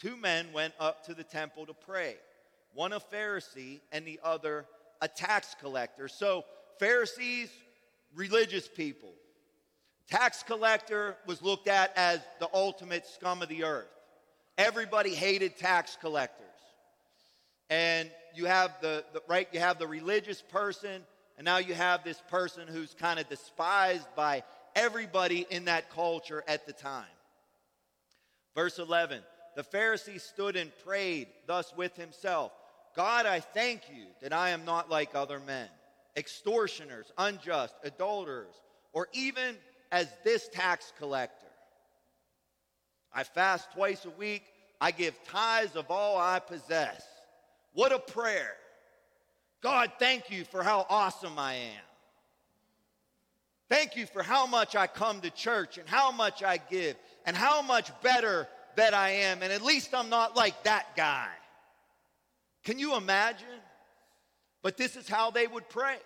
Two 0.00 0.16
men 0.16 0.46
went 0.54 0.72
up 0.80 1.04
to 1.06 1.14
the 1.14 1.24
temple 1.24 1.66
to 1.66 1.74
pray, 1.74 2.16
one 2.74 2.92
a 2.92 3.00
Pharisee 3.00 3.80
and 3.92 4.06
the 4.06 4.20
other 4.22 4.66
a 5.00 5.08
tax 5.08 5.54
collector. 5.60 6.08
So, 6.08 6.44
Pharisees, 6.78 7.50
religious 8.14 8.68
people. 8.68 9.12
Tax 10.08 10.42
collector 10.42 11.16
was 11.26 11.40
looked 11.40 11.68
at 11.68 11.92
as 11.96 12.20
the 12.40 12.48
ultimate 12.52 13.06
scum 13.06 13.42
of 13.42 13.48
the 13.48 13.64
earth. 13.64 13.88
Everybody 14.58 15.14
hated 15.14 15.56
tax 15.56 15.96
collectors. 16.00 16.46
And 17.70 18.10
you 18.34 18.46
have 18.46 18.72
the, 18.80 19.04
the 19.12 19.22
right, 19.28 19.48
you 19.52 19.60
have 19.60 19.78
the 19.78 19.86
religious 19.86 20.42
person, 20.42 21.02
and 21.38 21.44
now 21.44 21.58
you 21.58 21.74
have 21.74 22.02
this 22.02 22.20
person 22.28 22.66
who's 22.66 22.94
kind 22.94 23.20
of 23.20 23.28
despised 23.28 24.06
by 24.16 24.42
everybody 24.74 25.46
in 25.50 25.66
that 25.66 25.90
culture 25.90 26.42
at 26.48 26.66
the 26.66 26.72
time. 26.72 27.04
Verse 28.54 28.78
11 28.78 29.22
The 29.54 29.62
Pharisee 29.62 30.20
stood 30.20 30.56
and 30.56 30.72
prayed 30.84 31.28
thus 31.46 31.72
with 31.76 31.96
himself 31.96 32.52
God, 32.96 33.26
I 33.26 33.40
thank 33.40 33.82
you 33.88 34.06
that 34.20 34.32
I 34.32 34.50
am 34.50 34.64
not 34.64 34.90
like 34.90 35.14
other 35.14 35.40
men, 35.40 35.68
extortioners, 36.16 37.12
unjust, 37.16 37.74
adulterers, 37.84 38.54
or 38.92 39.08
even 39.12 39.56
as 39.92 40.08
this 40.24 40.48
tax 40.48 40.92
collector. 40.98 41.46
I 43.12 43.24
fast 43.24 43.72
twice 43.72 44.04
a 44.04 44.10
week. 44.10 44.42
I 44.80 44.90
give 44.90 45.14
tithes 45.24 45.76
of 45.76 45.90
all 45.90 46.18
I 46.18 46.38
possess. 46.38 47.02
What 47.74 47.92
a 47.92 47.98
prayer. 47.98 48.54
God, 49.62 49.92
thank 49.98 50.30
you 50.30 50.44
for 50.44 50.62
how 50.62 50.86
awesome 50.88 51.38
I 51.38 51.54
am. 51.54 51.82
Thank 53.68 53.94
you 53.94 54.06
for 54.06 54.22
how 54.22 54.46
much 54.46 54.74
I 54.74 54.86
come 54.88 55.20
to 55.20 55.30
church 55.30 55.78
and 55.78 55.88
how 55.88 56.10
much 56.10 56.42
I 56.42 56.56
give 56.56 56.96
and 57.24 57.36
how 57.36 57.62
much 57.62 57.90
better 58.02 58.48
that 58.76 58.94
I 58.94 59.10
am. 59.10 59.42
And 59.42 59.52
at 59.52 59.62
least 59.62 59.94
I'm 59.94 60.08
not 60.08 60.34
like 60.34 60.64
that 60.64 60.96
guy. 60.96 61.28
Can 62.64 62.78
you 62.78 62.96
imagine? 62.96 63.46
But 64.62 64.76
this 64.76 64.96
is 64.96 65.08
how 65.08 65.30
they 65.30 65.46
would 65.46 65.68
pray. 65.68 65.96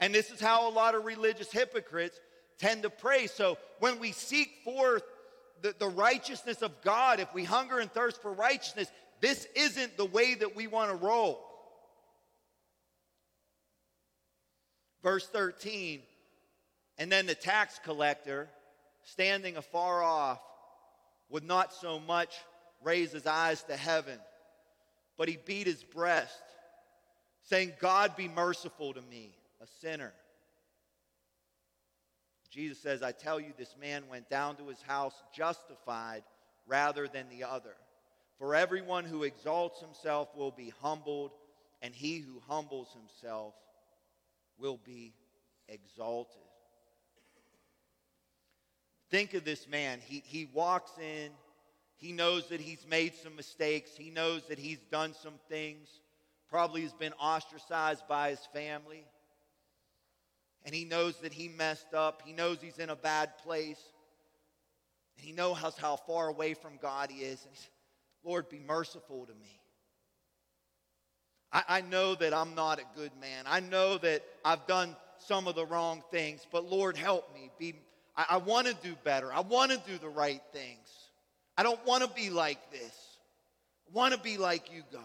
And 0.00 0.14
this 0.14 0.30
is 0.30 0.40
how 0.40 0.68
a 0.68 0.72
lot 0.72 0.94
of 0.94 1.04
religious 1.04 1.50
hypocrites 1.50 2.18
tend 2.58 2.82
to 2.82 2.90
pray. 2.90 3.26
So 3.26 3.58
when 3.78 3.98
we 3.98 4.12
seek 4.12 4.50
forth 4.64 5.02
the, 5.62 5.74
the 5.78 5.88
righteousness 5.88 6.62
of 6.62 6.82
God, 6.82 7.20
if 7.20 7.32
we 7.34 7.44
hunger 7.44 7.78
and 7.78 7.90
thirst 7.90 8.22
for 8.22 8.32
righteousness, 8.32 8.90
this 9.20 9.46
isn't 9.56 9.96
the 9.96 10.04
way 10.04 10.34
that 10.34 10.54
we 10.54 10.66
want 10.66 10.90
to 10.90 10.96
roll. 10.96 11.44
Verse 15.02 15.26
13, 15.28 16.00
and 16.98 17.10
then 17.10 17.26
the 17.26 17.34
tax 17.34 17.78
collector, 17.84 18.48
standing 19.04 19.56
afar 19.56 20.02
off, 20.02 20.40
would 21.30 21.44
not 21.44 21.72
so 21.72 22.00
much 22.00 22.34
raise 22.82 23.12
his 23.12 23.26
eyes 23.26 23.62
to 23.64 23.76
heaven, 23.76 24.18
but 25.18 25.28
he 25.28 25.36
beat 25.44 25.66
his 25.66 25.82
breast, 25.82 26.40
saying, 27.42 27.72
God 27.80 28.16
be 28.16 28.28
merciful 28.28 28.94
to 28.94 29.02
me, 29.02 29.34
a 29.60 29.66
sinner. 29.82 30.12
Jesus 32.50 32.78
says, 32.78 33.02
I 33.02 33.12
tell 33.12 33.38
you, 33.38 33.52
this 33.58 33.74
man 33.78 34.04
went 34.08 34.30
down 34.30 34.56
to 34.56 34.68
his 34.68 34.80
house 34.80 35.14
justified 35.34 36.22
rather 36.66 37.08
than 37.08 37.26
the 37.28 37.44
other. 37.44 37.74
For 38.38 38.54
everyone 38.54 39.04
who 39.04 39.24
exalts 39.24 39.80
himself 39.80 40.28
will 40.36 40.52
be 40.52 40.72
humbled, 40.80 41.32
and 41.82 41.92
he 41.92 42.18
who 42.18 42.40
humbles 42.46 42.88
himself 42.94 43.54
will 44.56 44.78
be 44.84 45.12
exalted. 45.68 46.42
Think 49.10 49.34
of 49.34 49.44
this 49.44 49.66
man. 49.66 50.00
He, 50.04 50.22
he 50.24 50.46
walks 50.52 50.92
in, 50.98 51.30
he 51.98 52.12
knows 52.12 52.48
that 52.48 52.60
he's 52.60 52.86
made 52.88 53.14
some 53.14 53.36
mistakes, 53.36 53.90
he 53.96 54.10
knows 54.10 54.46
that 54.48 54.58
he's 54.58 54.78
done 54.90 55.14
some 55.20 55.34
things, 55.48 55.88
probably 56.48 56.82
has 56.82 56.92
been 56.94 57.12
ostracized 57.14 58.08
by 58.08 58.30
his 58.30 58.40
family, 58.52 59.04
and 60.64 60.74
he 60.74 60.84
knows 60.84 61.16
that 61.20 61.32
he 61.32 61.48
messed 61.48 61.94
up. 61.94 62.22
He 62.24 62.32
knows 62.32 62.58
he's 62.60 62.78
in 62.78 62.90
a 62.90 62.96
bad 62.96 63.38
place, 63.38 63.80
and 65.16 65.26
he 65.26 65.32
knows 65.32 65.76
how 65.78 65.96
far 65.96 66.28
away 66.28 66.54
from 66.54 66.78
God 66.80 67.10
he 67.10 67.22
is. 67.22 67.42
And 67.42 67.54
he's, 67.54 67.68
Lord, 68.22 68.48
be 68.48 68.58
merciful 68.58 69.26
to 69.26 69.34
me. 69.34 69.60
I, 71.52 71.62
I 71.68 71.80
know 71.80 72.14
that 72.16 72.34
I'm 72.34 72.54
not 72.54 72.78
a 72.78 72.84
good 72.96 73.12
man. 73.20 73.44
I 73.46 73.60
know 73.60 73.98
that 73.98 74.22
I've 74.44 74.66
done 74.66 74.94
some 75.18 75.48
of 75.48 75.54
the 75.54 75.64
wrong 75.64 76.02
things, 76.10 76.46
but 76.52 76.70
Lord, 76.70 76.96
help 76.96 77.32
me. 77.34 77.50
Be, 77.58 77.74
I, 78.16 78.26
I 78.30 78.36
want 78.36 78.66
to 78.66 78.74
do 78.74 78.94
better. 79.04 79.32
I 79.32 79.40
want 79.40 79.72
to 79.72 79.78
do 79.90 79.96
the 79.98 80.08
right 80.08 80.42
things. 80.52 80.97
I 81.58 81.64
don't 81.64 81.84
want 81.84 82.04
to 82.04 82.08
be 82.08 82.30
like 82.30 82.70
this. 82.70 83.18
I 83.88 83.90
want 83.92 84.14
to 84.14 84.20
be 84.20 84.38
like 84.38 84.72
you, 84.72 84.84
God. 84.92 85.02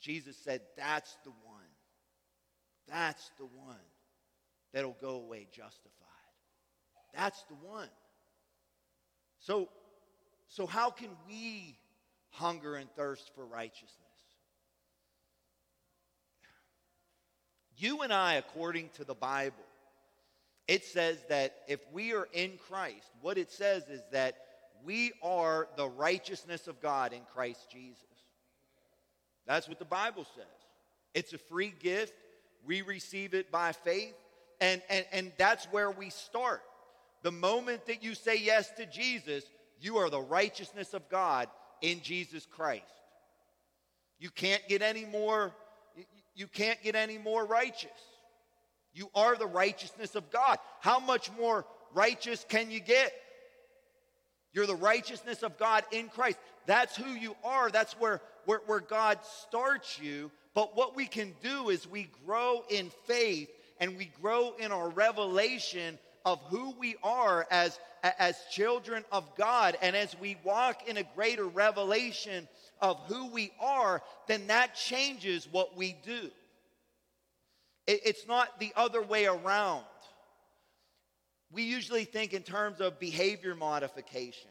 Jesus 0.00 0.36
said, 0.36 0.60
That's 0.76 1.12
the 1.24 1.30
one. 1.30 1.56
That's 2.88 3.32
the 3.36 3.46
one 3.46 3.76
that'll 4.72 4.96
go 5.00 5.16
away 5.16 5.48
justified. 5.52 5.90
That's 7.12 7.42
the 7.48 7.56
one. 7.66 7.88
So, 9.40 9.68
so 10.48 10.64
how 10.64 10.90
can 10.90 11.08
we 11.28 11.76
hunger 12.30 12.76
and 12.76 12.88
thirst 12.92 13.32
for 13.34 13.44
righteousness? 13.44 13.90
You 17.76 18.02
and 18.02 18.12
I, 18.12 18.34
according 18.34 18.90
to 18.94 19.04
the 19.04 19.14
Bible, 19.14 19.56
it 20.68 20.84
says 20.84 21.18
that 21.28 21.56
if 21.66 21.80
we 21.92 22.14
are 22.14 22.28
in 22.32 22.58
Christ, 22.68 23.10
what 23.22 23.38
it 23.38 23.50
says 23.50 23.88
is 23.88 24.02
that 24.12 24.36
we 24.84 25.12
are 25.22 25.68
the 25.76 25.88
righteousness 25.88 26.68
of 26.68 26.80
God 26.80 27.12
in 27.12 27.20
Christ 27.34 27.70
Jesus. 27.70 28.02
That's 29.46 29.68
what 29.68 29.78
the 29.78 29.84
Bible 29.84 30.26
says. 30.34 30.44
It's 31.14 31.32
a 31.32 31.38
free 31.38 31.72
gift. 31.80 32.14
We 32.64 32.82
receive 32.82 33.34
it 33.34 33.50
by 33.50 33.72
faith. 33.72 34.14
And, 34.60 34.82
and, 34.88 35.04
and 35.12 35.32
that's 35.38 35.66
where 35.66 35.90
we 35.90 36.10
start. 36.10 36.62
The 37.22 37.32
moment 37.32 37.86
that 37.86 38.02
you 38.02 38.14
say 38.14 38.38
yes 38.38 38.70
to 38.72 38.86
Jesus, 38.86 39.44
you 39.80 39.98
are 39.98 40.10
the 40.10 40.20
righteousness 40.20 40.94
of 40.94 41.08
God 41.08 41.48
in 41.80 42.00
Jesus 42.02 42.46
Christ. 42.46 42.84
You 44.18 44.30
can't 44.30 44.66
get 44.68 44.82
any 44.82 45.04
more, 45.04 45.52
you 46.34 46.46
can't 46.46 46.82
get 46.82 46.96
any 46.96 47.18
more 47.18 47.44
righteous. 47.44 47.90
You 48.94 49.10
are 49.14 49.36
the 49.36 49.46
righteousness 49.46 50.14
of 50.14 50.30
God. 50.30 50.58
How 50.80 50.98
much 50.98 51.30
more 51.38 51.66
righteous 51.92 52.46
can 52.48 52.70
you 52.70 52.80
get? 52.80 53.12
You're 54.56 54.66
the 54.66 54.74
righteousness 54.74 55.42
of 55.42 55.58
God 55.58 55.84
in 55.92 56.08
Christ. 56.08 56.38
That's 56.64 56.96
who 56.96 57.10
you 57.10 57.36
are. 57.44 57.70
That's 57.70 57.92
where, 58.00 58.22
where, 58.46 58.62
where 58.64 58.80
God 58.80 59.18
starts 59.42 60.00
you. 60.00 60.30
But 60.54 60.74
what 60.74 60.96
we 60.96 61.04
can 61.04 61.34
do 61.42 61.68
is 61.68 61.86
we 61.86 62.08
grow 62.24 62.64
in 62.70 62.90
faith 63.04 63.50
and 63.78 63.98
we 63.98 64.10
grow 64.22 64.54
in 64.58 64.72
our 64.72 64.88
revelation 64.88 65.98
of 66.24 66.40
who 66.48 66.74
we 66.78 66.96
are 67.02 67.46
as, 67.50 67.78
as 68.02 68.38
children 68.50 69.04
of 69.12 69.24
God. 69.36 69.76
And 69.82 69.94
as 69.94 70.18
we 70.18 70.38
walk 70.42 70.88
in 70.88 70.96
a 70.96 71.04
greater 71.14 71.44
revelation 71.44 72.48
of 72.80 72.98
who 73.08 73.26
we 73.26 73.52
are, 73.60 74.02
then 74.26 74.46
that 74.46 74.74
changes 74.74 75.46
what 75.52 75.76
we 75.76 75.96
do. 76.02 76.30
It, 77.86 78.00
it's 78.06 78.26
not 78.26 78.58
the 78.58 78.72
other 78.74 79.02
way 79.02 79.26
around. 79.26 79.84
We 81.52 81.62
usually 81.62 82.04
think 82.04 82.32
in 82.32 82.42
terms 82.42 82.80
of 82.80 82.98
behavior 82.98 83.54
modification. 83.54 84.50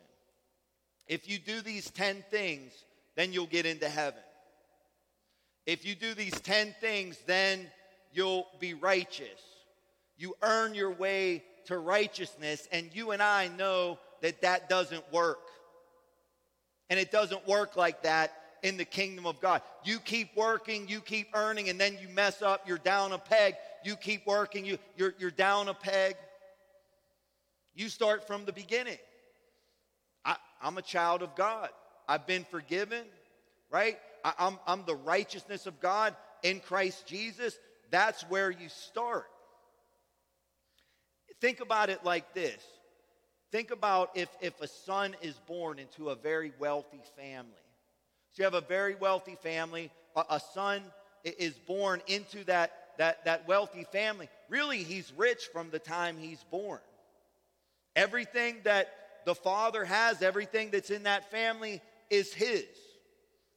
If 1.07 1.29
you 1.29 1.37
do 1.37 1.61
these 1.61 1.89
10 1.91 2.23
things, 2.31 2.71
then 3.15 3.33
you'll 3.33 3.45
get 3.45 3.65
into 3.65 3.87
heaven. 3.89 4.21
If 5.65 5.85
you 5.85 5.95
do 5.95 6.13
these 6.13 6.39
10 6.41 6.75
things, 6.79 7.17
then 7.25 7.67
you'll 8.13 8.47
be 8.59 8.73
righteous. 8.73 9.41
You 10.17 10.35
earn 10.41 10.73
your 10.73 10.91
way 10.91 11.43
to 11.65 11.77
righteousness, 11.77 12.67
and 12.71 12.89
you 12.93 13.11
and 13.11 13.21
I 13.21 13.49
know 13.49 13.99
that 14.21 14.41
that 14.41 14.69
doesn't 14.69 15.11
work. 15.11 15.39
And 16.89 16.99
it 16.99 17.11
doesn't 17.11 17.47
work 17.47 17.75
like 17.75 18.03
that 18.03 18.31
in 18.63 18.77
the 18.77 18.85
kingdom 18.85 19.25
of 19.25 19.39
God. 19.41 19.61
You 19.83 19.99
keep 19.99 20.35
working, 20.35 20.87
you 20.87 21.01
keep 21.01 21.27
earning, 21.33 21.69
and 21.69 21.79
then 21.79 21.97
you 22.01 22.09
mess 22.09 22.41
up, 22.41 22.67
you're 22.67 22.77
down 22.77 23.11
a 23.11 23.17
peg. 23.17 23.55
You 23.83 23.95
keep 23.95 24.25
working, 24.25 24.65
you, 24.65 24.77
you're, 24.95 25.13
you're 25.19 25.31
down 25.31 25.67
a 25.67 25.73
peg. 25.73 26.15
You 27.75 27.89
start 27.89 28.25
from 28.25 28.45
the 28.45 28.53
beginning. 28.53 28.97
I, 30.23 30.37
am 30.63 30.77
a 30.77 30.81
child 30.81 31.21
of 31.21 31.35
God. 31.35 31.69
I've 32.07 32.25
been 32.25 32.45
forgiven, 32.45 33.03
right? 33.69 33.97
I, 34.23 34.33
I'm, 34.39 34.57
I'm 34.65 34.85
the 34.85 34.95
righteousness 34.95 35.67
of 35.67 35.79
God 35.79 36.15
in 36.45 36.59
Christ 36.59 37.07
Jesus, 37.07 37.57
that's 37.89 38.21
where 38.29 38.51
you 38.51 38.69
start. 38.69 39.25
Think 41.41 41.59
about 41.59 41.89
it 41.89 42.05
like 42.05 42.33
this. 42.33 42.61
Think 43.51 43.71
about 43.71 44.11
if, 44.15 44.29
if 44.41 44.61
a 44.61 44.67
son 44.67 45.15
is 45.21 45.35
born 45.47 45.79
into 45.79 46.09
a 46.09 46.15
very 46.15 46.51
wealthy 46.59 47.01
family. 47.17 47.51
So 48.31 48.41
you 48.41 48.43
have 48.43 48.53
a 48.53 48.61
very 48.61 48.95
wealthy 48.95 49.37
family, 49.41 49.91
a, 50.15 50.23
a 50.31 50.39
son 50.53 50.83
is 51.23 51.53
born 51.53 52.01
into 52.05 52.43
that, 52.43 52.71
that, 52.99 53.25
that 53.25 53.47
wealthy 53.47 53.85
family. 53.91 54.29
Really, 54.49 54.83
he's 54.83 55.11
rich 55.17 55.49
from 55.51 55.71
the 55.71 55.79
time 55.79 56.17
he's 56.19 56.43
born. 56.51 56.79
Everything 57.95 58.57
that 58.63 58.89
the 59.25 59.35
father 59.35 59.85
has, 59.85 60.21
everything 60.21 60.69
that's 60.71 60.89
in 60.89 61.03
that 61.03 61.31
family 61.31 61.81
is 62.09 62.33
his. 62.33 62.65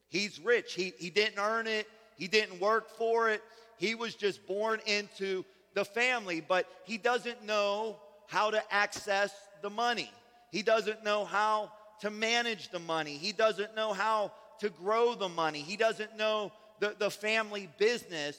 He's 0.07 0.39
rich. 0.39 0.73
He, 0.73 0.93
he 0.97 1.09
didn't 1.09 1.39
earn 1.39 1.67
it, 1.67 1.87
he 2.15 2.27
didn't 2.27 2.59
work 2.59 2.89
for 2.89 3.29
it. 3.29 3.41
He 3.77 3.95
was 3.95 4.15
just 4.15 4.45
born 4.45 4.81
into 4.85 5.45
the 5.73 5.85
family, 5.85 6.41
but 6.41 6.67
he 6.83 6.97
doesn't 6.97 7.45
know 7.45 7.97
how 8.27 8.51
to 8.51 8.61
access 8.73 9.33
the 9.61 9.69
money. 9.69 10.11
He 10.51 10.61
doesn't 10.61 11.03
know 11.03 11.23
how 11.23 11.71
to 12.01 12.09
manage 12.09 12.69
the 12.69 12.79
money. 12.79 13.17
He 13.17 13.31
doesn't 13.31 13.75
know 13.75 13.93
how 13.93 14.31
to 14.59 14.69
grow 14.69 15.15
the 15.15 15.29
money. 15.29 15.61
He 15.61 15.77
doesn't 15.77 16.17
know 16.17 16.51
the, 16.79 16.95
the 16.97 17.09
family 17.09 17.69
business. 17.77 18.37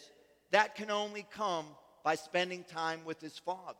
That 0.50 0.74
can 0.74 0.90
only 0.90 1.26
come 1.30 1.66
by 2.04 2.16
spending 2.16 2.64
time 2.64 3.00
with 3.04 3.20
his 3.20 3.38
father 3.38 3.78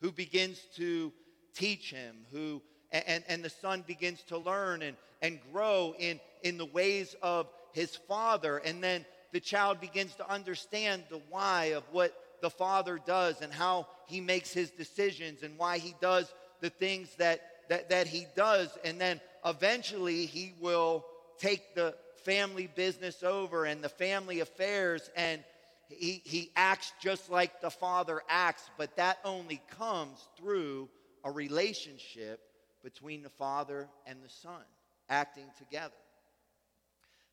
who 0.00 0.10
begins 0.12 0.60
to 0.76 1.12
teach 1.54 1.90
him, 1.90 2.16
who 2.32 2.62
and, 2.94 3.24
and 3.28 3.44
the 3.44 3.50
son 3.50 3.82
begins 3.86 4.22
to 4.28 4.38
learn 4.38 4.82
and, 4.82 4.96
and 5.20 5.40
grow 5.52 5.94
in, 5.98 6.20
in 6.42 6.58
the 6.58 6.66
ways 6.66 7.16
of 7.22 7.48
his 7.72 7.96
father. 7.96 8.58
And 8.58 8.82
then 8.82 9.04
the 9.32 9.40
child 9.40 9.80
begins 9.80 10.14
to 10.16 10.30
understand 10.30 11.04
the 11.10 11.20
why 11.28 11.72
of 11.76 11.82
what 11.90 12.14
the 12.40 12.50
father 12.50 13.00
does 13.04 13.40
and 13.40 13.52
how 13.52 13.88
he 14.06 14.20
makes 14.20 14.52
his 14.52 14.70
decisions 14.70 15.42
and 15.42 15.58
why 15.58 15.78
he 15.78 15.94
does 16.00 16.32
the 16.60 16.70
things 16.70 17.08
that, 17.16 17.40
that, 17.68 17.90
that 17.90 18.06
he 18.06 18.26
does. 18.36 18.68
And 18.84 19.00
then 19.00 19.20
eventually 19.44 20.26
he 20.26 20.52
will 20.60 21.04
take 21.38 21.74
the 21.74 21.94
family 22.24 22.68
business 22.76 23.22
over 23.24 23.64
and 23.64 23.82
the 23.82 23.88
family 23.88 24.40
affairs 24.40 25.10
and 25.16 25.42
he, 25.88 26.22
he 26.24 26.50
acts 26.56 26.92
just 27.02 27.30
like 27.30 27.60
the 27.60 27.70
father 27.70 28.22
acts, 28.28 28.70
but 28.78 28.96
that 28.96 29.18
only 29.24 29.60
comes 29.76 30.18
through 30.38 30.88
a 31.24 31.30
relationship 31.30 32.40
between 32.82 33.22
the 33.22 33.30
father 33.30 33.88
and 34.06 34.22
the 34.22 34.28
son 34.28 34.62
acting 35.08 35.46
together. 35.58 35.94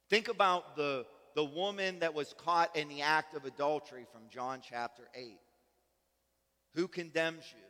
Think 0.09 0.29
about 0.29 0.75
the, 0.75 1.05
the 1.35 1.43
woman 1.43 1.99
that 1.99 2.13
was 2.13 2.33
caught 2.37 2.75
in 2.75 2.87
the 2.87 3.01
act 3.01 3.35
of 3.35 3.45
adultery 3.45 4.05
from 4.11 4.21
John 4.29 4.61
chapter 4.67 5.03
8. 5.13 5.37
Who 6.75 6.87
condemns 6.87 7.43
you? 7.51 7.63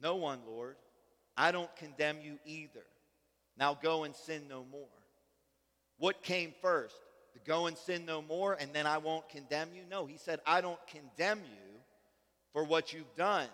No 0.00 0.16
one, 0.16 0.40
Lord. 0.46 0.76
I 1.36 1.52
don't 1.52 1.74
condemn 1.76 2.20
you 2.22 2.38
either. 2.44 2.84
Now 3.58 3.74
go 3.74 4.04
and 4.04 4.14
sin 4.14 4.42
no 4.48 4.64
more. 4.70 4.88
What 5.98 6.22
came 6.22 6.52
first? 6.60 6.96
To 7.34 7.40
go 7.50 7.66
and 7.66 7.76
sin 7.76 8.06
no 8.06 8.22
more 8.22 8.54
and 8.58 8.72
then 8.72 8.86
I 8.86 8.98
won't 8.98 9.28
condemn 9.28 9.68
you? 9.74 9.82
No, 9.90 10.06
he 10.06 10.16
said, 10.16 10.40
I 10.46 10.62
don't 10.62 10.78
condemn 10.86 11.40
you 11.40 11.80
for 12.52 12.64
what 12.64 12.94
you've 12.94 13.14
done. 13.16 13.48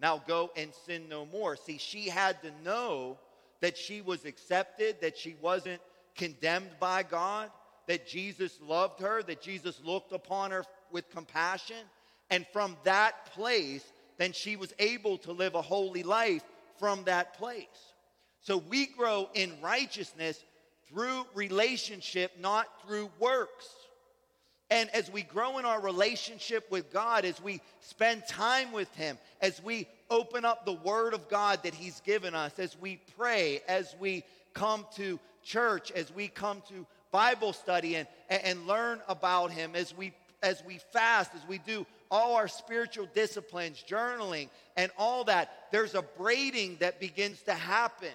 Now 0.00 0.22
go 0.26 0.50
and 0.56 0.72
sin 0.86 1.08
no 1.08 1.26
more. 1.26 1.56
See, 1.56 1.78
she 1.78 2.08
had 2.08 2.40
to 2.42 2.52
know 2.64 3.18
that 3.60 3.76
she 3.76 4.00
was 4.00 4.24
accepted, 4.24 5.00
that 5.00 5.16
she 5.16 5.36
wasn't 5.40 5.80
condemned 6.14 6.70
by 6.78 7.02
God, 7.02 7.50
that 7.86 8.06
Jesus 8.06 8.58
loved 8.62 9.00
her, 9.00 9.22
that 9.22 9.40
Jesus 9.40 9.80
looked 9.82 10.12
upon 10.12 10.50
her 10.50 10.64
with 10.92 11.10
compassion. 11.10 11.84
And 12.30 12.46
from 12.52 12.76
that 12.84 13.32
place, 13.32 13.84
then 14.18 14.32
she 14.32 14.56
was 14.56 14.72
able 14.78 15.18
to 15.18 15.32
live 15.32 15.54
a 15.54 15.62
holy 15.62 16.02
life 16.02 16.42
from 16.78 17.04
that 17.04 17.34
place. 17.34 17.64
So 18.40 18.58
we 18.58 18.86
grow 18.86 19.28
in 19.34 19.60
righteousness 19.60 20.42
through 20.88 21.26
relationship, 21.34 22.32
not 22.38 22.66
through 22.82 23.10
works. 23.18 23.66
And 24.70 24.90
as 24.90 25.10
we 25.10 25.22
grow 25.22 25.58
in 25.58 25.64
our 25.64 25.80
relationship 25.80 26.70
with 26.70 26.92
God, 26.92 27.24
as 27.24 27.42
we 27.42 27.60
spend 27.80 28.26
time 28.26 28.70
with 28.72 28.94
Him, 28.96 29.16
as 29.40 29.62
we 29.62 29.88
open 30.10 30.44
up 30.44 30.66
the 30.66 30.74
Word 30.74 31.14
of 31.14 31.28
God 31.28 31.62
that 31.62 31.74
He's 31.74 32.00
given 32.00 32.34
us, 32.34 32.58
as 32.58 32.78
we 32.78 33.00
pray, 33.16 33.62
as 33.66 33.96
we 33.98 34.24
come 34.52 34.84
to 34.96 35.18
church, 35.42 35.90
as 35.92 36.12
we 36.14 36.28
come 36.28 36.62
to 36.68 36.86
Bible 37.10 37.54
study 37.54 37.96
and, 37.96 38.06
and 38.28 38.66
learn 38.66 39.00
about 39.08 39.50
Him, 39.50 39.74
as 39.74 39.96
we 39.96 40.12
as 40.42 40.62
we 40.64 40.78
fast, 40.92 41.34
as 41.34 41.46
we 41.48 41.58
do 41.58 41.84
all 42.10 42.36
our 42.36 42.48
spiritual 42.48 43.08
disciplines, 43.12 43.82
journaling, 43.88 44.48
and 44.76 44.90
all 44.96 45.24
that, 45.24 45.66
there's 45.72 45.94
a 45.94 46.02
braiding 46.02 46.76
that 46.80 47.00
begins 47.00 47.42
to 47.42 47.54
happen. 47.54 48.12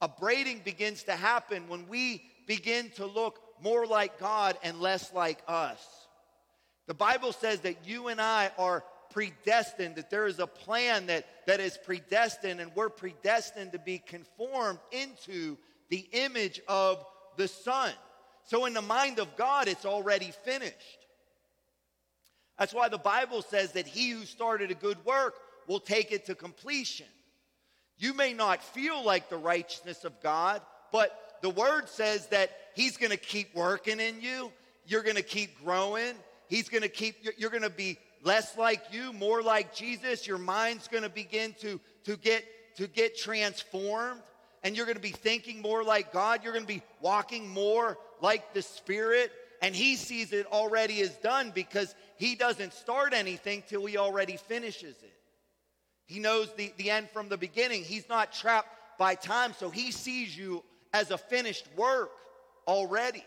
A 0.00 0.08
braiding 0.08 0.60
begins 0.64 1.02
to 1.04 1.12
happen 1.12 1.68
when 1.68 1.88
we 1.88 2.22
begin 2.46 2.90
to 2.90 3.06
look 3.06 3.40
more 3.62 3.86
like 3.86 4.18
God 4.18 4.56
and 4.62 4.80
less 4.80 5.12
like 5.12 5.38
us. 5.48 5.84
The 6.86 6.94
Bible 6.94 7.32
says 7.32 7.60
that 7.60 7.86
you 7.86 8.08
and 8.08 8.20
I 8.20 8.50
are 8.58 8.84
predestined, 9.10 9.96
that 9.96 10.10
there 10.10 10.26
is 10.26 10.38
a 10.38 10.46
plan 10.46 11.06
that, 11.06 11.26
that 11.46 11.60
is 11.60 11.78
predestined, 11.84 12.60
and 12.60 12.70
we're 12.74 12.88
predestined 12.88 13.72
to 13.72 13.78
be 13.78 13.98
conformed 13.98 14.78
into 14.92 15.56
the 15.88 16.06
image 16.12 16.60
of 16.68 17.04
the 17.36 17.48
Son. 17.48 17.92
So, 18.44 18.66
in 18.66 18.74
the 18.74 18.82
mind 18.82 19.18
of 19.18 19.36
God, 19.36 19.68
it's 19.68 19.84
already 19.84 20.32
finished. 20.44 21.06
That's 22.58 22.72
why 22.72 22.88
the 22.88 22.98
Bible 22.98 23.42
says 23.42 23.72
that 23.72 23.86
he 23.86 24.10
who 24.10 24.24
started 24.24 24.70
a 24.70 24.74
good 24.74 25.04
work 25.04 25.34
will 25.66 25.80
take 25.80 26.12
it 26.12 26.26
to 26.26 26.34
completion. 26.34 27.06
You 27.98 28.14
may 28.14 28.32
not 28.32 28.62
feel 28.62 29.04
like 29.04 29.28
the 29.28 29.36
righteousness 29.36 30.04
of 30.04 30.20
God, 30.22 30.62
but 30.92 31.25
the 31.42 31.50
word 31.50 31.88
says 31.88 32.26
that 32.28 32.50
he's 32.74 32.96
going 32.96 33.10
to 33.10 33.16
keep 33.16 33.54
working 33.54 34.00
in 34.00 34.20
you. 34.20 34.52
You're 34.86 35.02
going 35.02 35.16
to 35.16 35.22
keep 35.22 35.62
growing. 35.64 36.14
He's 36.48 36.68
going 36.68 36.82
to 36.82 36.88
keep, 36.88 37.16
you're- 37.22 37.50
going 37.50 37.62
to 37.62 37.70
be 37.70 37.98
less 38.22 38.56
like 38.56 38.82
you, 38.92 39.12
more 39.12 39.42
like 39.42 39.74
Jesus. 39.74 40.26
Your 40.26 40.38
mind's 40.38 40.88
going 40.88 41.02
to 41.02 41.08
begin 41.08 41.54
to, 41.60 41.80
to, 42.04 42.16
get, 42.16 42.44
to 42.76 42.86
get 42.86 43.16
transformed. 43.16 44.20
And 44.62 44.76
you're 44.76 44.86
going 44.86 44.96
to 44.96 45.02
be 45.02 45.10
thinking 45.10 45.62
more 45.62 45.84
like 45.84 46.12
God. 46.12 46.42
You're 46.42 46.52
going 46.52 46.66
to 46.66 46.72
be 46.72 46.82
walking 47.00 47.48
more 47.48 47.98
like 48.20 48.52
the 48.52 48.62
Spirit. 48.62 49.30
And 49.62 49.74
he 49.74 49.96
sees 49.96 50.32
it 50.32 50.46
already 50.46 51.00
as 51.00 51.14
done 51.16 51.52
because 51.54 51.94
he 52.16 52.34
doesn't 52.34 52.72
start 52.72 53.12
anything 53.12 53.62
till 53.68 53.86
he 53.86 53.96
already 53.96 54.36
finishes 54.36 54.96
it. 55.02 55.12
He 56.06 56.20
knows 56.20 56.52
the, 56.56 56.72
the 56.78 56.90
end 56.90 57.10
from 57.10 57.28
the 57.28 57.36
beginning. 57.36 57.82
He's 57.82 58.08
not 58.08 58.32
trapped 58.32 58.68
by 58.98 59.14
time, 59.14 59.52
so 59.58 59.70
he 59.70 59.90
sees 59.90 60.36
you 60.36 60.62
as 60.96 61.10
a 61.10 61.18
finished 61.18 61.68
work 61.76 62.10
already. 62.66 63.22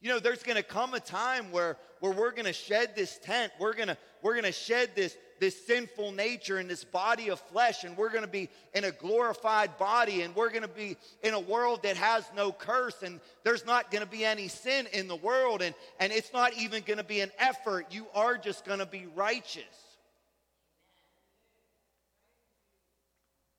You 0.00 0.08
know, 0.08 0.18
there's 0.18 0.42
gonna 0.42 0.64
come 0.64 0.92
a 0.94 0.98
time 1.00 1.52
where, 1.52 1.76
where 2.00 2.10
we're 2.10 2.32
gonna 2.32 2.52
shed 2.52 2.96
this 2.96 3.16
tent. 3.18 3.52
We're 3.60 3.74
gonna, 3.74 3.96
we're 4.22 4.34
gonna 4.34 4.50
shed 4.50 4.90
this, 4.96 5.16
this 5.38 5.64
sinful 5.64 6.10
nature 6.10 6.58
and 6.58 6.68
this 6.68 6.82
body 6.82 7.30
of 7.30 7.38
flesh, 7.38 7.84
and 7.84 7.96
we're 7.96 8.10
gonna 8.10 8.26
be 8.26 8.48
in 8.74 8.82
a 8.82 8.90
glorified 8.90 9.78
body, 9.78 10.22
and 10.22 10.34
we're 10.34 10.50
gonna 10.50 10.66
be 10.66 10.96
in 11.22 11.34
a 11.34 11.38
world 11.38 11.84
that 11.84 11.96
has 11.96 12.24
no 12.34 12.50
curse, 12.50 13.04
and 13.04 13.20
there's 13.44 13.64
not 13.64 13.92
gonna 13.92 14.04
be 14.04 14.24
any 14.24 14.48
sin 14.48 14.88
in 14.92 15.06
the 15.06 15.14
world, 15.14 15.62
and, 15.62 15.76
and 16.00 16.12
it's 16.12 16.32
not 16.32 16.52
even 16.54 16.82
gonna 16.84 17.04
be 17.04 17.20
an 17.20 17.30
effort. 17.38 17.86
You 17.92 18.06
are 18.16 18.36
just 18.36 18.64
gonna 18.64 18.86
be 18.86 19.06
righteous. 19.14 19.62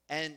And 0.10 0.34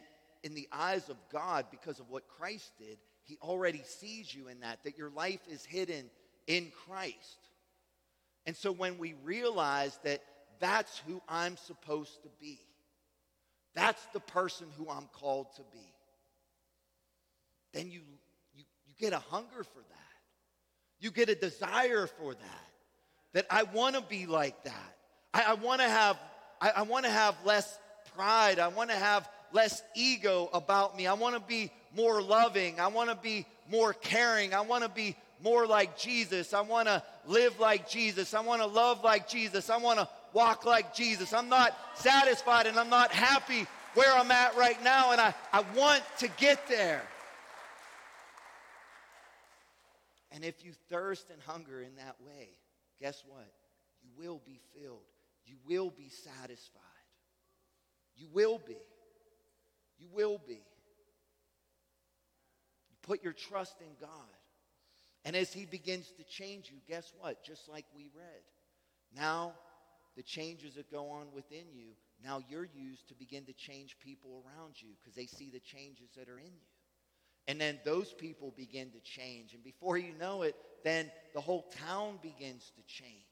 in 0.47 0.55
the 0.55 0.68
eyes 0.70 1.09
of 1.09 1.16
God, 1.32 1.66
because 1.73 1.98
of 1.98 2.09
what 2.09 2.28
Christ 2.39 2.70
did, 2.78 2.98
He 3.24 3.36
already 3.43 3.82
sees 3.85 4.32
you 4.32 4.47
in 4.47 4.60
that, 4.60 4.78
that 4.85 4.97
your 4.97 5.10
life 5.10 5.40
is 5.51 5.64
hidden 5.64 6.09
in 6.47 6.70
Christ. 6.86 7.48
And 8.47 8.56
so 8.56 8.70
when 8.70 8.97
we 8.97 9.16
realize 9.24 9.98
that 10.05 10.23
that's 10.60 11.02
who 11.09 11.20
I'm 11.28 11.56
supposed 11.56 12.23
to 12.23 12.28
be, 12.40 12.60
that's 13.74 14.06
the 14.12 14.20
person 14.20 14.68
who 14.78 14.89
I'm 14.89 15.09
called 15.12 15.48
to 15.56 15.62
be, 15.73 15.93
then 17.74 17.90
you, 17.90 18.02
you, 18.55 18.64
you 18.86 18.94
get 19.01 19.12
a 19.12 19.18
hunger 19.18 19.64
for 19.64 19.81
that. 19.81 19.97
You 21.01 21.10
get 21.10 21.28
a 21.28 21.35
desire 21.35 22.06
for 22.06 22.35
that. 22.35 22.64
That 23.32 23.47
I 23.51 23.64
want 23.64 23.97
to 23.97 24.01
be 24.01 24.27
like 24.27 24.62
that. 24.62 24.97
I, 25.35 25.43
I 25.48 25.55
want 25.55 25.81
to 25.81 25.89
have, 25.89 26.16
I, 26.60 26.70
I 26.77 26.82
want 26.82 27.05
to 27.05 27.10
have 27.10 27.35
less 27.44 27.78
pride. 28.14 28.60
I 28.60 28.68
want 28.68 28.90
to 28.90 28.97
have 28.97 29.28
less 29.52 29.82
ego 29.94 30.48
about 30.52 30.97
me. 30.97 31.06
I 31.06 31.14
want 31.14 31.35
to 31.35 31.40
be 31.40 31.70
more 31.94 32.20
loving. 32.23 32.81
I 32.81 32.89
want 32.89 33.10
to 33.10 33.16
be 33.16 33.47
more 33.70 33.93
caring. 33.93 34.55
I 34.55 34.60
want 34.60 34.85
to 34.85 34.90
be 34.90 35.16
more 35.43 35.66
like 35.66 35.98
Jesus. 35.98 36.55
I 36.55 36.60
want 36.60 36.89
to 36.89 37.02
live 37.27 37.59
like 37.60 37.89
Jesus. 37.89 38.35
I 38.35 38.40
want 38.40 38.62
to 38.62 38.66
love 38.66 39.02
like 39.05 39.28
Jesus. 39.28 39.70
I 39.70 39.77
want 39.77 39.98
to 39.98 40.09
walk 40.32 40.64
like 40.64 40.94
Jesus. 40.94 41.32
I'm 41.32 41.48
not 41.48 41.77
satisfied 41.94 42.66
and 42.66 42.78
I'm 42.78 42.90
not 42.90 43.12
happy 43.12 43.66
where 43.97 44.12
I'm 44.14 44.31
at 44.31 44.55
right 44.56 44.82
now, 44.85 45.12
and 45.12 45.20
I, 45.20 45.35
I 45.52 45.64
want 45.74 46.02
to 46.18 46.28
get 46.36 46.68
there. 46.68 47.02
And 50.31 50.44
if 50.44 50.62
you 50.62 50.73
thirst 50.90 51.31
and 51.31 51.40
hunger 51.40 51.81
in 51.81 51.97
that 51.97 52.16
way, 52.20 52.51
guess 53.01 53.24
what? 53.27 53.51
You 54.02 54.10
will 54.18 54.43
be 54.44 54.60
filled. 54.78 55.01
You 55.47 55.56
will 55.66 55.90
be 55.90 56.10
satisfied. 56.10 56.82
You 58.16 58.28
will 58.31 58.59
be. 58.59 58.77
You 59.98 60.09
will 60.12 60.40
be. 60.47 60.55
You 62.89 62.97
put 63.02 63.23
your 63.23 63.32
trust 63.32 63.77
in 63.81 63.89
God. 64.01 64.10
And 65.24 65.35
as 65.35 65.52
He 65.52 65.64
begins 65.64 66.12
to 66.18 66.24
change 66.24 66.70
you, 66.70 66.77
guess 66.89 67.12
what? 67.18 67.43
Just 67.44 67.68
like 67.68 67.85
we 67.97 68.10
read, 68.14 68.43
now 69.14 69.55
the 70.16 70.23
changes 70.23 70.74
that 70.74 70.90
go 70.90 71.09
on 71.10 71.27
within 71.35 71.66
you, 71.74 71.89
now 72.24 72.40
you're 72.48 72.68
used 72.74 73.09
to 73.09 73.14
begin 73.14 73.44
to 73.44 73.52
change 73.52 73.97
people 74.02 74.43
around 74.44 74.74
you 74.81 74.90
because 74.98 75.14
they 75.14 75.27
see 75.27 75.51
the 75.51 75.60
changes 75.60 76.10
that 76.16 76.28
are 76.28 76.39
in 76.39 76.47
you. 76.47 76.66
And 77.48 77.60
then 77.60 77.78
those 77.85 78.12
people 78.12 78.52
begin 78.56 78.90
to 78.90 79.01
change. 79.01 79.55
And 79.55 79.62
before 79.62 79.97
you 79.98 80.12
know 80.18 80.43
it, 80.43 80.56
then 80.82 81.10
the 81.35 81.40
whole 81.40 81.70
town 81.86 82.18
begins 82.23 82.73
to 82.77 82.82
change. 82.86 83.26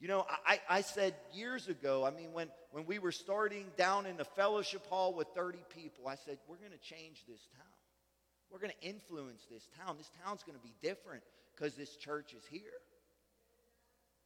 You 0.00 0.08
know, 0.08 0.26
I, 0.46 0.60
I 0.68 0.80
said 0.80 1.14
years 1.32 1.68
ago, 1.68 2.04
I 2.04 2.10
mean, 2.10 2.32
when, 2.32 2.48
when 2.72 2.84
we 2.84 2.98
were 2.98 3.12
starting 3.12 3.66
down 3.76 4.06
in 4.06 4.16
the 4.16 4.24
fellowship 4.24 4.86
hall 4.88 5.14
with 5.14 5.28
30 5.34 5.58
people, 5.74 6.08
I 6.08 6.16
said, 6.16 6.38
we're 6.48 6.56
going 6.56 6.72
to 6.72 6.78
change 6.78 7.24
this 7.28 7.40
town. 7.56 7.66
We're 8.50 8.58
going 8.58 8.72
to 8.80 8.88
influence 8.88 9.42
this 9.50 9.66
town. 9.84 9.96
This 9.96 10.10
town's 10.24 10.42
going 10.42 10.58
to 10.58 10.64
be 10.64 10.74
different 10.82 11.22
because 11.54 11.74
this 11.74 11.96
church 11.96 12.34
is 12.34 12.44
here. 12.50 12.60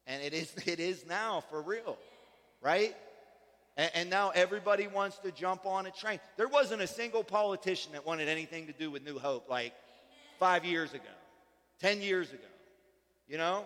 And 0.06 0.22
it 0.22 0.32
is, 0.32 0.52
it 0.66 0.80
is 0.80 1.06
now 1.06 1.44
for 1.50 1.62
real, 1.62 1.98
right? 2.62 2.96
And, 3.76 3.90
and 3.94 4.10
now 4.10 4.30
everybody 4.30 4.86
wants 4.86 5.18
to 5.18 5.30
jump 5.30 5.66
on 5.66 5.86
a 5.86 5.90
train. 5.90 6.18
There 6.36 6.48
wasn't 6.48 6.82
a 6.82 6.86
single 6.86 7.22
politician 7.22 7.92
that 7.92 8.06
wanted 8.06 8.28
anything 8.28 8.66
to 8.66 8.72
do 8.72 8.90
with 8.90 9.04
New 9.04 9.18
Hope 9.18 9.48
like 9.48 9.74
five 10.38 10.64
years 10.64 10.92
ago, 10.92 11.04
10 11.80 12.00
years 12.02 12.30
ago, 12.30 12.40
you 13.28 13.38
know? 13.38 13.64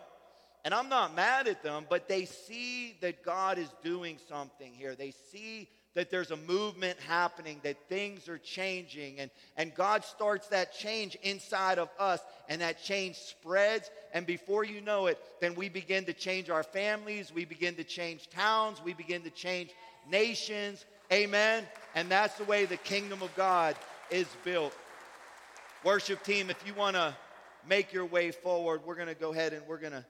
And 0.65 0.73
I'm 0.73 0.89
not 0.89 1.15
mad 1.17 1.49
at 1.49 1.63
them, 1.63 1.87
but 1.89 2.09
they 2.09 2.25
see 2.25 2.97
that 3.01 3.25
God 3.25 3.59
is 3.59 3.69
doing 3.83 4.19
something 4.29 4.73
here. 4.73 4.95
They 4.95 5.13
see 5.33 5.69
that 5.95 6.11
there's 6.11 6.31
a 6.31 6.37
movement 6.37 6.99
happening, 7.01 7.61
that 7.65 7.77
things 7.89 8.29
are 8.29 8.39
changing, 8.39 9.21
and, 9.21 9.31
and 9.57 9.75
God 9.75 10.05
starts 10.05 10.49
that 10.49 10.73
change 10.73 11.17
inside 11.23 11.79
of 11.79 11.91
us, 11.99 12.21
and 12.49 12.63
that 12.63 12.83
change 12.83 13.17
spreads. 13.17 13.91
And 14.15 14.25
before 14.25 14.65
you 14.65 14.81
know 14.81 15.07
it, 15.07 15.19
then 15.41 15.55
we 15.55 15.69
begin 15.69 16.05
to 16.07 16.13
change 16.13 16.49
our 16.49 16.63
families, 16.63 17.33
we 17.33 17.45
begin 17.45 17.75
to 17.75 17.85
change 17.85 18.31
towns, 18.31 18.81
we 18.83 18.95
begin 18.95 19.23
to 19.23 19.31
change 19.31 19.71
nations. 20.09 20.85
Amen. 21.13 21.67
And 21.95 22.11
that's 22.11 22.39
the 22.39 22.45
way 22.45 22.65
the 22.65 22.79
kingdom 22.79 23.21
of 23.23 23.35
God 23.37 23.77
is 24.11 24.29
built. 24.45 24.75
Worship 25.85 26.23
team, 26.23 26.49
if 26.49 26.67
you 26.67 26.73
want 26.73 26.97
to 26.97 27.15
make 27.69 27.93
your 27.93 28.07
way 28.07 28.31
forward, 28.31 28.81
we're 28.87 28.95
going 28.95 29.09
to 29.09 29.15
go 29.15 29.33
ahead 29.33 29.53
and 29.53 29.67
we're 29.67 29.79
going 29.79 29.93
to 29.93 30.05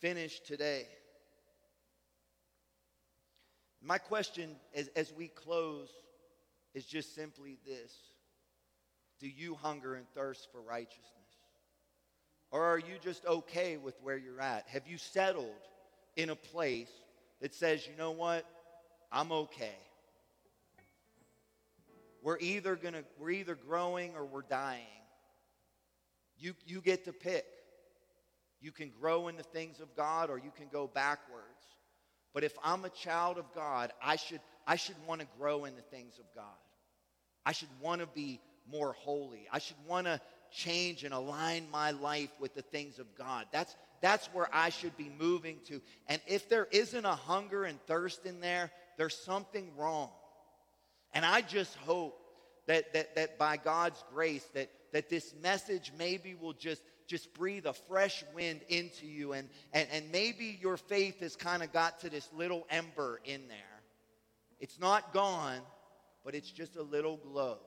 finish 0.00 0.40
today. 0.40 0.86
My 3.82 3.98
question 3.98 4.56
as, 4.74 4.88
as 4.88 5.12
we 5.12 5.28
close 5.28 5.88
is 6.74 6.84
just 6.84 7.14
simply 7.14 7.58
this 7.66 7.92
Do 9.20 9.28
you 9.28 9.54
hunger 9.54 9.94
and 9.94 10.06
thirst 10.14 10.48
for 10.52 10.60
righteousness? 10.60 11.06
Or 12.50 12.64
are 12.64 12.78
you 12.78 12.96
just 13.02 13.24
okay 13.26 13.76
with 13.76 13.94
where 14.02 14.16
you're 14.16 14.40
at? 14.40 14.66
Have 14.68 14.88
you 14.88 14.98
settled 14.98 15.46
in 16.16 16.30
a 16.30 16.36
place 16.36 16.90
that 17.40 17.54
says, 17.54 17.86
you 17.86 17.96
know 17.96 18.10
what? 18.10 18.44
I'm 19.12 19.30
okay. 19.30 19.76
We're 22.22 22.38
either 22.38 22.76
gonna 22.76 23.02
we're 23.18 23.30
either 23.30 23.54
growing 23.54 24.14
or 24.14 24.26
we're 24.26 24.42
dying. 24.42 24.82
You 26.38 26.54
you 26.66 26.80
get 26.80 27.04
to 27.06 27.12
pick. 27.12 27.46
You 28.60 28.72
can 28.72 28.90
grow 29.00 29.28
in 29.28 29.36
the 29.36 29.42
things 29.42 29.80
of 29.80 29.94
God 29.96 30.30
or 30.30 30.38
you 30.38 30.52
can 30.56 30.68
go 30.70 30.86
backwards. 30.86 31.44
But 32.32 32.44
if 32.44 32.52
I'm 32.62 32.84
a 32.84 32.90
child 32.90 33.38
of 33.38 33.52
God, 33.54 33.92
I 34.02 34.16
should, 34.16 34.40
I 34.66 34.76
should 34.76 34.96
want 35.06 35.20
to 35.20 35.26
grow 35.38 35.64
in 35.64 35.74
the 35.74 35.82
things 35.82 36.18
of 36.18 36.24
God. 36.34 36.44
I 37.44 37.52
should 37.52 37.68
want 37.80 38.02
to 38.02 38.06
be 38.06 38.40
more 38.70 38.92
holy. 38.92 39.48
I 39.50 39.58
should 39.58 39.76
want 39.86 40.06
to 40.06 40.20
change 40.52 41.04
and 41.04 41.14
align 41.14 41.66
my 41.70 41.92
life 41.92 42.30
with 42.38 42.54
the 42.54 42.62
things 42.62 42.98
of 42.98 43.06
God. 43.16 43.46
That's, 43.52 43.74
that's 44.00 44.26
where 44.28 44.48
I 44.52 44.68
should 44.70 44.96
be 44.96 45.10
moving 45.18 45.58
to. 45.66 45.80
And 46.08 46.20
if 46.26 46.48
there 46.48 46.68
isn't 46.70 47.04
a 47.04 47.14
hunger 47.14 47.64
and 47.64 47.80
thirst 47.86 48.26
in 48.26 48.40
there, 48.40 48.70
there's 48.96 49.16
something 49.16 49.72
wrong. 49.76 50.10
And 51.12 51.24
I 51.24 51.40
just 51.40 51.74
hope 51.78 52.16
that, 52.66 52.92
that, 52.92 53.16
that 53.16 53.38
by 53.38 53.56
God's 53.56 54.02
grace, 54.12 54.44
that, 54.54 54.70
that 54.92 55.08
this 55.08 55.34
message 55.42 55.92
maybe 55.98 56.34
will 56.34 56.52
just 56.52 56.82
just 57.10 57.34
breathe 57.34 57.66
a 57.66 57.72
fresh 57.72 58.22
wind 58.36 58.60
into 58.68 59.04
you. 59.04 59.32
And, 59.32 59.48
and, 59.72 59.88
and 59.92 60.12
maybe 60.12 60.56
your 60.62 60.76
faith 60.76 61.18
has 61.20 61.34
kind 61.34 61.60
of 61.60 61.72
got 61.72 61.98
to 62.00 62.08
this 62.08 62.28
little 62.32 62.66
ember 62.70 63.20
in 63.24 63.48
there. 63.48 63.58
It's 64.60 64.78
not 64.78 65.12
gone, 65.12 65.58
but 66.24 66.36
it's 66.36 66.50
just 66.50 66.76
a 66.76 66.82
little 66.82 67.16
glow. 67.16 67.58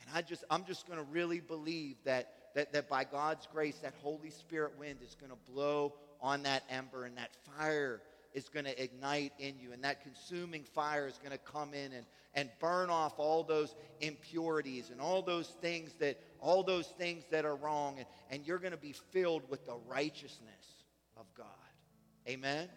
And 0.00 0.16
I 0.16 0.22
just, 0.22 0.44
I'm 0.48 0.64
just 0.64 0.86
going 0.86 1.00
to 1.00 1.04
really 1.10 1.40
believe 1.40 1.96
that, 2.04 2.32
that, 2.54 2.72
that 2.72 2.88
by 2.88 3.02
God's 3.02 3.48
grace, 3.52 3.78
that 3.78 3.94
Holy 4.00 4.30
Spirit 4.30 4.78
wind 4.78 5.00
is 5.02 5.16
going 5.16 5.32
to 5.32 5.52
blow 5.52 5.94
on 6.20 6.44
that 6.44 6.62
ember 6.70 7.06
and 7.06 7.18
that 7.18 7.30
fire 7.58 8.00
is 8.34 8.48
going 8.48 8.64
to 8.64 8.82
ignite 8.82 9.32
in 9.38 9.54
you. 9.58 9.72
And 9.72 9.82
that 9.84 10.02
consuming 10.02 10.64
fire 10.64 11.06
is 11.06 11.18
going 11.18 11.32
to 11.32 11.38
come 11.38 11.72
in 11.72 11.92
and, 11.92 12.04
and 12.34 12.50
burn 12.58 12.90
off 12.90 13.18
all 13.18 13.44
those 13.44 13.74
impurities 14.00 14.90
and 14.90 15.00
all 15.00 15.22
those 15.22 15.48
things 15.62 15.92
that 16.00 16.18
all 16.40 16.62
those 16.62 16.88
things 16.88 17.24
that 17.30 17.44
are 17.44 17.54
wrong. 17.54 17.96
And, 17.98 18.06
and 18.30 18.46
you're 18.46 18.58
going 18.58 18.72
to 18.72 18.76
be 18.76 18.92
filled 19.12 19.48
with 19.48 19.64
the 19.64 19.76
righteousness 19.86 20.84
of 21.16 21.26
God. 21.36 21.46
Amen? 22.28 22.68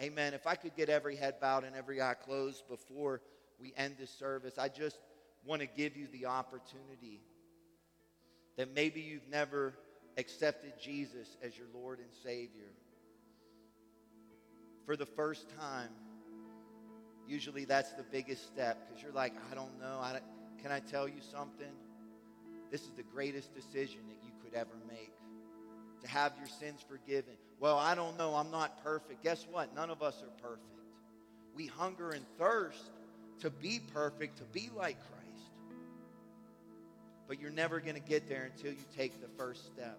Amen. 0.00 0.12
Amen. 0.12 0.34
If 0.34 0.46
I 0.46 0.56
could 0.56 0.74
get 0.76 0.88
every 0.88 1.14
head 1.14 1.40
bowed 1.40 1.64
and 1.64 1.76
every 1.76 2.02
eye 2.02 2.14
closed 2.14 2.66
before 2.68 3.22
we 3.60 3.72
end 3.76 3.94
this 3.98 4.10
service, 4.10 4.58
I 4.58 4.68
just 4.68 4.98
want 5.44 5.62
to 5.62 5.68
give 5.68 5.96
you 5.96 6.08
the 6.12 6.26
opportunity 6.26 7.20
that 8.56 8.74
maybe 8.74 9.00
you've 9.00 9.28
never 9.30 9.74
accepted 10.16 10.72
Jesus 10.82 11.36
as 11.44 11.56
your 11.56 11.68
Lord 11.72 12.00
and 12.00 12.08
Savior 12.24 12.72
for 14.88 14.96
the 14.96 15.04
first 15.04 15.50
time, 15.60 15.90
usually 17.26 17.66
that's 17.66 17.92
the 17.92 18.04
biggest 18.04 18.46
step 18.46 18.88
because 18.88 19.02
you're 19.02 19.12
like, 19.12 19.34
I 19.52 19.54
don't 19.54 19.78
know. 19.78 19.98
I 20.00 20.18
can 20.62 20.72
I 20.72 20.80
tell 20.80 21.06
you 21.06 21.20
something? 21.30 21.68
This 22.70 22.80
is 22.80 22.92
the 22.96 23.02
greatest 23.02 23.54
decision 23.54 24.00
that 24.08 24.16
you 24.24 24.32
could 24.42 24.54
ever 24.54 24.78
make 24.88 25.12
to 26.00 26.08
have 26.08 26.32
your 26.38 26.46
sins 26.46 26.82
forgiven. 26.88 27.34
Well, 27.60 27.76
I 27.76 27.94
don't 27.94 28.16
know. 28.16 28.34
I'm 28.34 28.50
not 28.50 28.82
perfect. 28.82 29.22
Guess 29.22 29.46
what? 29.50 29.74
None 29.74 29.90
of 29.90 30.02
us 30.02 30.22
are 30.22 30.42
perfect. 30.42 30.64
We 31.54 31.66
hunger 31.66 32.12
and 32.12 32.24
thirst 32.38 32.90
to 33.40 33.50
be 33.50 33.82
perfect, 33.92 34.38
to 34.38 34.44
be 34.44 34.70
like 34.74 34.96
Christ. 35.00 35.50
But 37.26 37.38
you're 37.38 37.50
never 37.50 37.78
going 37.78 37.96
to 37.96 38.08
get 38.08 38.26
there 38.26 38.50
until 38.54 38.72
you 38.72 38.84
take 38.96 39.20
the 39.20 39.28
first 39.36 39.66
step. 39.66 39.98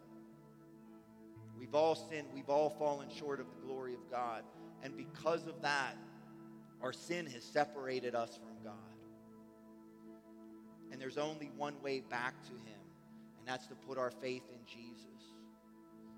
We've 1.60 1.76
all 1.76 1.94
sinned. 1.94 2.26
We've 2.34 2.50
all 2.50 2.72
fallen 2.72 3.10
short 3.16 3.40
of 3.40 3.46
the 3.52 3.68
glory 3.68 3.94
of 3.94 4.10
God. 4.10 4.44
And 4.84 4.96
because 4.96 5.48
of 5.48 5.62
that, 5.62 5.96
our 6.82 6.94
sin 6.94 7.26
has 7.28 7.44
separated 7.44 8.16
us 8.16 8.38
from 8.38 8.64
God. 8.64 8.74
And 10.92 11.02
there's 11.02 11.18
only 11.18 11.52
one 11.56 11.76
way 11.84 12.00
back 12.00 12.42
to 12.44 12.52
Him, 12.52 12.80
and 13.38 13.48
that's 13.48 13.68
to 13.68 13.76
put 13.76 13.98
our 13.98 14.12
faith 14.12 14.44
in 14.50 14.60
Jesus. 14.66 15.06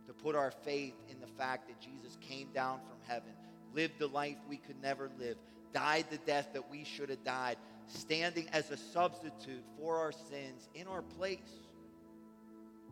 To 0.07 0.13
put 0.13 0.35
our 0.35 0.51
faith 0.51 0.93
in 1.09 1.19
the 1.19 1.27
fact 1.27 1.67
that 1.67 1.79
Jesus 1.79 2.17
came 2.21 2.49
down 2.53 2.79
from 2.79 2.97
heaven, 3.07 3.31
lived 3.73 3.99
the 3.99 4.07
life 4.07 4.37
we 4.49 4.57
could 4.57 4.81
never 4.81 5.09
live, 5.19 5.37
died 5.73 6.05
the 6.09 6.17
death 6.19 6.49
that 6.53 6.69
we 6.69 6.83
should 6.83 7.09
have 7.09 7.23
died, 7.23 7.57
standing 7.87 8.47
as 8.53 8.71
a 8.71 8.77
substitute 8.77 9.63
for 9.77 9.97
our 9.97 10.11
sins 10.11 10.69
in 10.75 10.87
our 10.87 11.01
place. 11.01 11.39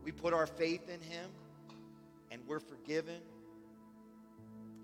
We 0.03 0.11
put 0.11 0.33
our 0.33 0.47
faith 0.47 0.89
in 0.89 1.01
Him, 1.01 1.29
and 2.31 2.41
we're 2.47 2.59
forgiven 2.59 3.21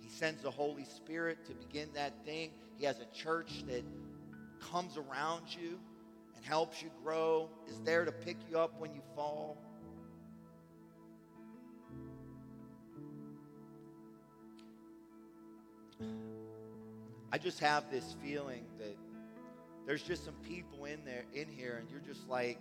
sends 0.09 0.43
the 0.43 0.51
Holy 0.51 0.85
Spirit 0.85 1.45
to 1.47 1.53
begin 1.53 1.89
that 1.93 2.13
thing. 2.25 2.51
He 2.77 2.85
has 2.85 2.99
a 2.99 3.15
church 3.15 3.63
that 3.67 3.83
comes 4.59 4.97
around 4.97 5.43
you 5.49 5.79
and 6.35 6.45
helps 6.45 6.81
you 6.81 6.89
grow, 7.03 7.49
is 7.67 7.79
there 7.81 8.05
to 8.05 8.11
pick 8.11 8.37
you 8.49 8.57
up 8.57 8.79
when 8.79 8.93
you 8.93 9.01
fall. 9.15 9.57
I 17.31 17.37
just 17.37 17.59
have 17.59 17.91
this 17.91 18.15
feeling 18.23 18.65
that 18.79 18.95
there's 19.85 20.01
just 20.01 20.25
some 20.25 20.35
people 20.35 20.85
in 20.85 21.03
there 21.05 21.25
in 21.33 21.47
here 21.47 21.77
and 21.79 21.89
you're 21.89 21.99
just 21.99 22.27
like 22.27 22.57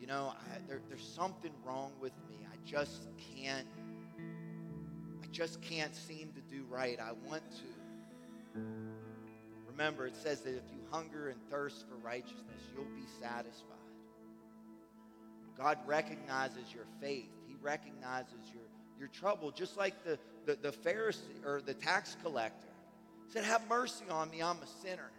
you 0.00 0.06
know 0.06 0.32
I, 0.34 0.58
there, 0.68 0.80
there's 0.88 1.06
something 1.06 1.52
wrong 1.64 1.92
with 2.00 2.12
me 2.28 2.36
i 2.52 2.56
just 2.68 3.08
can't 3.36 3.66
just 5.32 5.60
can't 5.62 5.94
seem 5.94 6.32
to 6.32 6.40
do 6.54 6.64
right. 6.68 6.98
I 7.00 7.12
want 7.28 7.42
to. 7.50 8.60
Remember, 9.68 10.06
it 10.06 10.16
says 10.16 10.40
that 10.40 10.50
if 10.50 10.64
you 10.72 10.80
hunger 10.90 11.28
and 11.28 11.38
thirst 11.50 11.86
for 11.88 11.94
righteousness, 12.04 12.62
you'll 12.74 12.84
be 12.96 13.06
satisfied. 13.20 13.76
God 15.56 15.78
recognizes 15.86 16.72
your 16.74 16.86
faith. 17.00 17.30
He 17.46 17.54
recognizes 17.60 18.52
your, 18.52 18.62
your 18.98 19.08
trouble, 19.08 19.50
just 19.50 19.76
like 19.76 20.04
the, 20.04 20.18
the, 20.46 20.56
the 20.56 20.72
Pharisee 20.72 21.44
or 21.44 21.60
the 21.64 21.74
tax 21.74 22.16
collector 22.22 22.68
said, 23.32 23.44
Have 23.44 23.68
mercy 23.68 24.04
on 24.10 24.30
me, 24.30 24.42
I'm 24.42 24.56
a 24.56 24.82
sinner. 24.82 25.10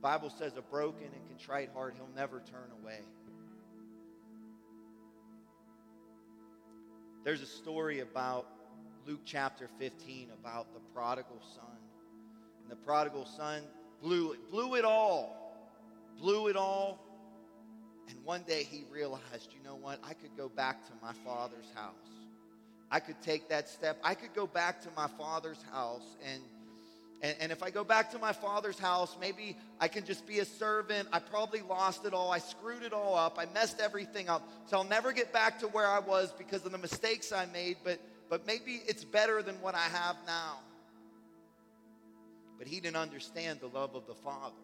Bible 0.00 0.30
says 0.38 0.52
a 0.56 0.62
broken 0.62 1.06
and 1.06 1.28
contrite 1.28 1.70
heart 1.72 1.94
he'll 1.96 2.14
never 2.14 2.40
turn 2.40 2.70
away. 2.82 3.00
There's 7.24 7.40
a 7.40 7.46
story 7.46 8.00
about 8.00 8.44
Luke 9.06 9.22
chapter 9.24 9.70
15 9.78 10.28
about 10.42 10.74
the 10.74 10.80
prodigal 10.94 11.40
son. 11.54 11.64
And 12.60 12.70
the 12.70 12.76
prodigal 12.76 13.24
son 13.24 13.62
blew 14.02 14.32
it, 14.32 14.50
blew 14.50 14.74
it 14.74 14.84
all, 14.84 15.34
blew 16.20 16.48
it 16.48 16.56
all. 16.56 16.98
And 18.10 18.22
one 18.24 18.42
day 18.42 18.62
he 18.62 18.84
realized, 18.92 19.54
you 19.56 19.64
know 19.64 19.76
what? 19.76 20.00
I 20.04 20.12
could 20.12 20.36
go 20.36 20.50
back 20.50 20.86
to 20.86 20.92
my 21.00 21.14
father's 21.24 21.70
house. 21.74 21.94
I 22.90 23.00
could 23.00 23.20
take 23.22 23.48
that 23.48 23.70
step. 23.70 23.98
I 24.04 24.12
could 24.12 24.34
go 24.34 24.46
back 24.46 24.82
to 24.82 24.88
my 24.94 25.08
father's 25.16 25.64
house 25.72 26.16
and 26.30 26.42
and, 27.24 27.36
and, 27.40 27.52
if 27.52 27.62
I 27.62 27.70
go 27.70 27.84
back 27.84 28.10
to 28.10 28.18
my 28.18 28.34
father's 28.34 28.78
house, 28.78 29.16
maybe 29.18 29.56
I 29.80 29.88
can 29.88 30.04
just 30.04 30.26
be 30.26 30.40
a 30.40 30.44
servant. 30.44 31.08
I 31.10 31.20
probably 31.20 31.62
lost 31.62 32.04
it 32.04 32.12
all. 32.12 32.30
I 32.30 32.38
screwed 32.38 32.82
it 32.82 32.92
all 32.92 33.16
up. 33.16 33.38
I 33.38 33.46
messed 33.54 33.80
everything 33.80 34.28
up. 34.28 34.46
So 34.66 34.76
I'll 34.76 34.84
never 34.84 35.10
get 35.10 35.32
back 35.32 35.58
to 35.60 35.68
where 35.68 35.86
I 35.86 36.00
was 36.00 36.34
because 36.36 36.66
of 36.66 36.72
the 36.72 36.78
mistakes 36.78 37.32
I 37.32 37.46
made, 37.46 37.78
but, 37.82 37.98
but 38.28 38.46
maybe 38.46 38.82
it's 38.86 39.04
better 39.04 39.40
than 39.40 39.54
what 39.62 39.74
I 39.74 39.84
have 39.84 40.16
now. 40.26 40.58
But 42.58 42.66
he 42.66 42.78
didn't 42.78 42.96
understand 42.96 43.60
the 43.60 43.68
love 43.68 43.94
of 43.94 44.06
the 44.06 44.14
Father. 44.14 44.54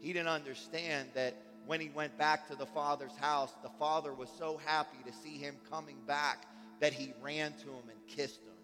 He 0.00 0.12
didn't 0.12 0.30
understand 0.30 1.10
that 1.14 1.36
when 1.66 1.80
he 1.80 1.88
went 1.88 2.18
back 2.18 2.48
to 2.48 2.56
the 2.56 2.66
Father's 2.66 3.16
house, 3.20 3.52
the 3.62 3.70
Father 3.78 4.12
was 4.12 4.28
so 4.40 4.60
happy 4.64 4.98
to 5.06 5.12
see 5.12 5.38
him 5.38 5.54
coming 5.70 5.98
back 6.04 6.46
that 6.80 6.92
he 6.92 7.12
ran 7.22 7.52
to 7.52 7.68
him 7.68 7.88
and 7.88 8.06
kissed 8.08 8.40
him 8.42 8.54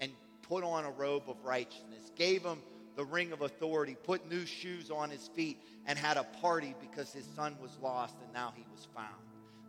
and 0.00 0.12
put 0.48 0.64
on 0.64 0.84
a 0.84 0.90
robe 0.90 1.24
of 1.28 1.36
righteousness, 1.44 2.10
gave 2.16 2.42
him 2.42 2.58
the 2.96 3.04
ring 3.04 3.32
of 3.32 3.42
authority, 3.42 3.96
put 4.04 4.28
new 4.28 4.44
shoes 4.44 4.90
on 4.90 5.10
his 5.10 5.28
feet, 5.28 5.58
and 5.86 5.98
had 5.98 6.16
a 6.16 6.24
party 6.40 6.74
because 6.80 7.12
his 7.12 7.24
son 7.36 7.56
was 7.62 7.70
lost 7.80 8.16
and 8.24 8.32
now 8.32 8.52
he 8.56 8.64
was 8.72 8.88
found. 8.94 9.14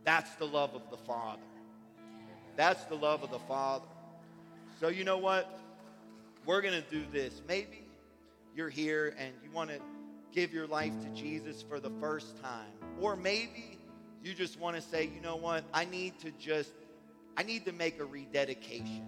That's 0.04 0.34
the 0.36 0.46
love 0.46 0.74
of 0.74 0.82
the 0.90 0.98
Father. 0.98 1.42
That's 2.56 2.84
the 2.86 2.96
love 2.96 3.24
of 3.24 3.32
the 3.32 3.40
Father. 3.40 3.86
So, 4.80 4.88
you 4.88 5.04
know 5.04 5.18
what? 5.18 5.60
We're 6.46 6.62
going 6.62 6.82
to 6.82 6.90
do 6.90 7.04
this. 7.12 7.42
Maybe 7.48 7.86
you're 8.56 8.70
here 8.70 9.16
and 9.20 9.34
you 9.44 9.52
want 9.52 9.70
to 9.70 9.80
give 10.32 10.54
your 10.54 10.68
life 10.68 10.94
to 11.02 11.10
Jesus 11.10 11.62
for 11.62 11.80
the 11.80 11.92
first 12.00 12.42
time. 12.42 12.72
Or 13.00 13.16
maybe 13.16 13.78
you 14.24 14.34
just 14.34 14.60
want 14.60 14.76
to 14.76 14.82
say, 14.82 15.10
you 15.14 15.22
know 15.22 15.36
what? 15.36 15.64
I 15.74 15.86
need 15.86 16.20
to 16.20 16.32
just, 16.32 16.72
I 17.38 17.44
need 17.44 17.66
to 17.66 17.72
make 17.72 18.00
a 18.00 18.06
rededication. 18.06 19.06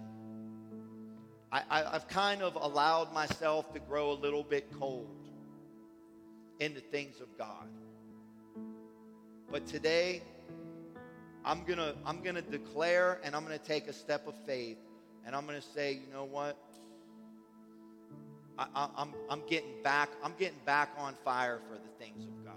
I, 1.52 1.82
have 1.92 2.08
kind 2.08 2.40
of 2.42 2.56
allowed 2.56 3.12
myself 3.12 3.72
to 3.74 3.78
grow 3.78 4.12
a 4.12 4.14
little 4.14 4.42
bit 4.42 4.66
cold 4.78 5.14
in 6.60 6.72
the 6.72 6.80
things 6.80 7.20
of 7.20 7.36
God. 7.36 7.68
But 9.50 9.66
today, 9.66 10.22
I'm 11.44 11.64
gonna 11.64 11.94
I'm 12.06 12.22
gonna 12.22 12.40
declare 12.40 13.20
and 13.22 13.36
I'm 13.36 13.42
gonna 13.42 13.58
take 13.58 13.86
a 13.86 13.92
step 13.92 14.26
of 14.26 14.34
faith 14.46 14.78
and 15.26 15.36
I'm 15.36 15.44
gonna 15.44 15.60
say, 15.60 15.92
you 15.92 16.12
know 16.12 16.24
what? 16.24 16.56
I, 18.58 18.64
am 18.74 18.90
I'm, 18.96 19.14
I'm 19.28 19.42
getting 19.48 19.82
back. 19.82 20.10
I'm 20.22 20.34
getting 20.38 20.58
back 20.64 20.90
on 20.96 21.14
fire 21.24 21.60
for 21.68 21.74
the 21.74 22.04
things 22.04 22.24
of 22.24 22.44
God. 22.44 22.54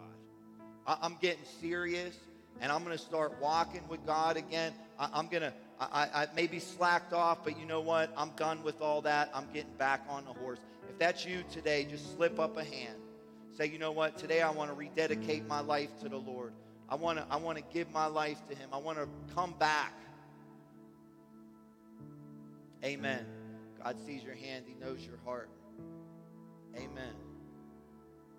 I, 0.88 0.97
I'm 1.01 1.17
getting 1.22 1.43
serious, 1.59 2.15
and 2.61 2.72
I'm 2.72 2.85
to 2.85 2.97
start 2.97 3.34
walking 3.41 3.81
with 3.89 4.05
God 4.05 4.38
again. 4.38 4.73
I, 4.99 5.09
I'm 5.13 5.27
going 5.27 5.43
to 5.80 5.84
I, 5.95 6.10
I 6.14 6.27
maybe 6.35 6.60
slacked 6.60 7.14
off, 7.14 7.43
but 7.43 7.60
you 7.60 7.65
know 7.65 7.81
what? 7.81 8.11
I'm 8.18 8.31
done 8.38 8.64
with 8.64 8.81
all 8.81 9.02
that. 9.02 9.30
I'm 9.34 9.47
getting 9.53 9.73
back 9.77 10.02
on 10.10 10.26
the 10.26 10.34
horse. 10.34 10.60
If 10.89 10.97
that's 10.99 11.26
you 11.26 11.43
today, 11.52 11.85
just 11.89 12.15
slip 12.15 12.39
up 12.39 12.57
a 12.57 12.64
hand. 12.64 12.97
Say, 13.57 13.68
you 13.68 13.80
know 13.80 13.91
what? 13.91 14.18
Today 14.18 14.41
I 14.41 14.52
want 14.52 14.69
to 14.69 14.76
rededicate 14.76 15.47
my 15.47 15.61
life 15.61 15.89
to 16.02 16.10
the 16.10 16.18
Lord. 16.18 16.53
I 16.89 16.95
want 16.95 17.18
to 17.18 17.26
I 17.30 17.38
want 17.38 17.57
to 17.57 17.64
give 17.73 17.91
my 17.91 18.06
life 18.06 18.39
to 18.49 18.56
Him. 18.56 18.69
I 18.72 18.77
want 18.77 18.97
to 18.97 19.07
come 19.34 19.53
back. 19.57 19.93
Amen. 22.84 23.26
God 23.84 23.97
sees 24.06 24.23
your 24.23 24.35
hand. 24.35 24.65
He 24.68 24.76
knows 24.76 24.99
your 25.06 25.18
heart. 25.26 25.49
Amen. 26.76 27.14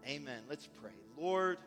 Amen. 0.07 0.43
Let's 0.49 0.69
pray. 0.81 0.93
Lord, 1.17 1.59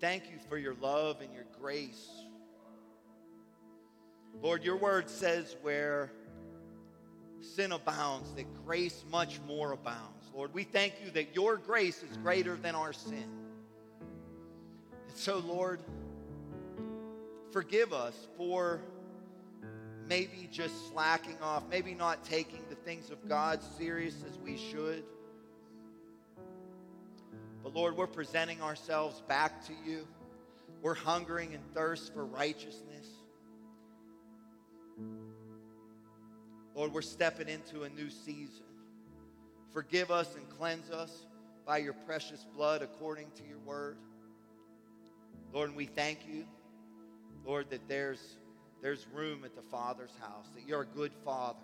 thank 0.00 0.30
you 0.30 0.38
for 0.48 0.56
your 0.56 0.74
love 0.80 1.20
and 1.20 1.32
your 1.32 1.44
grace. 1.60 2.08
Lord, 4.42 4.64
your 4.64 4.76
word 4.76 5.10
says 5.10 5.56
where 5.62 6.10
sin 7.40 7.72
abounds, 7.72 8.32
that 8.34 8.46
grace 8.64 9.04
much 9.10 9.40
more 9.46 9.72
abounds. 9.72 10.30
Lord, 10.34 10.54
we 10.54 10.64
thank 10.64 10.94
you 11.04 11.10
that 11.12 11.34
your 11.34 11.56
grace 11.56 12.02
is 12.02 12.16
greater 12.18 12.56
than 12.56 12.74
our 12.74 12.92
sin. 12.92 13.28
And 15.08 15.16
so, 15.16 15.38
Lord, 15.38 15.80
forgive 17.50 17.92
us 17.92 18.28
for 18.36 18.80
maybe 20.06 20.48
just 20.50 20.88
slacking 20.88 21.36
off, 21.42 21.64
maybe 21.70 21.94
not 21.94 22.24
taking 22.24 22.60
the 22.68 22.76
things 22.76 23.10
of 23.10 23.28
God 23.28 23.60
serious 23.62 24.24
as 24.28 24.38
we 24.38 24.56
should. 24.56 25.04
But 27.62 27.74
Lord, 27.74 27.96
we're 27.96 28.06
presenting 28.06 28.62
ourselves 28.62 29.22
back 29.28 29.64
to 29.66 29.72
you. 29.86 30.06
We're 30.82 30.94
hungering 30.94 31.54
and 31.54 31.62
thirst 31.74 32.14
for 32.14 32.24
righteousness. 32.24 33.06
Lord, 36.74 36.92
we're 36.94 37.02
stepping 37.02 37.48
into 37.48 37.82
a 37.82 37.88
new 37.90 38.08
season. 38.08 38.64
Forgive 39.72 40.10
us 40.10 40.34
and 40.36 40.48
cleanse 40.48 40.90
us 40.90 41.26
by 41.66 41.78
your 41.78 41.92
precious 41.92 42.46
blood 42.56 42.82
according 42.82 43.30
to 43.36 43.42
your 43.46 43.58
word. 43.58 43.96
Lord, 45.52 45.68
and 45.68 45.76
we 45.76 45.86
thank 45.86 46.20
you, 46.26 46.46
Lord, 47.44 47.70
that 47.70 47.86
there's 47.88 48.36
there's 48.82 49.06
room 49.12 49.44
at 49.44 49.54
the 49.54 49.62
Father's 49.62 50.14
house, 50.20 50.46
that 50.54 50.66
you're 50.66 50.82
a 50.82 50.86
good 50.86 51.12
Father. 51.24 51.58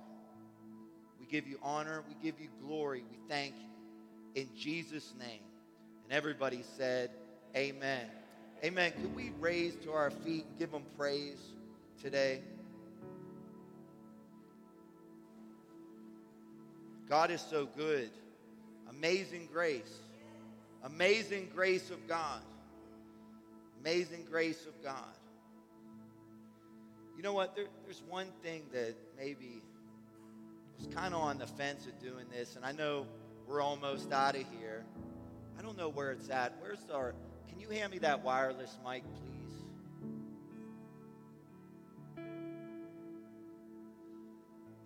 We 1.19 1.27
give 1.27 1.47
you 1.47 1.59
honor, 1.63 2.05
we 2.07 2.15
give 2.23 2.39
you 2.41 2.49
glory, 2.63 3.05
we 3.11 3.19
thank 3.29 3.55
you. 3.55 4.43
In 4.43 4.49
Jesus' 4.55 5.15
name. 5.19 5.46
And 6.07 6.13
everybody 6.13 6.63
said, 6.77 7.11
Amen. 7.57 8.07
Amen. 8.65 8.93
Could 8.93 9.15
we 9.17 9.33
raise 9.41 9.75
to 9.85 9.93
our 9.93 10.11
feet 10.11 10.45
and 10.49 10.59
give 10.59 10.71
them 10.71 10.85
praise 10.97 11.41
today? 12.01 12.41
God 17.09 17.31
is 17.31 17.41
so 17.41 17.67
good. 17.77 18.11
Amazing 18.89 19.49
grace. 19.53 19.99
Amazing 20.85 21.51
grace 21.55 21.91
of 21.91 22.07
God. 22.07 22.41
Amazing 23.81 24.27
grace 24.31 24.65
of 24.67 24.81
God. 24.85 25.05
You 27.17 27.23
know 27.23 27.33
what? 27.33 27.57
There, 27.57 27.67
there's 27.85 28.03
one 28.09 28.29
thing 28.43 28.63
that 28.73 28.95
maybe 29.19 29.63
was 30.79 30.87
kind 30.95 31.15
of 31.15 31.21
on 31.21 31.39
the 31.39 31.47
fence 31.47 31.87
of 31.87 31.99
doing 32.01 32.27
this, 32.31 32.57
and 32.57 32.65
I 32.65 32.73
know 32.73 33.07
we're 33.49 33.61
almost 33.61 34.13
out 34.13 34.35
of 34.35 34.45
here. 34.61 34.85
I 35.59 35.63
don't 35.63 35.77
know 35.77 35.89
where 35.89 36.11
it's 36.13 36.29
at. 36.29 36.53
Where's 36.61 36.79
our? 36.93 37.15
Can 37.49 37.61
you 37.61 37.71
hand 37.71 37.93
me 37.93 37.99
that 37.99 38.23
wireless 38.23 38.77
mic, 38.85 39.03
please? 39.03 39.33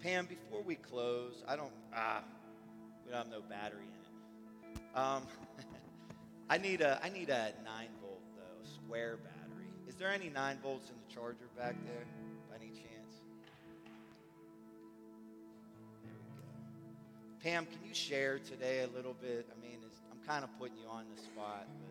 Pam, 0.00 0.26
before 0.26 0.62
we 0.62 0.76
close, 0.76 1.44
I 1.46 1.56
don't. 1.56 1.72
Ah, 1.94 2.22
we 3.04 3.10
don't 3.10 3.18
have 3.18 3.30
no 3.30 3.40
battery 3.40 3.82
in 3.82 4.80
it. 4.80 4.96
Um, 4.96 5.24
I 6.50 6.58
need 6.58 6.80
a. 6.80 7.00
I 7.02 7.08
need 7.08 7.30
a 7.30 7.52
nine 7.64 7.90
volt 8.00 8.22
though, 8.36 8.64
square 8.64 9.16
battery. 9.16 9.66
Is 9.88 9.96
there 9.96 10.10
any 10.10 10.30
nine 10.30 10.58
volts 10.62 10.88
in 10.88 10.94
the 11.06 11.14
charger 11.14 11.48
back 11.58 11.74
there? 11.84 12.06
By 12.48 12.56
any 12.56 12.70
chance? 12.70 13.20
There 16.04 16.12
we 16.14 16.30
go. 16.40 16.46
Pam, 17.42 17.66
can 17.66 17.86
you 17.86 17.94
share 17.94 18.38
today 18.38 18.84
a 18.84 18.96
little 18.96 19.14
bit? 19.20 19.50
I 19.50 19.60
mean, 19.60 19.80
kind 20.30 20.44
of 20.44 20.58
putting 20.60 20.76
you 20.76 20.86
on 20.88 21.04
the 21.12 21.20
spot, 21.20 21.66
but. 21.80 21.90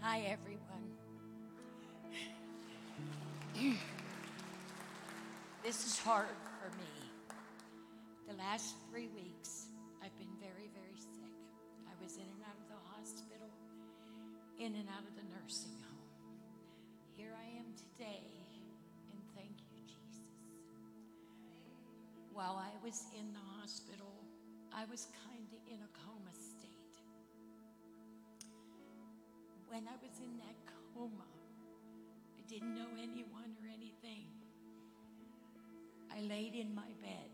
Hi, 0.00 0.20
everyone. 0.20 0.62
this 5.62 5.84
is 5.84 5.98
hard 5.98 6.24
for 6.62 6.70
me. 6.78 7.36
The 8.26 8.38
last 8.38 8.74
three 8.90 9.08
weeks, 9.08 9.66
I've 10.02 10.16
been 10.16 10.32
very, 10.40 10.70
very 10.72 10.96
sick. 10.96 11.10
I 11.86 12.02
was 12.02 12.16
in 12.16 12.22
and 12.22 12.42
out 12.48 12.56
of 12.56 12.68
the 12.68 12.80
hospital 12.96 13.50
in 14.58 14.74
and 14.76 14.88
out 14.88 15.06
of 15.06 15.14
the 15.14 15.24
nursing 15.36 15.76
home. 15.84 15.91
Here 17.16 17.32
I 17.38 17.58
am 17.58 17.66
today, 17.76 18.24
and 19.12 19.20
thank 19.36 19.56
you, 19.70 19.80
Jesus. 19.86 20.24
while 22.32 22.56
I 22.56 22.72
was 22.84 23.04
in 23.18 23.32
the 23.32 23.44
hospital, 23.60 24.14
I 24.74 24.84
was 24.86 25.08
kind 25.28 25.46
of 25.52 25.60
in 25.72 25.80
a 25.82 25.90
coma 26.04 26.32
state. 26.32 26.96
When 29.68 29.86
I 29.86 29.96
was 30.02 30.18
in 30.18 30.38
that 30.38 30.56
coma, 30.94 31.28
I 32.38 32.42
didn't 32.48 32.74
know 32.74 32.88
anyone 33.00 33.56
or 33.62 33.68
anything. 33.68 34.26
I 36.10 36.20
laid 36.22 36.54
in 36.54 36.74
my 36.74 36.88
bed. 37.02 37.30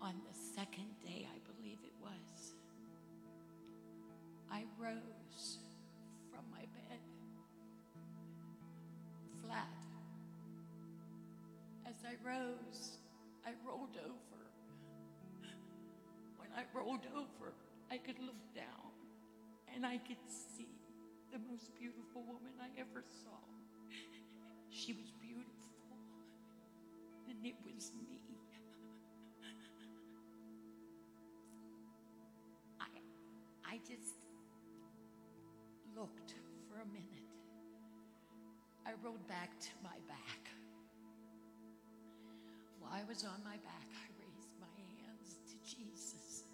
On 0.00 0.14
the 0.28 0.36
second 0.54 0.90
day, 1.04 1.26
I 1.32 1.38
believe 1.50 1.78
it 1.84 1.94
was, 2.02 2.54
I 4.50 4.64
rose 4.78 5.13
rose, 12.24 12.98
I 13.46 13.50
rolled 13.66 13.96
over. 14.02 14.40
When 16.38 16.48
I 16.56 16.64
rolled 16.74 17.06
over, 17.14 17.52
I 17.90 17.98
could 17.98 18.18
look 18.18 18.40
down 18.54 18.90
and 19.74 19.84
I 19.84 19.98
could 19.98 20.22
see 20.26 20.68
the 21.32 21.38
most 21.50 21.74
beautiful 21.78 22.22
woman 22.22 22.52
I 22.60 22.80
ever 22.80 23.04
saw. 23.22 23.38
She 24.70 24.92
was 24.92 25.12
beautiful, 25.20 25.44
and 27.28 27.44
it 27.44 27.54
was 27.64 27.92
me. 28.08 28.18
I, 32.80 33.74
I 33.74 33.78
just 33.78 34.16
looked 35.96 36.34
for 36.68 36.80
a 36.80 36.86
minute. 36.86 37.30
I 38.86 38.92
rolled 39.02 39.26
back 39.28 39.58
to 39.60 39.70
my 39.82 39.98
back. 40.08 40.43
I 42.94 43.02
was 43.08 43.24
on 43.24 43.42
my 43.42 43.56
back, 43.66 43.90
I 43.90 44.06
raised 44.22 44.54
my 44.60 44.70
hands 45.02 45.34
to 45.50 45.56
Jesus. 45.66 46.44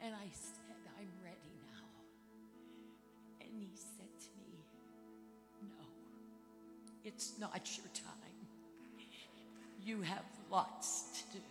And 0.00 0.14
I 0.14 0.28
said, 0.32 0.80
I'm 0.98 1.12
ready 1.22 1.52
now. 1.68 1.84
And 3.42 3.50
he 3.52 3.68
said 3.76 4.08
to 4.08 4.30
me, 4.40 4.64
No, 5.60 5.84
it's 7.04 7.34
not 7.38 7.52
your 7.76 7.92
time. 7.92 8.48
You 9.84 10.00
have 10.00 10.24
lots 10.50 11.20
to 11.20 11.36
do. 11.36 11.44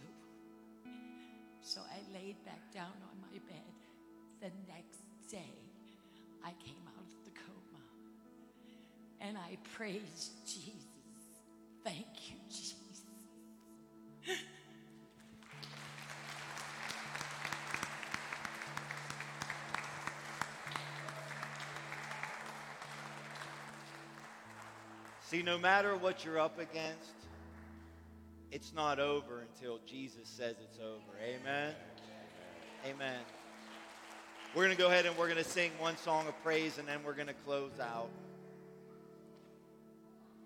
So 1.62 1.82
I 1.82 2.02
laid 2.12 2.44
back 2.46 2.74
down 2.74 2.98
on 3.06 3.22
my 3.22 3.38
bed. 3.48 3.70
The 4.42 4.50
next 4.68 5.04
day, 5.30 5.54
I 6.44 6.54
came 6.66 6.88
out 6.88 7.04
of 7.06 7.24
the 7.24 7.32
coma 7.38 7.84
and 9.22 9.38
I 9.38 9.58
praised 9.76 10.32
Jesus. 10.48 10.74
Thank 11.84 12.32
you, 12.32 12.38
Jesus. 12.50 12.79
See, 25.30 25.44
no 25.44 25.60
matter 25.60 25.96
what 25.96 26.26
you're 26.26 26.40
up 26.40 26.58
against, 26.58 27.14
it's 28.52 28.74
not 28.74 29.00
over 29.00 29.42
until 29.42 29.80
Jesus 29.86 30.28
says 30.28 30.56
it's 30.60 30.80
over. 30.80 31.20
Amen. 31.24 31.76
Amen. 32.84 33.20
We're 34.56 34.64
going 34.66 34.76
to 34.76 34.82
go 34.82 34.88
ahead 34.88 35.06
and 35.06 35.16
we're 35.16 35.28
going 35.28 35.38
to 35.38 35.48
sing 35.48 35.70
one 35.78 35.98
song 35.98 36.28
of 36.28 36.34
praise 36.44 36.80
and 36.80 36.88
then 36.88 37.04
we're 37.06 37.14
going 37.14 37.28
to 37.28 37.36
close 37.46 37.80
out. 37.80 38.10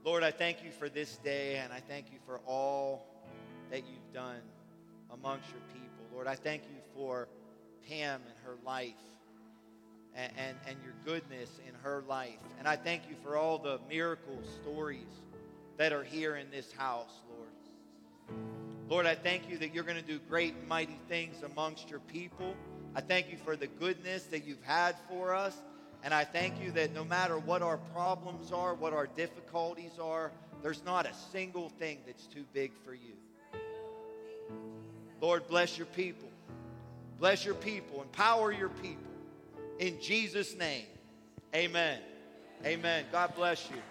Lord, 0.04 0.22
I 0.22 0.32
thank 0.32 0.66
you 0.66 0.72
for 0.72 0.90
this 0.90 1.16
day 1.16 1.62
and 1.64 1.72
I 1.72 1.80
thank 1.80 2.12
you 2.12 2.20
for 2.26 2.42
all 2.46 3.08
that 3.72 3.88
you've 3.88 4.14
done 4.14 4.42
amongst 5.14 5.50
your 5.50 5.62
people. 5.72 6.06
Lord, 6.14 6.28
I 6.28 6.36
thank 6.36 6.64
you 6.64 6.76
for 6.94 7.30
Pam 7.88 8.20
and 8.28 8.36
her 8.44 8.58
life 8.66 8.96
and, 10.16 10.32
and, 10.38 10.58
and 10.68 10.78
your 10.84 10.94
goodness 11.06 11.50
in 11.68 11.74
her 11.84 12.04
life. 12.08 12.38
And 12.60 12.68
I 12.68 12.76
thank 12.76 13.04
you 13.10 13.16
for 13.24 13.38
all 13.38 13.58
the 13.58 13.80
miracle 13.90 14.40
stories 14.62 15.22
that 15.78 15.92
are 15.92 16.04
here 16.04 16.36
in 16.36 16.50
this 16.52 16.72
house, 16.72 17.22
Lord. 17.30 18.40
Lord, 18.90 19.06
I 19.06 19.16
thank 19.16 19.50
you 19.50 19.58
that 19.58 19.74
you're 19.74 19.84
going 19.84 19.98
to 19.98 20.04
do 20.04 20.20
great 20.30 20.54
and 20.54 20.68
mighty 20.68 21.00
things 21.08 21.42
amongst 21.44 21.90
your 21.90 22.00
people. 22.02 22.54
I 22.96 23.02
thank 23.02 23.32
you 23.32 23.38
for 23.38 23.56
the 23.56 23.68
goodness 23.68 24.24
that 24.26 24.46
you've 24.46 24.64
had 24.64 24.96
for 25.10 25.34
us. 25.34 25.56
And 26.04 26.14
I 26.14 26.26
thank 26.26 26.62
you 26.62 26.72
that 26.72 26.94
no 26.94 27.06
matter 27.06 27.40
what 27.40 27.62
our 27.62 27.78
problems 27.78 28.52
are, 28.52 28.74
what 28.74 28.94
our 28.94 29.08
difficulties 29.08 29.98
are, 30.02 30.32
there's 30.62 30.84
not 30.86 31.06
a 31.06 31.14
single 31.32 31.70
thing 31.70 32.00
that's 32.06 32.28
too 32.28 32.46
big 32.54 32.72
for 32.86 32.94
you. 32.94 33.14
Lord, 35.22 35.48
bless 35.48 35.78
your 35.78 35.88
people. 35.88 36.30
Bless 37.20 37.46
your 37.46 37.56
people. 37.56 38.02
Empower 38.02 38.52
your 38.52 38.70
people. 38.70 39.13
In 39.80 40.00
Jesus' 40.00 40.56
name, 40.56 40.86
amen. 41.56 42.00
Amen. 42.66 43.06
God 43.12 43.36
bless 43.36 43.70
you. 43.70 43.82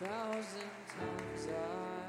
Thousand 0.00 0.70
times 0.88 1.48
I 1.48 2.00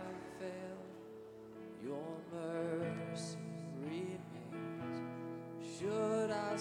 your 1.84 1.98
mercy 2.32 3.38
remains. 3.84 5.02
Should 5.80 6.32
I 6.32 6.56